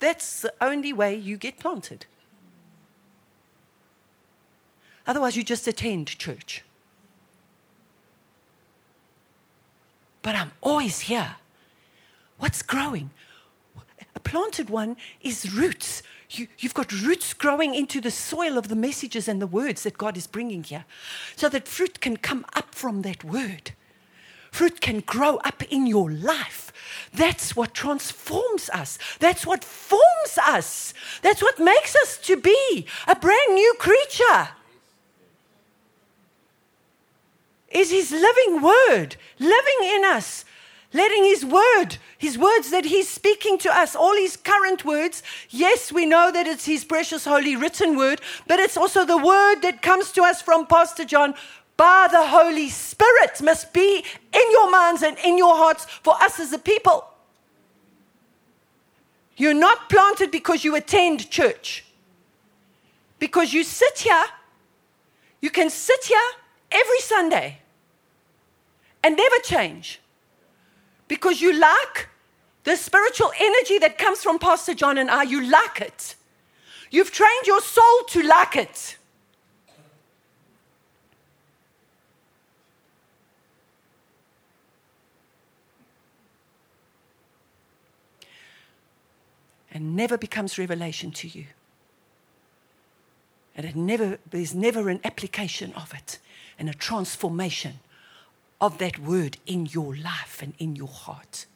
That's 0.00 0.42
the 0.42 0.52
only 0.60 0.92
way 0.92 1.14
you 1.14 1.36
get 1.36 1.58
planted. 1.58 2.06
Otherwise, 5.06 5.36
you 5.36 5.42
just 5.42 5.66
attend 5.68 6.18
church. 6.18 6.64
But 10.22 10.34
I'm 10.34 10.52
always 10.62 11.00
here. 11.00 11.36
What's 12.38 12.62
growing? 12.62 13.10
A 14.16 14.20
planted 14.20 14.70
one 14.70 14.96
is 15.20 15.52
roots. 15.52 16.02
You, 16.30 16.48
have 16.62 16.74
got 16.74 16.90
roots 16.90 17.34
growing 17.34 17.74
into 17.74 18.00
the 18.00 18.10
soil 18.10 18.56
of 18.56 18.68
the 18.68 18.76
messages 18.76 19.28
and 19.28 19.40
the 19.40 19.46
words 19.46 19.82
that 19.82 19.98
God 19.98 20.16
is 20.16 20.26
bringing 20.26 20.64
here 20.64 20.84
so 21.36 21.48
that 21.50 21.68
fruit 21.68 22.00
can 22.00 22.16
come 22.16 22.44
up 22.54 22.74
from 22.74 23.02
that 23.02 23.22
word. 23.22 23.72
Fruit 24.54 24.80
can 24.80 25.00
grow 25.00 25.38
up 25.38 25.64
in 25.64 25.84
your 25.84 26.12
life. 26.12 26.72
That's 27.12 27.56
what 27.56 27.74
transforms 27.74 28.70
us. 28.70 29.00
That's 29.18 29.44
what 29.44 29.64
forms 29.64 30.38
us. 30.46 30.94
That's 31.22 31.42
what 31.42 31.58
makes 31.58 31.96
us 31.96 32.18
to 32.18 32.36
be 32.36 32.86
a 33.08 33.16
brand 33.16 33.52
new 33.52 33.74
creature. 33.80 34.50
Is 37.68 37.90
His 37.90 38.12
living 38.12 38.62
word 38.62 39.16
living 39.40 39.80
in 39.82 40.04
us 40.04 40.44
letting 40.92 41.24
His 41.24 41.44
word, 41.44 41.98
His 42.16 42.38
words 42.38 42.70
that 42.70 42.84
He's 42.84 43.08
speaking 43.08 43.58
to 43.58 43.76
us, 43.76 43.96
all 43.96 44.14
His 44.14 44.36
current 44.36 44.84
words, 44.84 45.24
yes, 45.50 45.90
we 45.90 46.06
know 46.06 46.30
that 46.30 46.46
it's 46.46 46.66
His 46.66 46.84
precious, 46.84 47.24
holy, 47.24 47.56
written 47.56 47.96
word, 47.96 48.20
but 48.46 48.60
it's 48.60 48.76
also 48.76 49.04
the 49.04 49.18
word 49.18 49.62
that 49.62 49.82
comes 49.82 50.12
to 50.12 50.22
us 50.22 50.40
from 50.40 50.68
Pastor 50.68 51.04
John 51.04 51.34
by 51.76 52.08
the 52.10 52.26
Holy 52.26 52.68
Spirit, 52.68 53.42
must 53.42 53.72
be 53.72 54.04
in 54.32 54.50
your 54.50 54.70
minds 54.70 55.02
and 55.02 55.16
in 55.24 55.36
your 55.36 55.56
hearts 55.56 55.84
for 55.86 56.14
us 56.22 56.38
as 56.38 56.52
a 56.52 56.58
people. 56.58 57.04
You're 59.36 59.54
not 59.54 59.88
planted 59.88 60.30
because 60.30 60.64
you 60.64 60.76
attend 60.76 61.30
church. 61.30 61.84
Because 63.18 63.52
you 63.52 63.64
sit 63.64 63.98
here, 63.98 64.24
you 65.40 65.50
can 65.50 65.70
sit 65.70 66.04
here 66.04 66.28
every 66.70 67.00
Sunday 67.00 67.58
and 69.02 69.16
never 69.16 69.36
change 69.38 70.00
because 71.08 71.40
you 71.40 71.58
lack 71.58 72.08
the 72.64 72.76
spiritual 72.76 73.30
energy 73.38 73.78
that 73.78 73.98
comes 73.98 74.22
from 74.22 74.38
Pastor 74.38 74.74
John 74.74 74.98
and 74.98 75.10
I. 75.10 75.22
You 75.24 75.48
lack 75.50 75.80
it. 75.80 76.14
You've 76.90 77.10
trained 77.10 77.46
your 77.46 77.60
soul 77.60 78.04
to 78.08 78.22
lack 78.22 78.56
it. 78.56 78.96
And 89.74 89.94
never 89.96 90.16
becomes 90.16 90.56
revelation 90.58 91.10
to 91.10 91.28
you. 91.28 91.46
And 93.56 93.66
it 93.66 93.76
never, 93.76 94.18
there's 94.30 94.54
never 94.54 94.88
an 94.88 95.00
application 95.04 95.72
of 95.74 95.92
it 95.92 96.18
and 96.58 96.70
a 96.70 96.74
transformation 96.74 97.80
of 98.60 98.78
that 98.78 98.98
word 98.98 99.36
in 99.46 99.66
your 99.66 99.94
life 99.96 100.40
and 100.42 100.54
in 100.58 100.76
your 100.76 100.88
heart. 100.88 101.46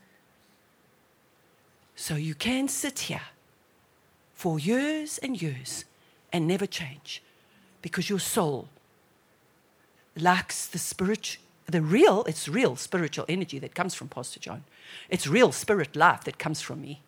So 1.96 2.14
you 2.14 2.34
can 2.34 2.68
sit 2.68 3.00
here 3.00 3.22
for 4.34 4.58
years 4.58 5.18
and 5.18 5.40
years 5.40 5.84
and 6.32 6.46
never 6.46 6.66
change 6.66 7.22
because 7.82 8.08
your 8.08 8.20
soul 8.20 8.68
lacks 10.16 10.66
the 10.66 10.78
spirit, 10.78 11.38
the 11.66 11.82
real, 11.82 12.24
it's 12.24 12.48
real 12.48 12.76
spiritual 12.76 13.24
energy 13.28 13.58
that 13.58 13.74
comes 13.74 13.94
from 13.94 14.08
Pastor 14.08 14.38
John. 14.38 14.64
It's 15.08 15.26
real 15.26 15.50
spirit 15.50 15.96
life 15.96 16.24
that 16.24 16.38
comes 16.38 16.60
from 16.60 16.82
me. 16.82 17.02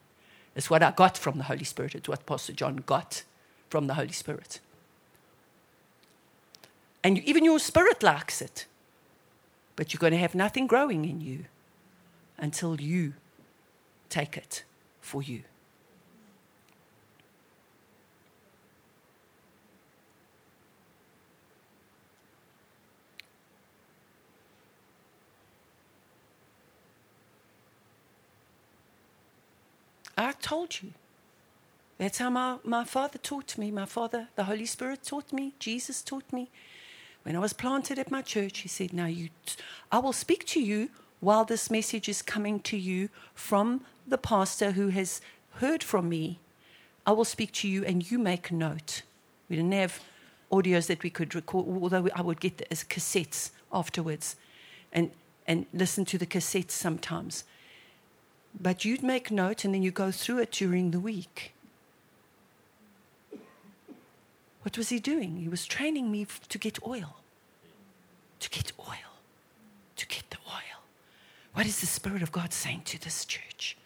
It's 0.61 0.69
what 0.69 0.83
I 0.83 0.91
got 0.91 1.17
from 1.17 1.39
the 1.39 1.45
Holy 1.45 1.65
Spirit. 1.65 1.95
It's 1.95 2.07
what 2.07 2.27
Pastor 2.27 2.53
John 2.53 2.83
got 2.85 3.23
from 3.71 3.87
the 3.87 3.95
Holy 3.95 4.13
Spirit. 4.13 4.61
And 7.03 7.17
even 7.21 7.47
your 7.47 7.59
spirit 7.59 8.03
lacks 8.03 8.43
it. 8.43 8.67
But 9.75 9.95
you're 9.95 9.99
going 9.99 10.13
to 10.13 10.19
have 10.19 10.35
nothing 10.35 10.67
growing 10.67 11.07
in 11.07 11.23
you 11.23 11.47
until 12.37 12.79
you 12.79 13.15
take 14.11 14.37
it 14.37 14.65
for 15.01 15.23
you. 15.23 15.45
I 30.21 30.33
told 30.33 30.83
you. 30.83 30.93
That's 31.99 32.19
how 32.19 32.31
my, 32.31 32.57
my 32.65 32.85
father 32.85 33.19
taught 33.19 33.59
me. 33.59 33.71
My 33.71 33.87
father, 33.87 34.29
the 34.37 34.45
Holy 34.45 34.67
Spirit 34.67 35.03
taught 35.03 35.33
me. 35.33 35.55
Jesus 35.59 36.03
taught 36.03 36.31
me. 36.33 36.49
When 37.23 37.37
I 37.37 37.39
was 37.39 37.53
planted 37.53 37.99
at 37.99 38.11
my 38.11 38.23
church, 38.23 38.59
he 38.59 38.69
said, 38.69 38.93
Now 38.93 39.07
you, 39.07 39.29
I 39.93 39.99
will 39.99 40.13
speak 40.13 40.47
to 40.47 40.61
you 40.61 40.91
while 41.21 41.45
this 41.45 41.71
message 41.71 42.09
is 42.09 42.23
coming 42.23 42.61
to 42.61 42.77
you 42.77 43.11
from 43.35 43.83
the 44.07 44.19
pastor 44.19 44.73
who 44.73 44.89
has 44.89 45.21
heard 45.55 45.83
from 45.83 46.09
me. 46.09 46.39
I 47.07 47.13
will 47.13 47.25
speak 47.25 47.53
to 47.53 47.69
you 47.69 47.85
and 47.85 48.11
you 48.11 48.19
make 48.19 48.51
note. 48.51 49.03
We 49.49 49.57
didn't 49.57 49.73
have 49.73 50.01
audios 50.51 50.87
that 50.87 51.03
we 51.03 51.11
could 51.11 51.35
record, 51.35 51.67
although 51.67 52.09
I 52.15 52.23
would 52.23 52.41
get 52.41 52.67
as 52.71 52.85
cassettes 52.85 53.51
afterwards 53.73 54.37
and, 54.93 55.11
and 55.47 55.67
listen 55.73 56.05
to 56.07 56.19
the 56.19 56.27
cassettes 56.27 56.73
sometimes. 56.73 57.45
But 58.59 58.85
you'd 58.85 59.03
make 59.03 59.31
note 59.31 59.65
and 59.65 59.75
then 59.75 59.83
you 59.83 59.91
go 59.91 60.11
through 60.11 60.39
it 60.39 60.53
during 60.53 60.91
the 60.91 61.01
week. 61.01 61.53
What 64.63 64.77
was 64.77 64.91
he 64.91 64.99
doing? 64.99 65.37
He 65.37 65.49
was 65.49 65.65
training 65.67 66.11
me 66.11 66.27
to 66.49 66.59
get 66.59 66.79
oil. 66.87 67.17
To 68.41 68.51
get 68.51 68.73
oil. 68.79 69.15
To 69.97 70.07
get 70.07 70.29
the 70.31 70.37
oil. 70.49 70.83
What 71.55 71.67
is 71.67 71.81
the 71.81 71.87
Spirit 71.87 72.23
of 72.23 72.33
God 72.33 72.53
saying 72.53 72.83
to 72.87 73.01
this 73.01 73.25
church? 73.25 73.77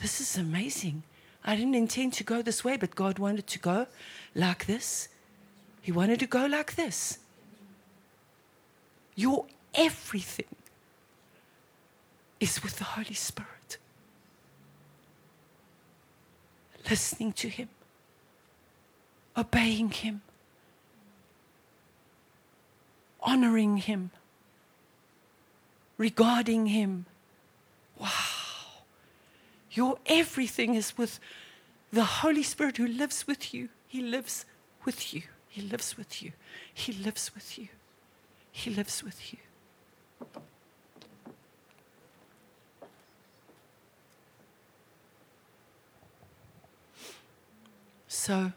This 0.00 0.20
is 0.20 0.36
amazing. 0.36 1.02
I 1.44 1.56
didn't 1.56 1.74
intend 1.74 2.12
to 2.14 2.24
go 2.24 2.42
this 2.42 2.64
way, 2.64 2.76
but 2.76 2.94
God 2.94 3.18
wanted 3.18 3.46
to 3.46 3.58
go 3.58 3.86
like 4.34 4.66
this. 4.66 5.08
He 5.80 5.92
wanted 5.92 6.20
to 6.20 6.26
go 6.26 6.46
like 6.46 6.74
this. 6.74 7.18
Your 9.14 9.46
everything 9.74 10.53
is 12.40 12.62
with 12.62 12.78
the 12.78 12.84
Holy 12.84 13.14
Spirit. 13.14 13.78
Listening 16.88 17.32
to 17.32 17.48
Him 17.48 17.68
obeying 19.36 19.90
Him, 19.90 20.22
honoring 23.20 23.78
Him, 23.78 24.10
regarding 25.98 26.66
Him. 26.66 27.06
Wow. 27.98 28.10
Your 29.70 29.98
everything 30.06 30.74
is 30.74 30.96
with 30.96 31.18
the 31.92 32.04
Holy 32.04 32.42
Spirit 32.42 32.76
who 32.76 32.86
lives 32.86 33.26
with 33.26 33.52
you. 33.52 33.68
He 33.88 34.02
lives 34.02 34.44
with 34.84 35.14
you. 35.14 35.22
He 35.48 35.62
lives 35.62 35.96
with 35.96 36.22
you. 36.22 36.32
He 36.72 36.92
lives 36.92 37.32
with 37.34 37.58
you. 37.58 37.68
He 38.50 38.70
lives 38.70 39.02
with 39.02 39.32
you. 39.32 39.38
So, 48.24 48.52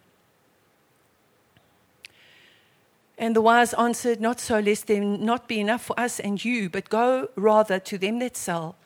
And 3.18 3.36
the 3.36 3.42
wise 3.42 3.74
answered, 3.74 4.22
Not 4.22 4.40
so, 4.40 4.60
lest 4.60 4.88
there 4.88 5.02
not 5.02 5.50
be 5.50 5.60
enough 5.60 5.84
for 5.84 6.00
us 6.00 6.22
and 6.22 6.44
you, 6.46 6.70
but 6.70 6.88
go 6.88 7.28
rather 7.36 7.78
to 7.78 7.98
them 7.98 8.20
that 8.20 8.38
sell 8.38 8.78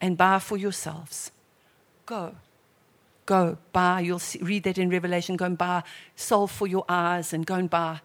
and 0.00 0.16
buy 0.16 0.38
for 0.38 0.56
yourselves. 0.56 1.32
Go. 2.06 2.36
Go, 3.26 3.58
buy. 3.72 4.02
You'll 4.02 4.20
see, 4.20 4.38
read 4.40 4.62
that 4.62 4.78
in 4.78 4.88
Revelation. 4.88 5.34
Go 5.34 5.46
and 5.46 5.58
buy 5.58 5.82
salve 6.14 6.52
for 6.52 6.68
your 6.68 6.84
eyes 6.88 7.32
and 7.32 7.44
go 7.44 7.56
and 7.56 7.68
buy, 7.68 8.00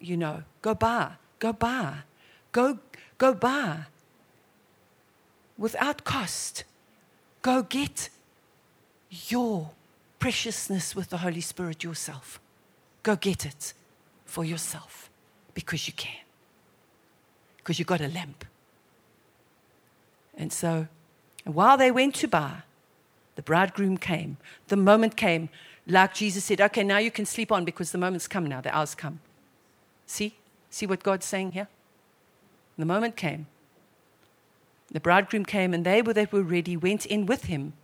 you 0.00 0.16
know, 0.16 0.44
go 0.62 0.74
buy. 0.74 1.12
Go 1.38 1.52
buy. 1.52 1.96
Go, 2.52 2.78
go 3.18 3.34
buy. 3.34 3.80
Without 5.58 6.04
cost. 6.04 6.64
Go 7.42 7.62
get 7.62 8.08
your 9.10 9.72
preciousness 10.18 10.96
with 10.96 11.10
the 11.10 11.18
Holy 11.18 11.40
Spirit 11.40 11.84
yourself. 11.84 12.40
Go 13.02 13.16
get 13.16 13.46
it 13.46 13.72
for 14.24 14.44
yourself 14.44 15.10
because 15.54 15.86
you 15.86 15.94
can. 15.94 16.24
Because 17.58 17.78
you 17.78 17.84
got 17.84 18.00
a 18.00 18.08
lamp. 18.08 18.44
And 20.36 20.52
so, 20.52 20.86
while 21.44 21.76
they 21.76 21.90
went 21.90 22.14
to 22.16 22.28
buy, 22.28 22.62
the 23.34 23.42
bridegroom 23.42 23.98
came. 23.98 24.36
The 24.68 24.76
moment 24.76 25.16
came, 25.16 25.48
like 25.86 26.14
Jesus 26.14 26.44
said, 26.44 26.60
okay, 26.60 26.82
now 26.82 26.98
you 26.98 27.10
can 27.10 27.26
sleep 27.26 27.50
on 27.50 27.64
because 27.64 27.92
the 27.92 27.98
moment's 27.98 28.28
come 28.28 28.46
now, 28.46 28.60
the 28.60 28.74
hour's 28.76 28.94
come. 28.94 29.20
See? 30.06 30.34
See 30.70 30.86
what 30.86 31.02
God's 31.02 31.26
saying 31.26 31.52
here? 31.52 31.68
The 32.76 32.84
moment 32.84 33.16
came. 33.16 33.46
The 34.90 35.00
bridegroom 35.00 35.44
came, 35.44 35.74
and 35.74 35.84
they 35.84 36.00
that 36.00 36.32
were 36.32 36.42
ready 36.42 36.76
went 36.76 37.04
in 37.06 37.26
with 37.26 37.44
him 37.44 37.74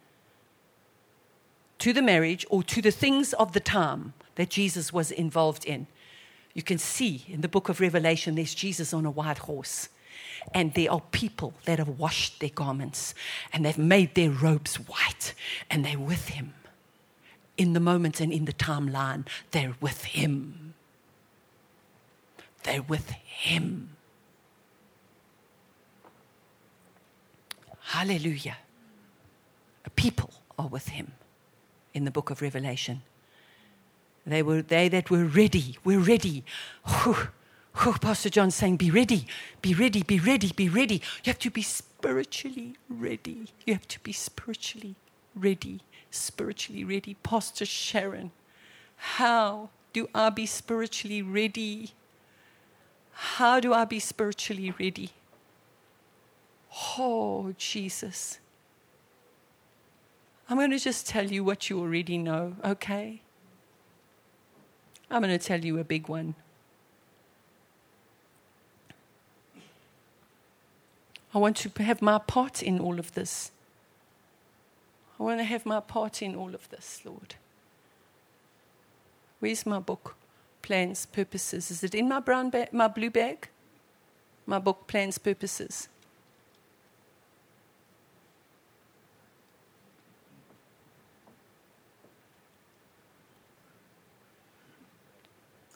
to 1.78 1.92
the 1.92 2.02
marriage 2.02 2.46
or 2.50 2.62
to 2.62 2.80
the 2.80 2.90
things 2.90 3.32
of 3.34 3.52
the 3.52 3.60
time 3.60 4.14
that 4.36 4.50
Jesus 4.50 4.92
was 4.92 5.10
involved 5.10 5.64
in. 5.64 5.86
You 6.54 6.62
can 6.62 6.78
see 6.78 7.24
in 7.28 7.40
the 7.40 7.48
book 7.48 7.68
of 7.68 7.80
Revelation, 7.80 8.36
there's 8.36 8.54
Jesus 8.54 8.92
on 8.94 9.04
a 9.04 9.10
white 9.10 9.38
horse. 9.38 9.88
And 10.52 10.74
there 10.74 10.90
are 10.92 11.02
people 11.10 11.54
that 11.64 11.78
have 11.78 11.88
washed 11.88 12.40
their 12.40 12.50
garments 12.50 13.14
and 13.52 13.64
they've 13.64 13.78
made 13.78 14.14
their 14.14 14.30
robes 14.30 14.76
white 14.76 15.34
and 15.70 15.84
they're 15.84 15.98
with 15.98 16.28
him. 16.28 16.54
In 17.56 17.72
the 17.72 17.80
moment 17.80 18.20
and 18.20 18.32
in 18.32 18.44
the 18.44 18.52
timeline, 18.52 19.26
they're 19.52 19.74
with 19.80 20.04
him. 20.04 20.74
They're 22.64 22.82
with 22.82 23.10
him. 23.10 23.90
Hallelujah. 27.80 28.58
People 29.96 30.30
are 30.58 30.66
with 30.68 30.88
him 30.88 31.12
in 31.94 32.04
the 32.04 32.10
book 32.10 32.28
of 32.30 32.42
Revelation. 32.42 33.02
They 34.26 34.42
were 34.42 34.62
they 34.62 34.88
that 34.88 35.10
were 35.10 35.24
ready, 35.24 35.78
were 35.84 35.98
ready. 35.98 36.44
Pastor 37.74 38.30
John 38.30 38.50
saying, 38.50 38.76
Be 38.76 38.90
ready, 38.90 39.26
be 39.60 39.74
ready, 39.74 40.02
be 40.02 40.18
ready, 40.18 40.52
be 40.54 40.68
ready. 40.68 40.96
You 41.24 41.30
have 41.30 41.38
to 41.40 41.50
be 41.50 41.62
spiritually 41.62 42.76
ready. 42.88 43.48
You 43.66 43.74
have 43.74 43.88
to 43.88 44.00
be 44.00 44.12
spiritually 44.12 44.94
ready, 45.34 45.80
spiritually 46.10 46.84
ready. 46.84 47.14
Pastor 47.22 47.66
Sharon, 47.66 48.30
how 48.96 49.70
do 49.92 50.08
I 50.14 50.30
be 50.30 50.46
spiritually 50.46 51.20
ready? 51.22 51.90
How 53.12 53.60
do 53.60 53.74
I 53.74 53.84
be 53.84 54.00
spiritually 54.00 54.72
ready? 54.78 55.10
Oh, 56.98 57.54
Jesus. 57.58 58.38
I'm 60.48 60.58
going 60.58 60.70
to 60.70 60.78
just 60.78 61.06
tell 61.06 61.26
you 61.30 61.42
what 61.42 61.70
you 61.70 61.80
already 61.80 62.18
know, 62.18 62.56
okay? 62.64 63.22
I'm 65.10 65.22
going 65.22 65.36
to 65.36 65.44
tell 65.44 65.64
you 65.64 65.78
a 65.78 65.84
big 65.84 66.08
one. 66.08 66.34
I 71.34 71.38
want 71.38 71.56
to 71.58 71.82
have 71.82 72.02
my 72.02 72.18
part 72.18 72.62
in 72.62 72.78
all 72.78 72.98
of 72.98 73.12
this. 73.12 73.50
I 75.18 75.22
want 75.22 75.40
to 75.40 75.44
have 75.44 75.64
my 75.64 75.80
part 75.80 76.22
in 76.22 76.34
all 76.36 76.54
of 76.54 76.68
this, 76.68 77.00
Lord. 77.04 77.36
Where's 79.40 79.66
my 79.66 79.78
book? 79.78 80.16
Plans, 80.62 81.06
purposes. 81.06 81.70
Is 81.70 81.82
it 81.82 81.94
in 81.94 82.08
my 82.08 82.20
brown 82.20 82.50
bag, 82.50 82.72
my 82.72 82.88
blue 82.88 83.10
bag? 83.10 83.48
My 84.46 84.58
book, 84.58 84.86
Plans, 84.86 85.18
Purposes. 85.18 85.88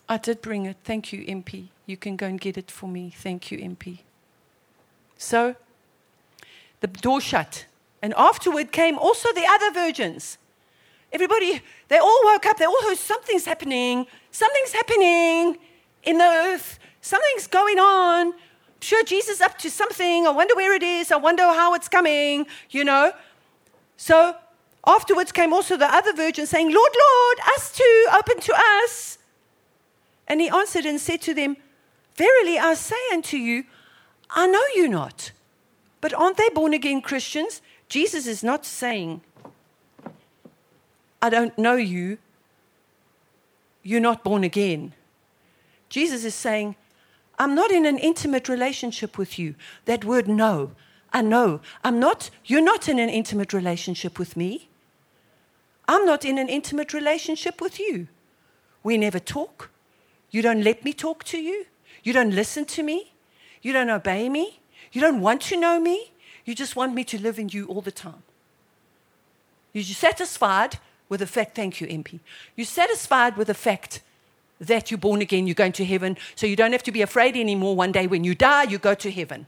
I 0.09 0.17
did 0.17 0.41
bring 0.41 0.65
it. 0.65 0.77
Thank 0.83 1.13
you, 1.13 1.23
MP. 1.25 1.67
You 1.85 1.95
can 1.95 2.15
go 2.15 2.25
and 2.25 2.41
get 2.41 2.57
it 2.57 2.71
for 2.71 2.89
me. 2.89 3.13
Thank 3.15 3.51
you, 3.51 3.59
MP. 3.59 3.99
So 5.17 5.55
the 6.79 6.87
door 6.87 7.21
shut. 7.21 7.67
And 8.01 8.13
afterward 8.17 8.71
came 8.71 8.97
also 8.97 9.31
the 9.33 9.45
other 9.47 9.71
virgins. 9.71 10.39
Everybody, 11.11 11.61
they 11.89 11.97
all 11.97 12.21
woke 12.23 12.45
up. 12.45 12.57
They 12.57 12.65
all 12.65 12.81
heard 12.83 12.97
something's 12.97 13.45
happening. 13.45 14.07
Something's 14.31 14.73
happening 14.73 15.57
in 16.03 16.17
the 16.17 16.23
earth. 16.23 16.79
Something's 17.01 17.47
going 17.47 17.77
on. 17.79 18.27
I'm 18.27 18.81
sure 18.81 19.03
Jesus 19.03 19.41
up 19.41 19.57
to 19.59 19.69
something. 19.69 20.25
I 20.25 20.31
wonder 20.31 20.55
where 20.55 20.73
it 20.73 20.83
is. 20.83 21.11
I 21.11 21.17
wonder 21.17 21.43
how 21.43 21.73
it's 21.73 21.89
coming, 21.89 22.45
you 22.69 22.83
know. 22.83 23.11
So 23.97 24.35
afterwards 24.85 25.31
came 25.31 25.53
also 25.53 25.77
the 25.77 25.93
other 25.93 26.13
virgins 26.13 26.49
saying, 26.49 26.67
Lord, 26.73 26.91
Lord, 27.07 27.37
us 27.55 27.71
too, 27.75 28.07
open 28.13 28.39
to 28.39 28.53
us. 28.83 29.08
And 30.29 30.39
he 30.39 30.47
answered 30.47 30.85
and 30.85 31.01
said 31.01 31.21
to 31.23 31.33
them, 31.33 31.57
Verily 32.15 32.59
I 32.59 32.75
say 32.75 32.95
unto 33.11 33.35
you, 33.35 33.63
I 34.29 34.45
know 34.45 34.63
you 34.75 34.87
not. 34.87 35.31
But 36.01 36.13
aren't 36.13 36.37
they 36.37 36.49
born 36.49 36.73
again 36.73 37.01
Christians? 37.01 37.61
Jesus 37.89 38.27
is 38.27 38.43
not 38.43 38.65
saying, 38.65 39.21
I 41.21 41.29
don't 41.29 41.57
know 41.57 41.75
you. 41.75 42.19
You're 43.83 43.99
not 43.99 44.23
born 44.23 44.43
again. 44.43 44.93
Jesus 45.89 46.23
is 46.23 46.35
saying, 46.35 46.75
I'm 47.39 47.55
not 47.55 47.71
in 47.71 47.85
an 47.85 47.97
intimate 47.97 48.47
relationship 48.47 49.17
with 49.17 49.39
you. 49.39 49.55
That 49.85 50.05
word 50.05 50.27
know, 50.27 50.71
I 51.11 51.21
know. 51.21 51.61
I'm 51.83 51.99
not, 51.99 52.29
you're 52.45 52.61
not 52.61 52.87
in 52.87 52.99
an 52.99 53.09
intimate 53.09 53.53
relationship 53.53 54.19
with 54.19 54.37
me. 54.37 54.69
I'm 55.87 56.05
not 56.05 56.23
in 56.23 56.37
an 56.37 56.49
intimate 56.49 56.93
relationship 56.93 57.59
with 57.59 57.79
you. 57.79 58.07
We 58.83 58.97
never 58.97 59.19
talk. 59.19 59.71
You 60.31 60.41
don't 60.41 60.63
let 60.63 60.83
me 60.83 60.93
talk 60.93 61.23
to 61.25 61.39
you. 61.39 61.65
You 62.03 62.13
don't 62.13 62.31
listen 62.31 62.65
to 62.65 62.83
me. 62.83 63.11
You 63.61 63.73
don't 63.73 63.89
obey 63.89 64.29
me. 64.29 64.59
You 64.91 65.01
don't 65.01 65.21
want 65.21 65.41
to 65.43 65.59
know 65.59 65.79
me. 65.79 66.11
You 66.45 66.55
just 66.55 66.75
want 66.75 66.93
me 66.93 67.03
to 67.05 67.21
live 67.21 67.39
in 67.39 67.49
you 67.49 67.65
all 67.67 67.81
the 67.81 67.91
time. 67.91 68.23
You're 69.73 69.83
satisfied 69.83 70.79
with 71.09 71.19
the 71.19 71.27
fact, 71.27 71.55
thank 71.55 71.81
you, 71.81 71.87
MP. 71.87 72.19
You're 72.55 72.65
satisfied 72.65 73.37
with 73.37 73.47
the 73.47 73.53
fact 73.53 74.01
that 74.59 74.91
you're 74.91 74.97
born 74.97 75.21
again, 75.21 75.47
you're 75.47 75.55
going 75.55 75.71
to 75.73 75.85
heaven, 75.85 76.17
so 76.35 76.45
you 76.45 76.55
don't 76.55 76.71
have 76.71 76.83
to 76.83 76.91
be 76.91 77.01
afraid 77.01 77.35
anymore. 77.35 77.75
One 77.75 77.91
day 77.91 78.07
when 78.07 78.23
you 78.23 78.35
die, 78.35 78.63
you 78.63 78.77
go 78.77 78.93
to 78.93 79.11
heaven. 79.11 79.47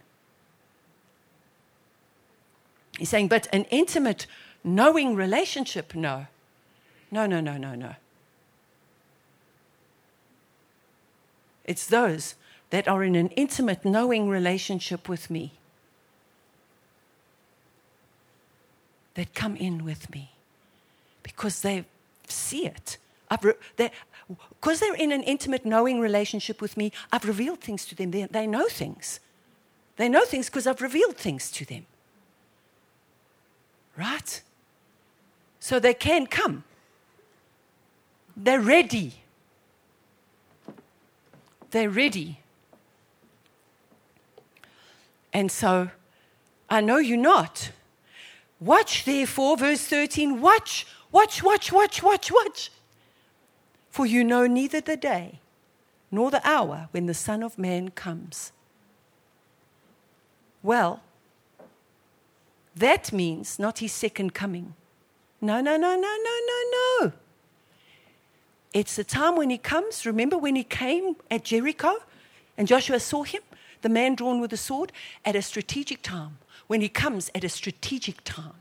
He's 2.98 3.10
saying, 3.10 3.28
but 3.28 3.48
an 3.52 3.66
intimate, 3.66 4.28
knowing 4.64 5.16
relationship, 5.16 5.96
no. 5.96 6.28
No, 7.10 7.26
no, 7.26 7.42
no, 7.42 7.58
no, 7.58 7.76
no. 7.76 7.96
It's 11.72 11.88
those 11.88 12.36
that 12.70 12.90
are 12.90 13.02
in 13.02 13.16
an 13.16 13.30
intimate, 13.30 13.86
knowing 13.86 14.28
relationship 14.28 15.08
with 15.08 15.30
me 15.30 15.54
that 19.14 19.34
come 19.34 19.56
in 19.56 19.86
with 19.86 20.10
me 20.14 20.34
because 21.24 21.62
they 21.62 21.86
see 22.28 22.66
it. 22.66 22.98
Because 23.30 23.56
they, 23.78 23.90
they're 24.62 24.96
in 24.96 25.14
an 25.14 25.24
intimate, 25.24 25.66
knowing 25.66 26.02
relationship 26.02 26.62
with 26.62 26.76
me, 26.76 26.92
I've 27.10 27.24
revealed 27.24 27.62
things 27.62 27.86
to 27.86 27.96
them. 27.96 28.12
They, 28.12 28.26
they 28.26 28.48
know 28.48 28.68
things. 28.68 29.22
They 29.96 30.10
know 30.10 30.26
things 30.26 30.50
because 30.50 30.68
I've 30.68 30.82
revealed 30.82 31.16
things 31.16 31.50
to 31.52 31.64
them. 31.64 31.86
Right? 33.98 34.42
So 35.62 35.80
they 35.80 35.94
can 35.94 36.28
come. 36.28 36.66
They're 38.36 38.60
ready 38.60 39.21
they're 41.72 41.90
ready. 41.90 42.40
And 45.34 45.52
so 45.52 45.90
I 46.70 46.82
know 46.82 46.98
you're 46.98 47.18
not. 47.18 47.72
Watch, 48.60 49.06
therefore, 49.06 49.58
verse 49.58 49.82
13, 49.82 50.40
watch, 50.40 50.86
watch, 51.12 51.42
watch, 51.44 51.72
watch, 51.72 52.04
watch, 52.04 52.32
watch. 52.32 52.72
For 53.90 54.06
you 54.06 54.24
know 54.24 54.48
neither 54.48 54.80
the 54.80 54.96
day 54.96 55.40
nor 56.12 56.30
the 56.30 56.48
hour 56.48 56.88
when 56.92 57.08
the 57.08 57.14
Son 57.14 57.42
of 57.42 57.58
Man 57.58 57.90
comes. 57.90 58.52
Well, 60.64 61.02
that 62.76 63.12
means 63.12 63.58
not 63.58 63.80
his 63.80 63.92
second 63.92 64.34
coming. 64.34 64.76
No, 65.42 65.60
no, 65.60 65.76
no, 65.76 65.96
no, 65.96 66.18
no, 66.24 66.40
no, 66.48 67.08
no. 67.08 67.12
It's 68.74 68.96
the 68.96 69.04
time 69.04 69.36
when 69.36 69.50
he 69.50 69.58
comes. 69.58 70.06
Remember 70.06 70.38
when 70.38 70.56
he 70.56 70.64
came 70.64 71.16
at 71.30 71.44
Jericho 71.44 71.98
and 72.58 72.68
Joshua 72.68 73.00
saw 73.00 73.24
him, 73.24 73.42
the 73.82 73.90
man 73.90 74.16
drawn 74.16 74.40
with 74.40 74.54
a 74.54 74.58
sword, 74.58 74.92
at 75.26 75.36
a 75.36 75.42
strategic 75.42 76.02
time. 76.02 76.38
When 76.68 76.82
he 76.82 76.90
comes 76.90 77.30
at 77.36 77.44
a 77.44 77.50
strategic 77.50 78.24
time. 78.24 78.54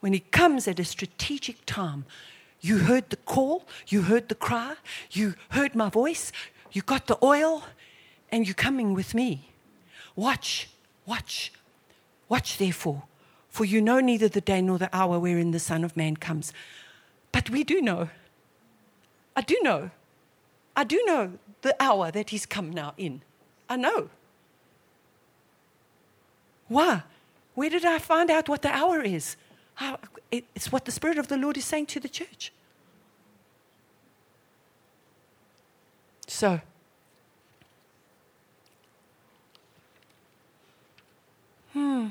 When 0.00 0.12
he 0.12 0.20
comes 0.20 0.68
at 0.68 0.78
a 0.78 0.84
strategic 0.84 1.66
time, 1.66 2.04
you 2.60 2.78
heard 2.78 3.10
the 3.10 3.16
call, 3.16 3.66
you 3.88 4.02
heard 4.02 4.28
the 4.28 4.34
cry, 4.34 4.76
you 5.10 5.34
heard 5.50 5.74
my 5.74 5.90
voice, 5.90 6.32
you 6.72 6.82
got 6.82 7.06
the 7.06 7.18
oil, 7.22 7.64
and 8.30 8.46
you're 8.46 8.54
coming 8.54 8.94
with 8.94 9.14
me. 9.14 9.50
Watch, 10.14 10.68
watch, 11.04 11.52
watch 12.28 12.58
therefore, 12.58 13.02
for 13.48 13.64
you 13.64 13.80
know 13.80 14.00
neither 14.00 14.28
the 14.28 14.40
day 14.40 14.62
nor 14.62 14.78
the 14.78 14.94
hour 14.96 15.18
wherein 15.18 15.50
the 15.50 15.58
Son 15.58 15.84
of 15.84 15.96
Man 15.96 16.16
comes. 16.16 16.52
But 17.32 17.50
we 17.50 17.64
do 17.64 17.80
know. 17.80 18.08
I 19.34 19.42
do 19.42 19.58
know. 19.62 19.90
I 20.74 20.84
do 20.84 21.02
know 21.06 21.32
the 21.62 21.74
hour 21.80 22.10
that 22.10 22.30
he's 22.30 22.46
come 22.46 22.70
now 22.70 22.94
in. 22.96 23.22
I 23.68 23.76
know. 23.76 24.10
Why? 26.68 27.02
Where 27.54 27.70
did 27.70 27.84
I 27.84 27.98
find 27.98 28.30
out 28.30 28.48
what 28.48 28.62
the 28.62 28.70
hour 28.70 29.00
is? 29.02 29.36
It's 30.30 30.72
what 30.72 30.84
the 30.84 30.92
Spirit 30.92 31.18
of 31.18 31.28
the 31.28 31.36
Lord 31.36 31.56
is 31.56 31.64
saying 31.64 31.86
to 31.86 32.00
the 32.00 32.08
church. 32.08 32.52
So, 36.26 36.60
hmm. 41.72 42.08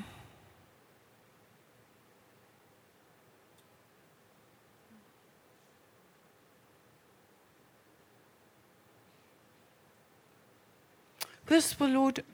Whisper, 11.48 11.86
Lord, 11.86 12.24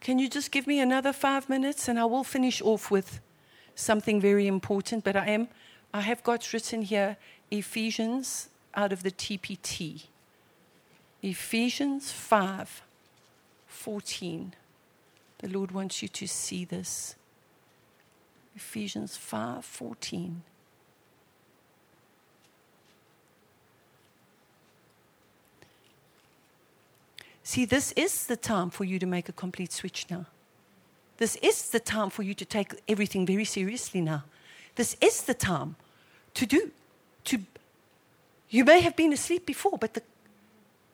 can 0.00 0.18
you 0.18 0.28
just 0.28 0.50
give 0.50 0.66
me 0.66 0.80
another 0.80 1.12
five 1.12 1.48
minutes 1.48 1.88
and 1.88 1.98
I 1.98 2.04
will 2.04 2.24
finish 2.24 2.60
off 2.62 2.90
with 2.90 3.20
something 3.78 4.20
very 4.20 4.46
important. 4.46 5.04
But 5.04 5.16
I 5.16 5.26
am, 5.26 5.48
I 5.94 6.00
have 6.02 6.22
got 6.22 6.52
written 6.52 6.82
here 6.82 7.16
Ephesians 7.50 8.48
out 8.74 8.92
of 8.92 9.02
the 9.02 9.10
TPT. 9.10 10.04
Ephesians 11.22 12.12
5 12.12 12.82
14. 13.66 14.54
The 15.38 15.48
Lord 15.48 15.70
wants 15.70 16.02
you 16.02 16.08
to 16.08 16.26
see 16.26 16.64
this. 16.64 17.14
Ephesians 18.56 19.16
5 19.16 19.64
14. 19.64 20.42
See, 27.48 27.64
this 27.64 27.92
is 27.92 28.26
the 28.26 28.36
time 28.36 28.68
for 28.68 28.84
you 28.84 28.98
to 28.98 29.06
make 29.06 29.30
a 29.30 29.32
complete 29.32 29.72
switch 29.72 30.04
now. 30.10 30.26
This 31.16 31.36
is 31.36 31.70
the 31.70 31.80
time 31.80 32.10
for 32.10 32.22
you 32.22 32.34
to 32.34 32.44
take 32.44 32.74
everything 32.86 33.24
very 33.24 33.46
seriously 33.46 34.02
now. 34.02 34.24
This 34.74 34.98
is 35.00 35.22
the 35.22 35.32
time 35.32 35.76
to 36.34 36.44
do. 36.44 36.70
To, 37.24 37.38
you 38.50 38.66
may 38.66 38.80
have 38.82 38.96
been 38.96 39.14
asleep 39.14 39.46
before, 39.46 39.78
but 39.78 39.94
the, 39.94 40.02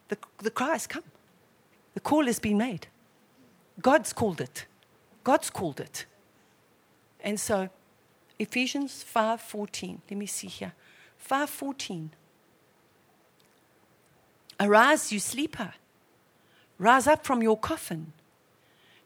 the, 0.07 0.17
the 0.45 0.51
cry 0.51 0.75
has 0.75 0.87
come. 0.87 1.03
The 1.95 1.99
call 1.99 2.25
has 2.27 2.39
been 2.39 2.59
made. 2.59 2.87
God's 3.83 4.13
called 4.13 4.41
it. 4.41 4.67
God's 5.25 5.51
called 5.51 5.81
it. 5.81 6.07
And 7.25 7.41
so, 7.41 7.69
Ephesians 8.39 9.05
5:14. 9.13 9.99
Let 10.09 10.17
me 10.17 10.27
see 10.27 10.47
here. 10.47 10.73
5:14. 11.19 12.11
Arise, 14.61 15.11
you 15.11 15.19
sleeper. 15.19 15.75
Rise 16.79 17.07
up 17.07 17.25
from 17.25 17.43
your 17.43 17.57
coffin, 17.57 18.13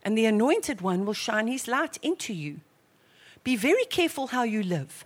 and 0.02 0.16
the 0.16 0.26
anointed 0.26 0.80
one 0.80 1.04
will 1.04 1.14
shine 1.14 1.48
his 1.48 1.68
light 1.68 1.98
into 2.02 2.32
you. 2.32 2.60
Be 3.44 3.56
very 3.56 3.84
careful 3.84 4.28
how 4.28 4.42
you 4.42 4.62
live, 4.62 5.04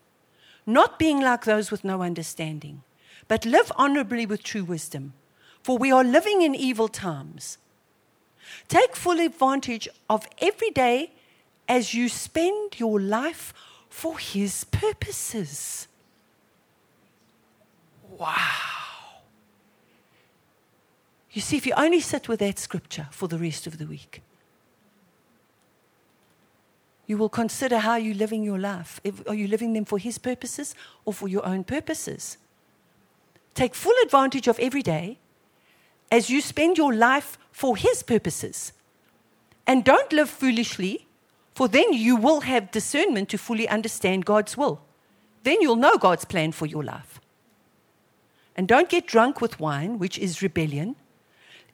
not 0.65 0.99
being 0.99 1.21
like 1.21 1.45
those 1.45 1.71
with 1.71 1.85
no 1.85 2.03
understanding, 2.03 2.83
but 3.29 3.45
live 3.45 3.73
honorably 3.77 4.27
with 4.27 4.43
true 4.43 4.65
wisdom, 4.65 5.13
for 5.63 5.77
we 5.77 5.91
are 5.91 6.05
living 6.05 6.43
in 6.43 6.55
evil 6.55 6.89
times. 6.89 7.59
Take 8.69 8.97
full 8.97 9.21
advantage 9.21 9.89
of 10.09 10.27
every 10.41 10.71
day 10.71 11.13
as 11.69 11.95
you 11.95 12.09
spend 12.09 12.79
your 12.79 13.01
life 13.01 13.53
for 13.89 14.19
his 14.19 14.65
purposes. 14.65 15.89
Wow. 18.19 18.82
You 21.33 21.41
see, 21.41 21.57
if 21.57 21.67
you 21.67 21.73
only 21.77 22.01
sit 22.01 22.29
with 22.29 22.41
that 22.41 22.59
scripture 22.59 23.09
for 23.11 23.27
the 23.27 23.39
rest 23.39 23.67
of 23.67 23.79
the 23.79 23.87
week, 23.87 24.23
you 27.07 27.17
will 27.17 27.31
consider 27.31 27.79
how 27.79 27.97
you're 27.97 28.15
living 28.15 28.45
your 28.45 28.59
life. 28.59 29.01
Are 29.27 29.35
you 29.35 29.49
living 29.49 29.73
them 29.73 29.87
for 29.87 29.99
His 29.99 30.19
purposes 30.19 30.75
or 31.05 31.13
for 31.13 31.29
your 31.29 31.45
own 31.45 31.65
purposes? 31.65 32.37
Take 33.55 33.75
full 33.75 33.95
advantage 34.03 34.47
of 34.47 34.59
every 34.59 34.83
day 34.83 35.19
as 36.11 36.29
you 36.29 36.41
spend 36.43 36.77
your 36.77 36.95
life 36.95 37.39
for 37.51 37.77
His 37.77 38.03
purposes. 38.03 38.73
And 39.67 39.85
don't 39.85 40.13
live 40.13 40.29
foolishly, 40.29 41.07
for 41.55 41.67
then 41.67 41.93
you 41.93 42.17
will 42.17 42.43
have 42.43 42.71
discernment 42.71 43.31
to 43.31 43.39
fully 43.39 43.69
understand 43.69 44.27
God's 44.27 44.57
will. 44.57 44.83
Then 45.45 45.61
you'll 45.61 45.77
know 45.77 45.97
God's 45.97 46.25
plan 46.25 46.53
for 46.53 46.67
your 46.67 46.85
life. 46.85 47.21
And 48.55 48.69
don't 48.69 48.91
get 48.91 49.07
drunk 49.07 49.41
with 49.41 49.59
wine, 49.59 49.99
which 49.99 50.19
is 50.19 50.43
rebellion 50.43 50.97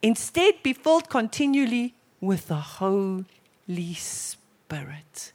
Instead, 0.02 0.62
be 0.62 0.72
filled 0.72 1.08
continually 1.10 1.94
with 2.20 2.48
the 2.48 2.54
Holy 2.54 3.94
Spirit. 3.94 5.32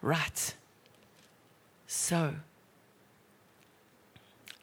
Right. 0.00 0.54
So, 1.86 2.34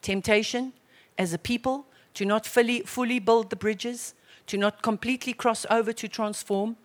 temptation 0.02 0.74
as 1.18 1.34
a 1.34 1.38
people 1.38 1.86
to 2.14 2.26
not 2.26 2.46
fully, 2.46 2.82
fully 2.82 3.20
build 3.20 3.50
the 3.50 3.56
bridges, 3.56 4.14
to 4.48 4.58
not 4.58 4.82
completely 4.82 5.34
cross 5.34 5.66
over 5.70 5.94
to 5.94 6.08
transform. 6.08 6.76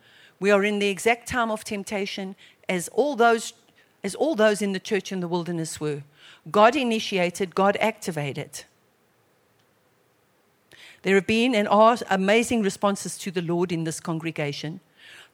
We 0.40 0.50
are 0.50 0.64
in 0.64 0.78
the 0.78 0.88
exact 0.88 1.28
time 1.28 1.50
of 1.50 1.64
temptation 1.64 2.36
as 2.68 2.88
all 2.88 3.16
those, 3.16 3.52
as 4.04 4.14
all 4.14 4.34
those 4.34 4.62
in 4.62 4.72
the 4.72 4.80
church 4.80 5.12
in 5.12 5.20
the 5.20 5.28
wilderness 5.28 5.80
were. 5.80 6.02
God 6.50 6.76
initiated, 6.76 7.54
God 7.54 7.76
activated. 7.80 8.64
There 11.02 11.14
have 11.14 11.26
been 11.26 11.54
and 11.54 11.68
are 11.68 11.96
amazing 12.10 12.62
responses 12.62 13.16
to 13.18 13.30
the 13.30 13.42
Lord 13.42 13.72
in 13.72 13.84
this 13.84 14.00
congregation. 14.00 14.80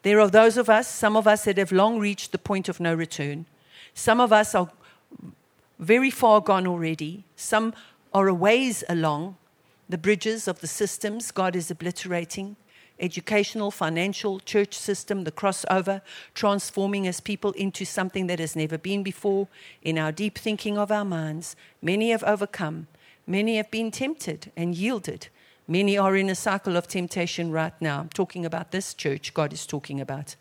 There 0.03 0.21
are 0.21 0.29
those 0.29 0.57
of 0.57 0.69
us, 0.69 0.89
some 0.89 1.17
of 1.17 1.27
us 1.27 1.45
that 1.45 1.59
have 1.59 1.73
long 1.73 1.99
reached 1.99 2.33
the 2.33 2.39
point 2.39 2.69
of 2.69 2.81
no 2.81 2.95
return. 2.95 3.47
Some 3.95 4.21
of 4.21 4.33
us 4.33 4.55
are 4.55 4.71
very 5.79 6.11
far 6.11 6.41
gone 6.41 6.67
already. 6.67 7.25
Some 7.37 7.75
are 8.13 8.29
a 8.29 8.35
ways 8.35 8.85
along 8.89 9.37
the 9.89 9.99
bridges 9.99 10.49
of 10.49 10.61
the 10.61 10.67
systems 10.67 11.31
God 11.31 11.57
is 11.57 11.71
obliterating 11.71 12.57
educational, 13.01 13.71
financial, 13.71 14.41
church 14.41 14.75
system, 14.75 15.25
the 15.25 15.33
crossover, 15.33 16.01
transforming 16.35 17.09
us 17.09 17.21
people 17.21 17.53
into 17.53 17.85
something 17.85 18.27
that 18.29 18.39
has 18.39 18.55
never 18.55 18.79
been 18.79 19.03
before 19.03 19.49
in 19.83 19.99
our 19.99 20.13
deep 20.13 20.39
thinking 20.39 20.79
of 20.79 20.93
our 20.93 21.05
minds. 21.05 21.57
Many 21.83 22.11
have 22.11 22.23
overcome, 22.25 22.87
many 23.27 23.57
have 23.57 23.71
been 23.71 23.91
tempted 23.91 24.53
and 24.57 24.75
yielded. 24.75 25.29
Many 25.67 25.97
are 25.97 26.15
in 26.15 26.29
a 26.29 26.35
cycle 26.35 26.77
of 26.77 26.87
temptation 26.89 27.51
right 27.51 27.73
now. 27.81 28.01
I'm 28.01 28.11
talking 28.11 28.45
about 28.45 28.71
this 28.71 28.93
church, 28.93 29.33
God 29.33 29.53
is 29.53 29.67
talking 29.67 30.01
about. 30.01 30.37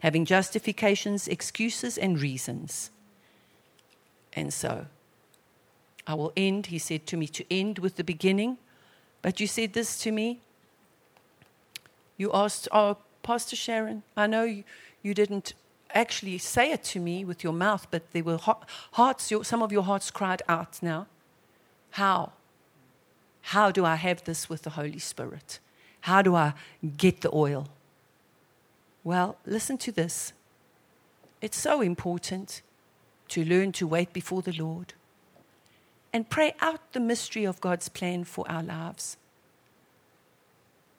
Having 0.00 0.26
justifications, 0.26 1.26
excuses, 1.28 1.96
and 1.96 2.20
reasons. 2.20 2.90
And 4.34 4.52
so, 4.52 4.86
I 6.06 6.14
will 6.14 6.32
end, 6.36 6.66
he 6.66 6.78
said 6.78 7.06
to 7.06 7.16
me, 7.16 7.26
to 7.28 7.44
end 7.50 7.78
with 7.78 7.96
the 7.96 8.04
beginning. 8.04 8.58
But 9.22 9.40
you 9.40 9.46
said 9.46 9.72
this 9.72 9.98
to 10.00 10.12
me. 10.12 10.40
You 12.18 12.30
asked, 12.34 12.68
Oh, 12.70 12.98
Pastor 13.22 13.56
Sharon, 13.56 14.02
I 14.16 14.26
know 14.26 14.44
you, 14.44 14.64
you 15.02 15.14
didn't 15.14 15.54
actually 15.94 16.36
say 16.38 16.70
it 16.70 16.84
to 16.84 17.00
me 17.00 17.24
with 17.24 17.42
your 17.42 17.52
mouth, 17.52 17.86
but 17.90 18.12
there 18.12 18.22
were 18.22 18.38
hearts, 18.92 19.30
your, 19.30 19.42
some 19.44 19.62
of 19.62 19.72
your 19.72 19.82
hearts 19.82 20.10
cried 20.10 20.42
out 20.48 20.82
now. 20.82 21.06
How? 21.92 22.32
How 23.50 23.70
do 23.70 23.84
I 23.84 23.94
have 23.94 24.24
this 24.24 24.48
with 24.48 24.62
the 24.62 24.70
Holy 24.70 24.98
Spirit? 24.98 25.60
How 26.00 26.20
do 26.20 26.34
I 26.34 26.54
get 26.96 27.20
the 27.20 27.32
oil? 27.32 27.68
Well, 29.04 29.36
listen 29.46 29.78
to 29.78 29.92
this. 29.92 30.32
It's 31.40 31.56
so 31.56 31.80
important 31.80 32.62
to 33.28 33.44
learn 33.44 33.70
to 33.72 33.86
wait 33.86 34.12
before 34.12 34.42
the 34.42 34.52
Lord 34.52 34.94
and 36.12 36.28
pray 36.28 36.56
out 36.60 36.92
the 36.92 36.98
mystery 36.98 37.44
of 37.44 37.60
God's 37.60 37.88
plan 37.88 38.24
for 38.24 38.44
our 38.50 38.64
lives. 38.64 39.16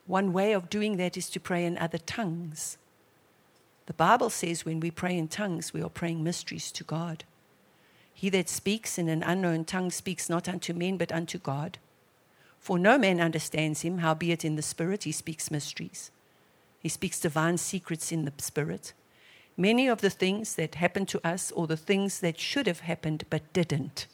One 0.05 0.31
way 0.31 0.53
of 0.53 0.69
doing 0.69 0.95
that 0.95 1.17
is 1.17 1.29
to 1.31 1.41
pray 1.41 1.65
in 1.65 1.77
other 1.77 1.97
tongues. 1.97 2.77
The 3.87 3.93
Bible 3.93 4.29
says 4.29 4.63
when 4.63 4.79
we 4.79 4.89
pray 4.89 5.17
in 5.17 5.27
tongues, 5.27 5.73
we 5.73 5.81
are 5.81 5.89
praying 5.89 6.23
mysteries 6.23 6.71
to 6.71 6.85
God. 6.85 7.25
He 8.13 8.29
that 8.29 8.47
speaks 8.47 8.97
in 8.97 9.09
an 9.09 9.21
unknown 9.21 9.65
tongue 9.65 9.91
speaks 9.91 10.29
not 10.29 10.47
unto 10.47 10.73
men, 10.73 10.95
but 10.95 11.11
unto 11.11 11.37
God. 11.37 11.77
For 12.67 12.77
no 12.77 12.97
man 12.97 13.21
understands 13.21 13.83
him, 13.83 13.99
howbeit 13.99 14.43
in 14.43 14.57
the 14.57 14.61
Spirit 14.61 15.05
he 15.05 15.13
speaks 15.13 15.49
mysteries. 15.49 16.11
He 16.81 16.89
speaks 16.89 17.17
divine 17.17 17.57
secrets 17.57 18.11
in 18.11 18.25
the 18.25 18.33
Spirit. 18.39 18.91
Many 19.55 19.87
of 19.87 20.01
the 20.01 20.09
things 20.09 20.55
that 20.55 20.75
happened 20.75 21.07
to 21.07 21.25
us, 21.25 21.49
or 21.51 21.65
the 21.65 21.77
things 21.77 22.19
that 22.19 22.37
should 22.37 22.67
have 22.67 22.81
happened 22.81 23.23
but 23.29 23.53
didn't, 23.53 24.07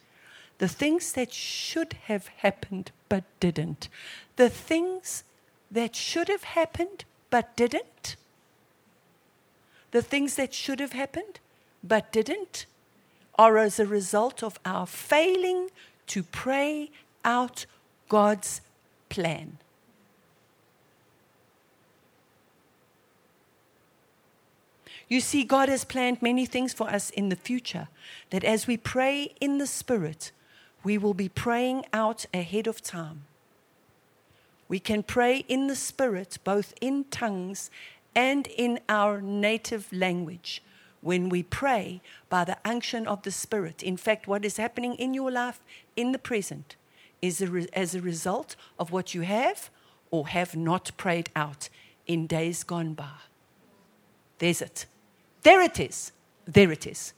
the 0.59 0.67
things 0.67 1.13
that 1.13 1.33
should 1.33 1.93
have 2.03 2.27
happened 2.27 2.91
but 3.09 3.23
didn't, 3.39 3.89
the 4.35 4.51
things 4.51 5.23
that 5.71 5.95
should 5.95 6.27
have 6.27 6.43
happened 6.43 7.05
but 7.31 7.55
didn't, 7.55 8.15
the 9.89 10.03
things 10.03 10.35
that 10.35 10.53
should 10.53 10.79
have 10.79 10.93
happened 10.93 11.39
but 11.83 12.11
didn't 12.11 12.67
are 13.33 13.57
as 13.57 13.79
a 13.79 13.87
result 13.87 14.43
of 14.43 14.59
our 14.63 14.85
failing 14.85 15.69
to 16.05 16.21
pray 16.21 16.91
out 17.25 17.65
God's 18.14 18.61
plan. 19.09 19.57
You 25.07 25.20
see, 25.20 25.43
God 25.43 25.68
has 25.68 25.84
planned 25.84 26.22
many 26.22 26.45
things 26.45 26.74
for 26.74 26.88
us 26.88 27.09
in 27.09 27.30
the 27.30 27.36
future, 27.36 27.88
that 28.30 28.43
as 28.43 28.68
we 28.68 28.78
pray 28.78 29.34
in 29.41 29.57
the 29.57 29.66
Spirit, 29.66 30.32
we 30.84 30.95
will 30.95 31.16
be 31.16 31.28
praying 31.28 31.86
out 31.91 32.28
ahead 32.32 32.68
of 32.68 32.84
time. 32.84 33.24
We 34.68 34.80
can 34.80 35.01
pray 35.01 35.43
in 35.47 35.66
the 35.66 35.76
Spirit, 35.76 36.38
both 36.43 36.76
in 36.80 37.05
tongues 37.05 37.72
and 38.14 38.45
in 38.45 38.80
our 38.88 39.22
native 39.22 39.91
language 39.91 40.61
when 41.01 41.30
we 41.30 41.41
pray 41.41 41.99
by 42.30 42.43
the 42.43 42.59
unction 42.64 43.07
of 43.07 43.24
the 43.24 43.32
Spirit. 43.32 43.82
In 43.82 43.97
fact, 43.97 44.28
what 44.28 44.45
is 44.45 44.57
happening 44.57 44.93
in 44.93 45.16
your 45.16 45.32
life 45.32 45.61
in 45.95 46.11
the 46.11 46.20
present 46.20 46.76
is 47.24 47.41
a 47.41 47.47
re- 47.47 47.67
as 47.74 47.95
a 47.95 48.01
result 48.01 48.55
of 48.78 48.91
what 48.91 49.15
you 49.15 49.21
have 49.21 49.71
or 50.11 50.28
have 50.28 50.55
not 50.55 50.91
prayed 50.97 51.30
out 51.36 51.69
in 52.05 52.28
days 52.28 52.63
gone 52.63 52.93
by. 52.93 53.17
There's 54.38 54.61
it. 54.61 54.86
There 55.41 55.61
it 55.61 55.80
is. 55.80 56.11
There 56.45 56.71
it 56.71 56.86
is. 56.86 57.13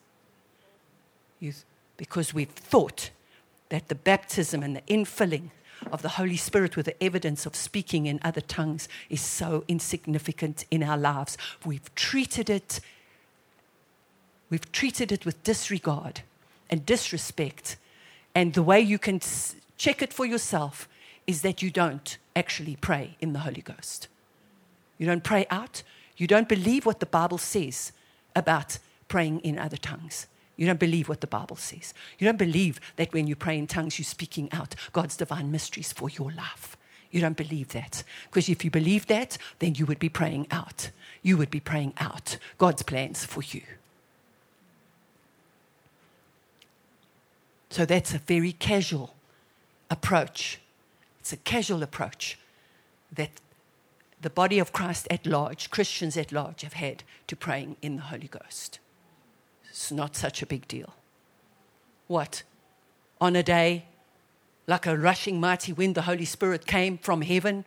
Because 1.98 2.34
we've 2.34 2.50
thought 2.50 3.10
that 3.70 3.90
the 3.90 3.96
baptism 3.96 4.64
and 4.64 4.76
the 4.76 4.82
infilling 4.82 5.50
of 5.92 6.02
the 6.02 6.10
Holy 6.10 6.38
Spirit 6.38 6.78
with 6.78 6.86
the 6.86 7.04
evidence 7.04 7.46
of 7.46 7.56
speaking 7.56 8.06
in 8.06 8.20
other 8.24 8.42
tongues 8.42 8.88
is 9.10 9.22
so 9.22 9.64
insignificant 9.68 10.66
in 10.72 10.84
our 10.84 10.98
lives. 10.98 11.38
We've 11.66 11.94
treated 11.96 12.50
it 12.50 12.80
We've 14.50 14.72
treated 14.72 15.12
it 15.12 15.26
with 15.26 15.44
disregard 15.44 16.22
and 16.70 16.86
disrespect. 16.86 17.78
And 18.34 18.54
the 18.54 18.64
way 18.64 18.80
you 18.80 19.00
can 19.00 19.20
check 19.78 20.02
it 20.02 20.14
for 20.14 20.26
yourself 20.26 20.88
is 21.28 21.42
that 21.42 21.62
you 21.62 21.72
don't 21.72 22.18
actually 22.36 22.76
pray 22.76 23.16
in 23.20 23.34
the 23.34 23.40
Holy 23.40 23.62
Ghost. 23.62 24.08
You 24.98 25.06
don't 25.06 25.24
pray 25.24 25.46
out. 25.50 25.84
You 26.18 26.28
don't 26.28 26.48
believe 26.48 26.86
what 26.86 27.00
the 27.00 27.06
Bible 27.06 27.38
says 27.38 27.92
about 28.36 28.78
praying 29.08 29.40
in 29.42 29.60
other 29.60 29.78
tongues. 29.78 30.28
You 30.58 30.66
don't 30.66 30.80
believe 30.80 31.10
what 31.10 31.22
the 31.22 31.28
Bible 31.28 31.58
says. 31.58 31.94
You 32.18 32.26
don't 32.26 32.38
believe 32.38 32.80
that 32.96 33.14
when 33.14 33.28
you 33.28 33.36
pray 33.36 33.58
in 33.58 33.68
tongues, 33.68 34.00
you're 34.00 34.06
speaking 34.06 34.50
out 34.54 34.76
God's 34.94 35.18
divine 35.18 35.52
mysteries 35.52 35.92
for 35.92 36.10
your 36.10 36.32
life. 36.32 36.78
You 37.12 37.22
don't 37.22 37.38
believe 37.38 37.70
that. 37.70 38.04
Because 38.26 38.50
if 38.50 38.64
you 38.64 38.72
believe 38.72 39.08
that, 39.08 39.38
then 39.60 39.76
you 39.76 39.86
would 39.86 40.00
be 40.00 40.10
praying 40.10 40.48
out. 40.52 40.92
You 41.22 41.38
would 41.38 41.50
be 41.50 41.60
praying 41.60 41.94
out 41.98 42.38
God's 42.58 42.84
plans 42.84 43.26
for 43.26 43.42
you. 43.42 43.62
So 47.70 47.86
that's 47.86 48.14
a 48.14 48.20
very 48.20 48.54
casual 48.54 49.15
approach. 49.96 50.60
It's 51.20 51.34
a 51.34 51.38
casual 51.38 51.82
approach 51.82 52.38
that 53.12 53.32
the 54.22 54.30
body 54.30 54.60
of 54.60 54.72
Christ 54.72 55.08
at 55.10 55.26
large, 55.26 55.70
Christians 55.70 56.18
at 56.18 56.32
large, 56.32 56.62
have 56.62 56.74
had 56.74 57.04
to 57.28 57.36
praying 57.36 57.78
in 57.82 57.96
the 57.96 58.02
Holy 58.04 58.28
Ghost. 58.28 58.80
It's 59.70 59.92
not 59.92 60.16
such 60.16 60.42
a 60.42 60.46
big 60.46 60.68
deal. 60.68 60.94
What? 62.08 62.44
On 63.20 63.36
a 63.36 63.44
day, 63.44 63.86
like 64.68 64.86
a 64.86 64.98
rushing 64.98 65.40
mighty 65.40 65.74
wind, 65.74 65.96
the 65.96 66.04
Holy 66.04 66.26
Spirit 66.26 66.66
came 66.66 66.98
from 66.98 67.22
heaven, 67.22 67.66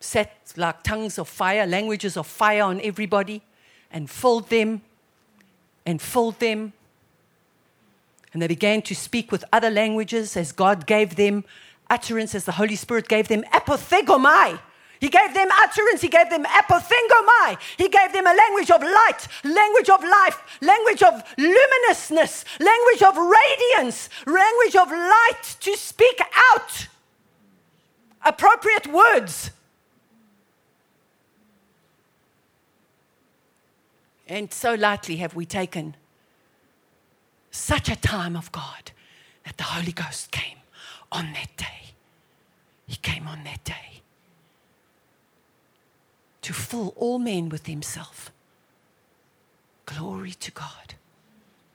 set 0.00 0.52
like 0.56 0.82
tongues 0.82 1.18
of 1.18 1.28
fire, 1.28 1.66
languages 1.66 2.16
of 2.16 2.26
fire 2.26 2.62
on 2.62 2.80
everybody, 2.80 3.42
and 3.90 4.10
filled 4.10 4.48
them, 4.48 4.82
and 5.86 6.00
filled 6.00 6.38
them 6.40 6.72
and 8.34 8.42
they 8.42 8.48
began 8.48 8.82
to 8.82 8.94
speak 8.94 9.32
with 9.32 9.44
other 9.52 9.70
languages 9.70 10.36
as 10.36 10.50
God 10.52 10.86
gave 10.86 11.14
them 11.14 11.44
utterance, 11.88 12.34
as 12.34 12.44
the 12.44 12.52
Holy 12.52 12.74
Spirit 12.74 13.08
gave 13.08 13.28
them 13.28 13.44
apothegomai. 13.52 14.58
He 15.00 15.08
gave 15.08 15.34
them 15.34 15.48
utterance. 15.52 16.00
He 16.00 16.08
gave 16.08 16.30
them 16.30 16.44
apothegomai. 16.44 17.58
He 17.78 17.88
gave 17.88 18.12
them 18.12 18.26
a 18.26 18.34
language 18.34 18.70
of 18.70 18.82
light, 18.82 19.28
language 19.44 19.88
of 19.88 20.02
life, 20.02 20.42
language 20.60 21.02
of 21.02 21.22
luminousness, 21.38 22.44
language 22.58 23.02
of 23.02 23.16
radiance, 23.16 24.08
language 24.26 24.76
of 24.76 24.90
light 24.90 25.56
to 25.60 25.76
speak 25.76 26.20
out 26.52 26.88
appropriate 28.24 28.86
words. 28.88 29.50
And 34.26 34.52
so 34.52 34.74
lightly 34.74 35.16
have 35.16 35.36
we 35.36 35.44
taken 35.46 35.96
such 37.54 37.88
a 37.88 37.96
time 37.96 38.36
of 38.36 38.50
God 38.50 38.90
that 39.44 39.56
the 39.56 39.62
Holy 39.62 39.92
Ghost 39.92 40.32
came 40.32 40.58
on 41.12 41.32
that 41.34 41.56
day. 41.56 41.94
He 42.86 42.96
came 42.96 43.28
on 43.28 43.44
that 43.44 43.62
day 43.64 44.02
to 46.42 46.52
fill 46.52 46.92
all 46.96 47.18
men 47.18 47.48
with 47.48 47.66
Himself. 47.66 48.32
Glory 49.86 50.32
to 50.32 50.50
God. 50.50 50.94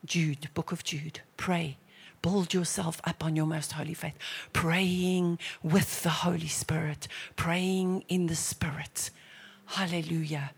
Jude, 0.06 0.50
book 0.54 0.72
of 0.72 0.84
Jude, 0.84 1.22
pray. 1.38 1.78
Build 2.22 2.54
yourself 2.54 3.00
up 3.06 3.24
on 3.24 3.38
your 3.38 3.46
most 3.46 3.72
holy 3.72 3.94
faith, 3.94 4.16
praying 4.52 5.40
with 5.64 6.04
the 6.04 6.10
Holy 6.10 6.48
Spirit, 6.48 7.08
praying 7.38 8.04
in 8.10 8.28
the 8.28 8.36
Spirit. 8.36 9.12
Hallelujah. 9.66 10.52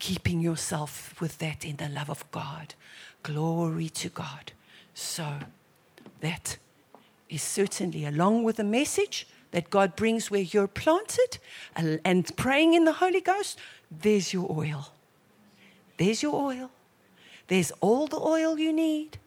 Keeping 0.00 0.40
yourself 0.40 1.18
with 1.20 1.38
that 1.38 1.64
in 1.64 1.76
the 1.76 1.88
love 1.88 2.10
of 2.10 2.28
God. 2.32 2.74
Glory 3.22 3.88
to 3.90 4.08
God. 4.08 4.52
So 4.94 5.38
that 6.20 6.56
is 7.28 7.42
certainly 7.42 8.04
along 8.04 8.44
with 8.44 8.56
the 8.56 8.64
message 8.64 9.26
that 9.50 9.70
God 9.70 9.94
brings 9.94 10.30
where 10.30 10.40
you're 10.40 10.68
planted 10.68 11.38
and 11.76 12.36
praying 12.36 12.74
in 12.74 12.84
the 12.84 12.94
Holy 12.94 13.20
Ghost, 13.20 13.58
there's 13.90 14.32
your 14.32 14.50
oil. 14.50 14.92
There's 15.96 16.22
your 16.22 16.34
oil. 16.34 16.70
There's 17.46 17.70
all 17.80 18.06
the 18.06 18.18
oil 18.18 18.58
you 18.58 18.72
need. 18.72 19.18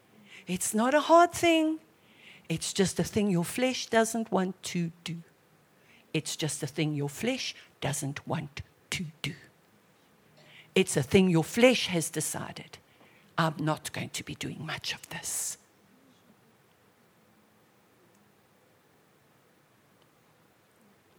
It's 0.48 0.74
not 0.74 0.94
a 0.94 1.02
hard 1.02 1.32
thing. 1.32 1.80
It's 2.50 2.74
just 2.74 3.00
a 3.00 3.04
thing 3.04 3.30
your 3.30 3.46
flesh 3.46 3.88
doesn't 3.88 4.32
want 4.32 4.62
to 4.64 4.92
do. 5.04 5.18
It's 6.14 6.36
just 6.36 6.64
a 6.64 6.68
thing 6.68 6.96
your 6.96 7.10
flesh 7.10 7.54
doesn't 7.80 8.26
want 8.28 8.62
to 8.92 9.06
do. 9.22 9.34
It's 10.74 10.98
a 10.98 11.04
thing 11.04 11.30
your 11.30 11.44
flesh 11.44 11.88
has 11.88 12.10
decided. 12.10 12.78
I'm 13.38 13.54
not 13.60 13.92
going 13.94 14.10
to 14.10 14.24
be 14.24 14.36
doing 14.36 14.66
much 14.66 14.94
of 14.94 15.08
this. 15.10 15.58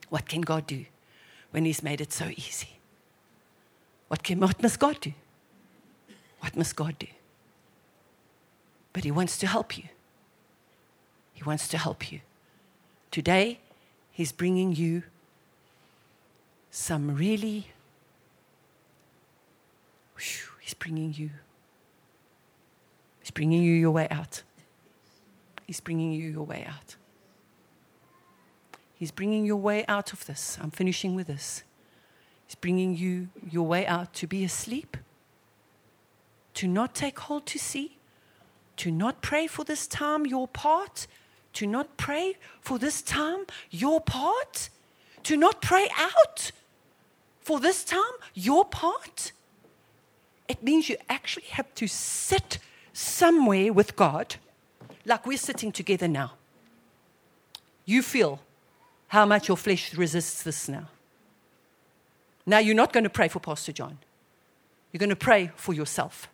What 0.08 0.28
can 0.28 0.40
God 0.40 0.66
do 0.66 0.86
when 1.50 1.64
He's 1.64 1.82
made 1.82 2.00
it 2.00 2.12
so 2.12 2.26
easy? 2.26 2.78
What, 4.08 4.22
can, 4.22 4.40
what 4.40 4.60
must 4.62 4.78
God 4.78 5.00
do? 5.00 5.12
What 6.40 6.56
must 6.56 6.74
God 6.74 6.98
do? 6.98 7.06
But 8.92 9.04
He 9.04 9.10
wants 9.10 9.38
to 9.38 9.46
help 9.46 9.76
you. 9.76 9.84
He 11.34 11.44
wants 11.44 11.68
to 11.68 11.78
help 11.78 12.10
you. 12.10 12.20
Today, 13.10 13.60
He's 14.10 14.32
bringing 14.32 14.74
you 14.74 15.04
some 16.70 17.14
really, 17.14 17.68
whew, 20.16 20.52
He's 20.60 20.74
bringing 20.74 21.14
you 21.14 21.30
He's 23.28 23.34
bringing 23.34 23.62
you 23.62 23.74
your 23.74 23.90
way 23.90 24.08
out. 24.10 24.42
He's 25.66 25.80
bringing 25.80 26.12
you 26.12 26.30
your 26.30 26.46
way 26.46 26.66
out. 26.66 26.96
He's 28.94 29.10
bringing 29.10 29.44
your 29.44 29.58
way 29.58 29.84
out 29.86 30.14
of 30.14 30.24
this. 30.24 30.56
I'm 30.62 30.70
finishing 30.70 31.14
with 31.14 31.26
this. 31.26 31.62
He's 32.46 32.54
bringing 32.54 32.96
you 32.96 33.28
your 33.50 33.66
way 33.66 33.86
out 33.86 34.14
to 34.14 34.26
be 34.26 34.44
asleep, 34.44 34.96
to 36.54 36.66
not 36.66 36.94
take 36.94 37.18
hold 37.18 37.44
to 37.48 37.58
see, 37.58 37.98
to 38.78 38.90
not 38.90 39.20
pray 39.20 39.46
for 39.46 39.62
this 39.62 39.86
time 39.86 40.24
your 40.24 40.48
part, 40.48 41.06
to 41.52 41.66
not 41.66 41.98
pray 41.98 42.38
for 42.62 42.78
this 42.78 43.02
time 43.02 43.44
your 43.70 44.00
part, 44.00 44.70
to 45.24 45.36
not 45.36 45.60
pray 45.60 45.90
out 45.98 46.50
for 47.42 47.60
this 47.60 47.84
time 47.84 48.00
your 48.32 48.64
part. 48.64 49.32
It 50.48 50.62
means 50.62 50.88
you 50.88 50.96
actually 51.10 51.48
have 51.50 51.74
to 51.74 51.86
sit 51.86 52.58
somewhere 52.98 53.72
with 53.72 53.94
God, 53.94 54.36
like 55.04 55.24
we're 55.24 55.38
sitting 55.38 55.70
together 55.70 56.08
now. 56.08 56.32
You 57.84 58.02
feel 58.02 58.40
how 59.08 59.24
much 59.24 59.46
your 59.46 59.56
flesh 59.56 59.94
resists 59.94 60.42
this 60.42 60.68
now. 60.68 60.88
Now, 62.44 62.58
you're 62.58 62.74
not 62.74 62.92
going 62.92 63.04
to 63.04 63.10
pray 63.10 63.28
for 63.28 63.38
Pastor 63.38 63.72
John. 63.72 63.98
You're 64.90 64.98
going 64.98 65.10
to 65.10 65.16
pray 65.16 65.52
for 65.54 65.72
yourself. 65.72 66.28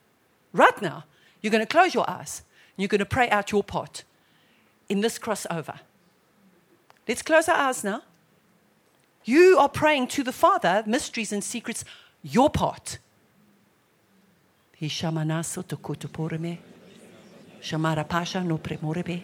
Right 0.53 0.81
now, 0.81 1.05
you're 1.43 1.51
going 1.51 1.67
to 1.67 1.67
close 1.67 1.93
your 1.93 2.09
eyes 2.09 2.43
and 2.77 2.83
you're 2.83 2.89
going 2.89 3.01
to 3.01 3.05
pray 3.05 3.29
out 3.29 3.53
your 3.53 3.62
part 3.62 4.05
in 4.89 5.01
this 5.01 5.19
crossover. 5.19 5.81
Let's 7.07 7.23
close 7.23 7.49
our 7.49 7.57
eyes 7.57 7.85
now. 7.85 8.03
You 9.25 9.59
are 9.59 9.69
praying 9.69 10.09
to 10.09 10.23
the 10.23 10.33
Father, 10.33 10.83
mysteries 10.87 11.33
and 11.33 11.45
secrets, 11.45 11.85
your 12.23 12.49
part. 12.49 12.99
и 14.85 14.89
шаманасо 14.89 15.62
токото 15.62 16.09
порме, 16.09 16.59
шамара 17.62 18.05
паша 18.05 18.41
но 18.41 18.59
преморебе, 18.59 19.20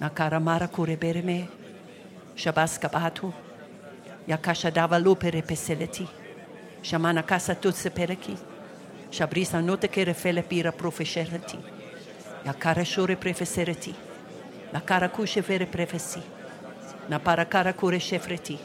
накара 0.00 0.40
мара 0.40 0.68
коребереме, 0.68 1.48
шабаска 2.36 2.88
бато, 2.88 3.32
якаша 4.28 4.70
дава 4.70 4.98
лопере 5.06 5.42
песелети, 5.42 6.06
шамана 6.82 7.22
каса 7.22 7.54
тут 7.54 7.76
се 7.76 7.90
переки, 7.90 8.36
шабриса 9.10 9.60
ноте 9.60 9.88
кере 9.88 10.14
фелепира 10.14 10.72
профешерати, 10.72 11.58
якара 12.46 12.84
шоре 12.84 13.16
префесерати, 13.16 13.94
накара 14.72 15.08
куше 15.08 15.40
вере 15.40 15.66
префеси, 15.66 16.22
на 17.10 17.18
пара 17.18 17.44
кара 17.44 17.72
коре 17.72 18.00
шефрати, 18.00 18.58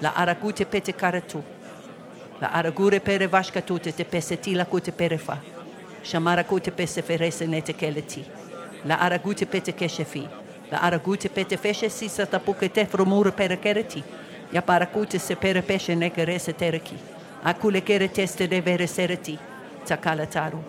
la 0.00 0.10
aragute 0.14 0.64
pete 0.64 0.92
care 0.92 1.20
tu. 1.20 1.42
La 2.40 2.48
aragure 2.48 3.00
pere 3.00 3.26
vashka 3.26 3.62
tute 3.62 3.92
te 3.92 4.04
peseti 4.04 4.54
la 4.54 4.64
kute 4.64 4.92
perefa. 4.92 5.38
Shamara 6.02 6.44
kute 6.44 6.70
pese 6.70 7.02
ferese 7.02 7.46
nete 7.46 7.74
keleti. 7.74 8.24
La 8.84 8.96
aragute 8.96 9.46
pete 9.46 9.72
keshefi. 9.72 10.28
La 10.70 10.78
aragute 10.78 11.28
pete 11.28 11.56
feshe 11.56 11.90
si 11.90 12.08
satapuke 12.08 12.72
te 12.72 12.86
fromure 12.86 13.32
pere 13.32 13.56
kereti. 13.56 14.04
Ya 14.52 14.60
para 14.60 14.86
kute 14.86 15.18
se 15.18 15.34
pere 15.34 15.62
peshe 15.62 15.94
tereki. 15.96 16.96
Sereti. 18.86 19.38
Takala 19.84 20.26
taru. 20.26 20.62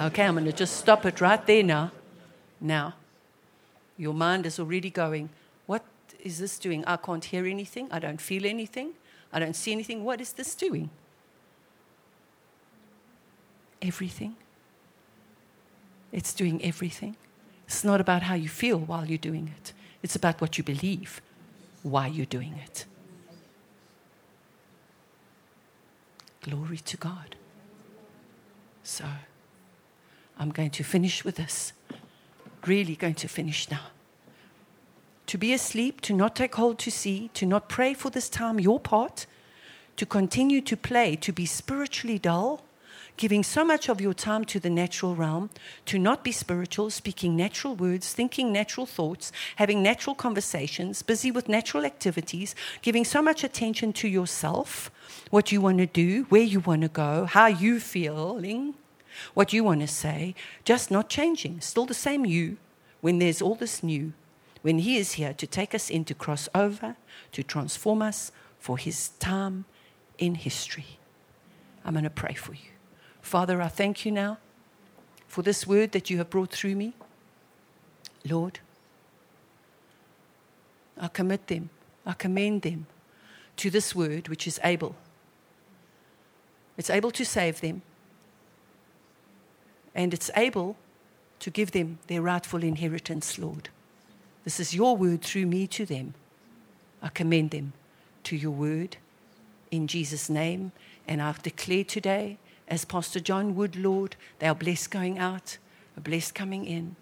Okay, 0.00 0.24
I'm 0.24 0.34
going 0.34 0.46
to 0.46 0.52
just 0.52 0.76
stop 0.76 1.04
it 1.04 1.20
right 1.20 1.44
there 1.46 1.62
now. 1.62 1.90
Now, 2.60 2.94
your 3.98 4.14
mind 4.14 4.46
is 4.46 4.58
already 4.58 4.88
going, 4.88 5.28
What 5.66 5.84
is 6.22 6.38
this 6.38 6.58
doing? 6.58 6.84
I 6.86 6.96
can't 6.96 7.24
hear 7.24 7.44
anything. 7.46 7.88
I 7.90 7.98
don't 7.98 8.20
feel 8.20 8.46
anything. 8.46 8.92
I 9.32 9.38
don't 9.38 9.54
see 9.54 9.72
anything. 9.72 10.04
What 10.04 10.20
is 10.20 10.32
this 10.32 10.54
doing? 10.54 10.90
Everything. 13.80 14.36
It's 16.12 16.34
doing 16.34 16.62
everything. 16.64 17.16
It's 17.66 17.84
not 17.84 18.00
about 18.00 18.22
how 18.22 18.34
you 18.34 18.48
feel 18.48 18.78
while 18.78 19.06
you're 19.06 19.18
doing 19.18 19.52
it, 19.56 19.72
it's 20.02 20.16
about 20.16 20.40
what 20.40 20.58
you 20.58 20.64
believe 20.64 21.20
why 21.82 22.06
you're 22.06 22.26
doing 22.26 22.54
it. 22.62 22.84
Glory 26.42 26.76
to 26.78 26.96
God. 26.96 27.36
So, 28.82 29.04
I'm 30.38 30.50
going 30.50 30.70
to 30.70 30.82
finish 30.82 31.24
with 31.24 31.36
this. 31.36 31.72
Really 32.66 32.96
going 32.96 33.14
to 33.14 33.28
finish 33.28 33.70
now 33.70 33.86
to 35.30 35.38
be 35.38 35.52
asleep, 35.52 36.00
to 36.00 36.12
not 36.12 36.34
take 36.34 36.56
hold 36.56 36.76
to 36.76 36.90
see, 36.90 37.30
to 37.34 37.46
not 37.46 37.68
pray 37.68 37.94
for 37.94 38.10
this 38.10 38.28
time 38.28 38.58
your 38.58 38.80
part, 38.80 39.26
to 39.94 40.04
continue 40.04 40.60
to 40.60 40.76
play, 40.76 41.14
to 41.14 41.32
be 41.32 41.46
spiritually 41.46 42.18
dull, 42.18 42.64
giving 43.16 43.44
so 43.44 43.64
much 43.64 43.88
of 43.88 44.00
your 44.00 44.12
time 44.12 44.44
to 44.44 44.58
the 44.58 44.68
natural 44.68 45.14
realm, 45.14 45.48
to 45.86 46.00
not 46.00 46.24
be 46.24 46.32
spiritual, 46.32 46.90
speaking 46.90 47.36
natural 47.36 47.76
words, 47.76 48.12
thinking 48.12 48.52
natural 48.52 48.86
thoughts, 48.86 49.30
having 49.54 49.84
natural 49.84 50.16
conversations, 50.16 51.00
busy 51.00 51.30
with 51.30 51.48
natural 51.48 51.84
activities, 51.84 52.56
giving 52.82 53.04
so 53.04 53.22
much 53.22 53.44
attention 53.44 53.92
to 53.92 54.08
yourself, 54.08 54.90
what 55.30 55.52
you 55.52 55.60
want 55.60 55.78
to 55.78 55.86
do, 55.86 56.24
where 56.28 56.42
you 56.42 56.58
want 56.58 56.82
to 56.82 56.88
go, 56.88 57.24
how 57.24 57.46
you 57.46 57.78
feeling, 57.78 58.74
what 59.34 59.52
you 59.52 59.62
want 59.62 59.80
to 59.80 59.86
say, 59.86 60.34
just 60.64 60.90
not 60.90 61.08
changing, 61.08 61.60
still 61.60 61.86
the 61.86 61.94
same 61.94 62.26
you 62.26 62.56
when 63.00 63.20
there's 63.20 63.40
all 63.40 63.54
this 63.54 63.84
new 63.84 64.12
when 64.62 64.78
He 64.78 64.96
is 64.96 65.12
here 65.12 65.32
to 65.34 65.46
take 65.46 65.74
us 65.74 65.90
into 65.90 66.14
crossover, 66.14 66.96
to 67.32 67.42
transform 67.42 68.02
us 68.02 68.32
for 68.58 68.78
His 68.78 69.10
time 69.18 69.64
in 70.18 70.34
history. 70.34 70.98
I'm 71.84 71.94
going 71.94 72.04
to 72.04 72.10
pray 72.10 72.34
for 72.34 72.52
you. 72.52 72.70
Father, 73.22 73.60
I 73.62 73.68
thank 73.68 74.04
you 74.04 74.12
now 74.12 74.38
for 75.26 75.42
this 75.42 75.66
word 75.66 75.92
that 75.92 76.10
you 76.10 76.18
have 76.18 76.30
brought 76.30 76.50
through 76.50 76.74
me. 76.74 76.94
Lord, 78.28 78.60
I 80.98 81.08
commit 81.08 81.46
them, 81.46 81.70
I 82.04 82.12
commend 82.12 82.62
them 82.62 82.86
to 83.56 83.70
this 83.70 83.94
word 83.94 84.28
which 84.28 84.46
is 84.46 84.60
able. 84.62 84.94
It's 86.76 86.90
able 86.90 87.10
to 87.12 87.24
save 87.24 87.60
them, 87.60 87.82
and 89.94 90.12
it's 90.12 90.30
able 90.36 90.76
to 91.40 91.50
give 91.50 91.72
them 91.72 91.98
their 92.06 92.22
rightful 92.22 92.62
inheritance, 92.62 93.38
Lord. 93.38 93.70
This 94.44 94.60
is 94.60 94.74
your 94.74 94.96
word 94.96 95.22
through 95.22 95.46
me 95.46 95.66
to 95.68 95.84
them. 95.84 96.14
I 97.02 97.08
commend 97.08 97.50
them 97.50 97.72
to 98.24 98.36
your 98.36 98.50
word 98.50 98.96
in 99.70 99.86
Jesus' 99.86 100.28
name. 100.28 100.72
And 101.06 101.20
I 101.20 101.34
declare 101.42 101.84
today, 101.84 102.38
as 102.68 102.84
Pastor 102.84 103.20
John 103.20 103.56
would, 103.56 103.76
Lord, 103.76 104.16
they 104.38 104.46
are 104.46 104.54
blessed 104.54 104.90
going 104.90 105.18
out, 105.18 105.58
blessed 106.00 106.34
coming 106.34 106.64
in. 106.64 106.96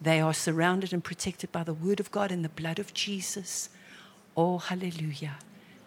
They 0.00 0.20
are 0.20 0.34
surrounded 0.34 0.92
and 0.92 1.04
protected 1.04 1.52
by 1.52 1.62
the 1.62 1.74
word 1.74 2.00
of 2.00 2.10
God 2.10 2.32
and 2.32 2.44
the 2.44 2.48
blood 2.48 2.78
of 2.78 2.94
Jesus. 2.94 3.68
Oh, 4.36 4.58
hallelujah. 4.58 5.36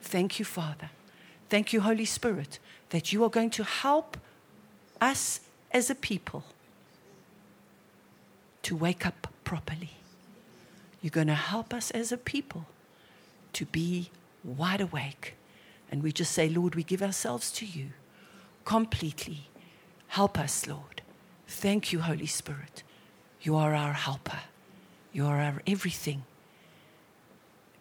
Thank 0.01 0.37
you, 0.39 0.45
Father. 0.45 0.91
Thank 1.49 1.73
you, 1.73 1.81
Holy 1.81 2.05
Spirit, 2.05 2.59
that 2.89 3.11
you 3.11 3.23
are 3.23 3.29
going 3.29 3.49
to 3.51 3.63
help 3.63 4.17
us 5.01 5.41
as 5.71 5.89
a 5.89 5.95
people 5.95 6.43
to 8.61 8.75
wake 8.75 9.05
up 9.05 9.27
properly. 9.43 9.91
You're 11.03 11.11
going 11.11 11.27
to 11.27 11.35
help 11.35 11.73
us 11.73 11.91
as 11.91 12.13
a 12.13 12.17
people 12.17 12.65
to 13.51 13.65
be 13.65 14.09
wide 14.41 14.79
awake. 14.79 15.35
And 15.91 16.01
we 16.01 16.13
just 16.13 16.31
say, 16.31 16.47
Lord, 16.47 16.75
we 16.75 16.83
give 16.83 17.03
ourselves 17.03 17.51
to 17.51 17.65
you 17.65 17.89
completely. 18.63 19.49
Help 20.07 20.39
us, 20.39 20.65
Lord. 20.65 21.01
Thank 21.45 21.91
you, 21.91 21.99
Holy 21.99 22.25
Spirit. 22.25 22.83
You 23.41 23.57
are 23.57 23.75
our 23.75 23.91
helper, 23.91 24.39
you 25.11 25.25
are 25.25 25.41
our 25.41 25.61
everything. 25.67 26.23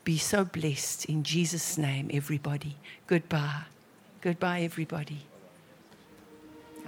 Be 0.02 0.18
so 0.18 0.44
blessed 0.44 1.04
in 1.04 1.22
Jesus' 1.22 1.78
name, 1.78 2.10
everybody. 2.12 2.74
Goodbye. 3.06 3.62
Goodbye, 4.20 4.62
everybody. 4.62 5.18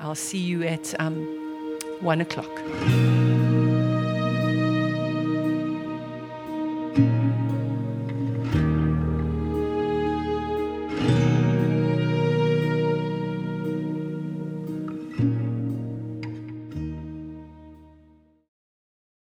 I'll 0.00 0.16
see 0.16 0.38
you 0.38 0.64
at 0.64 1.00
um, 1.00 1.24
one 2.00 2.20
o'clock. 2.20 2.50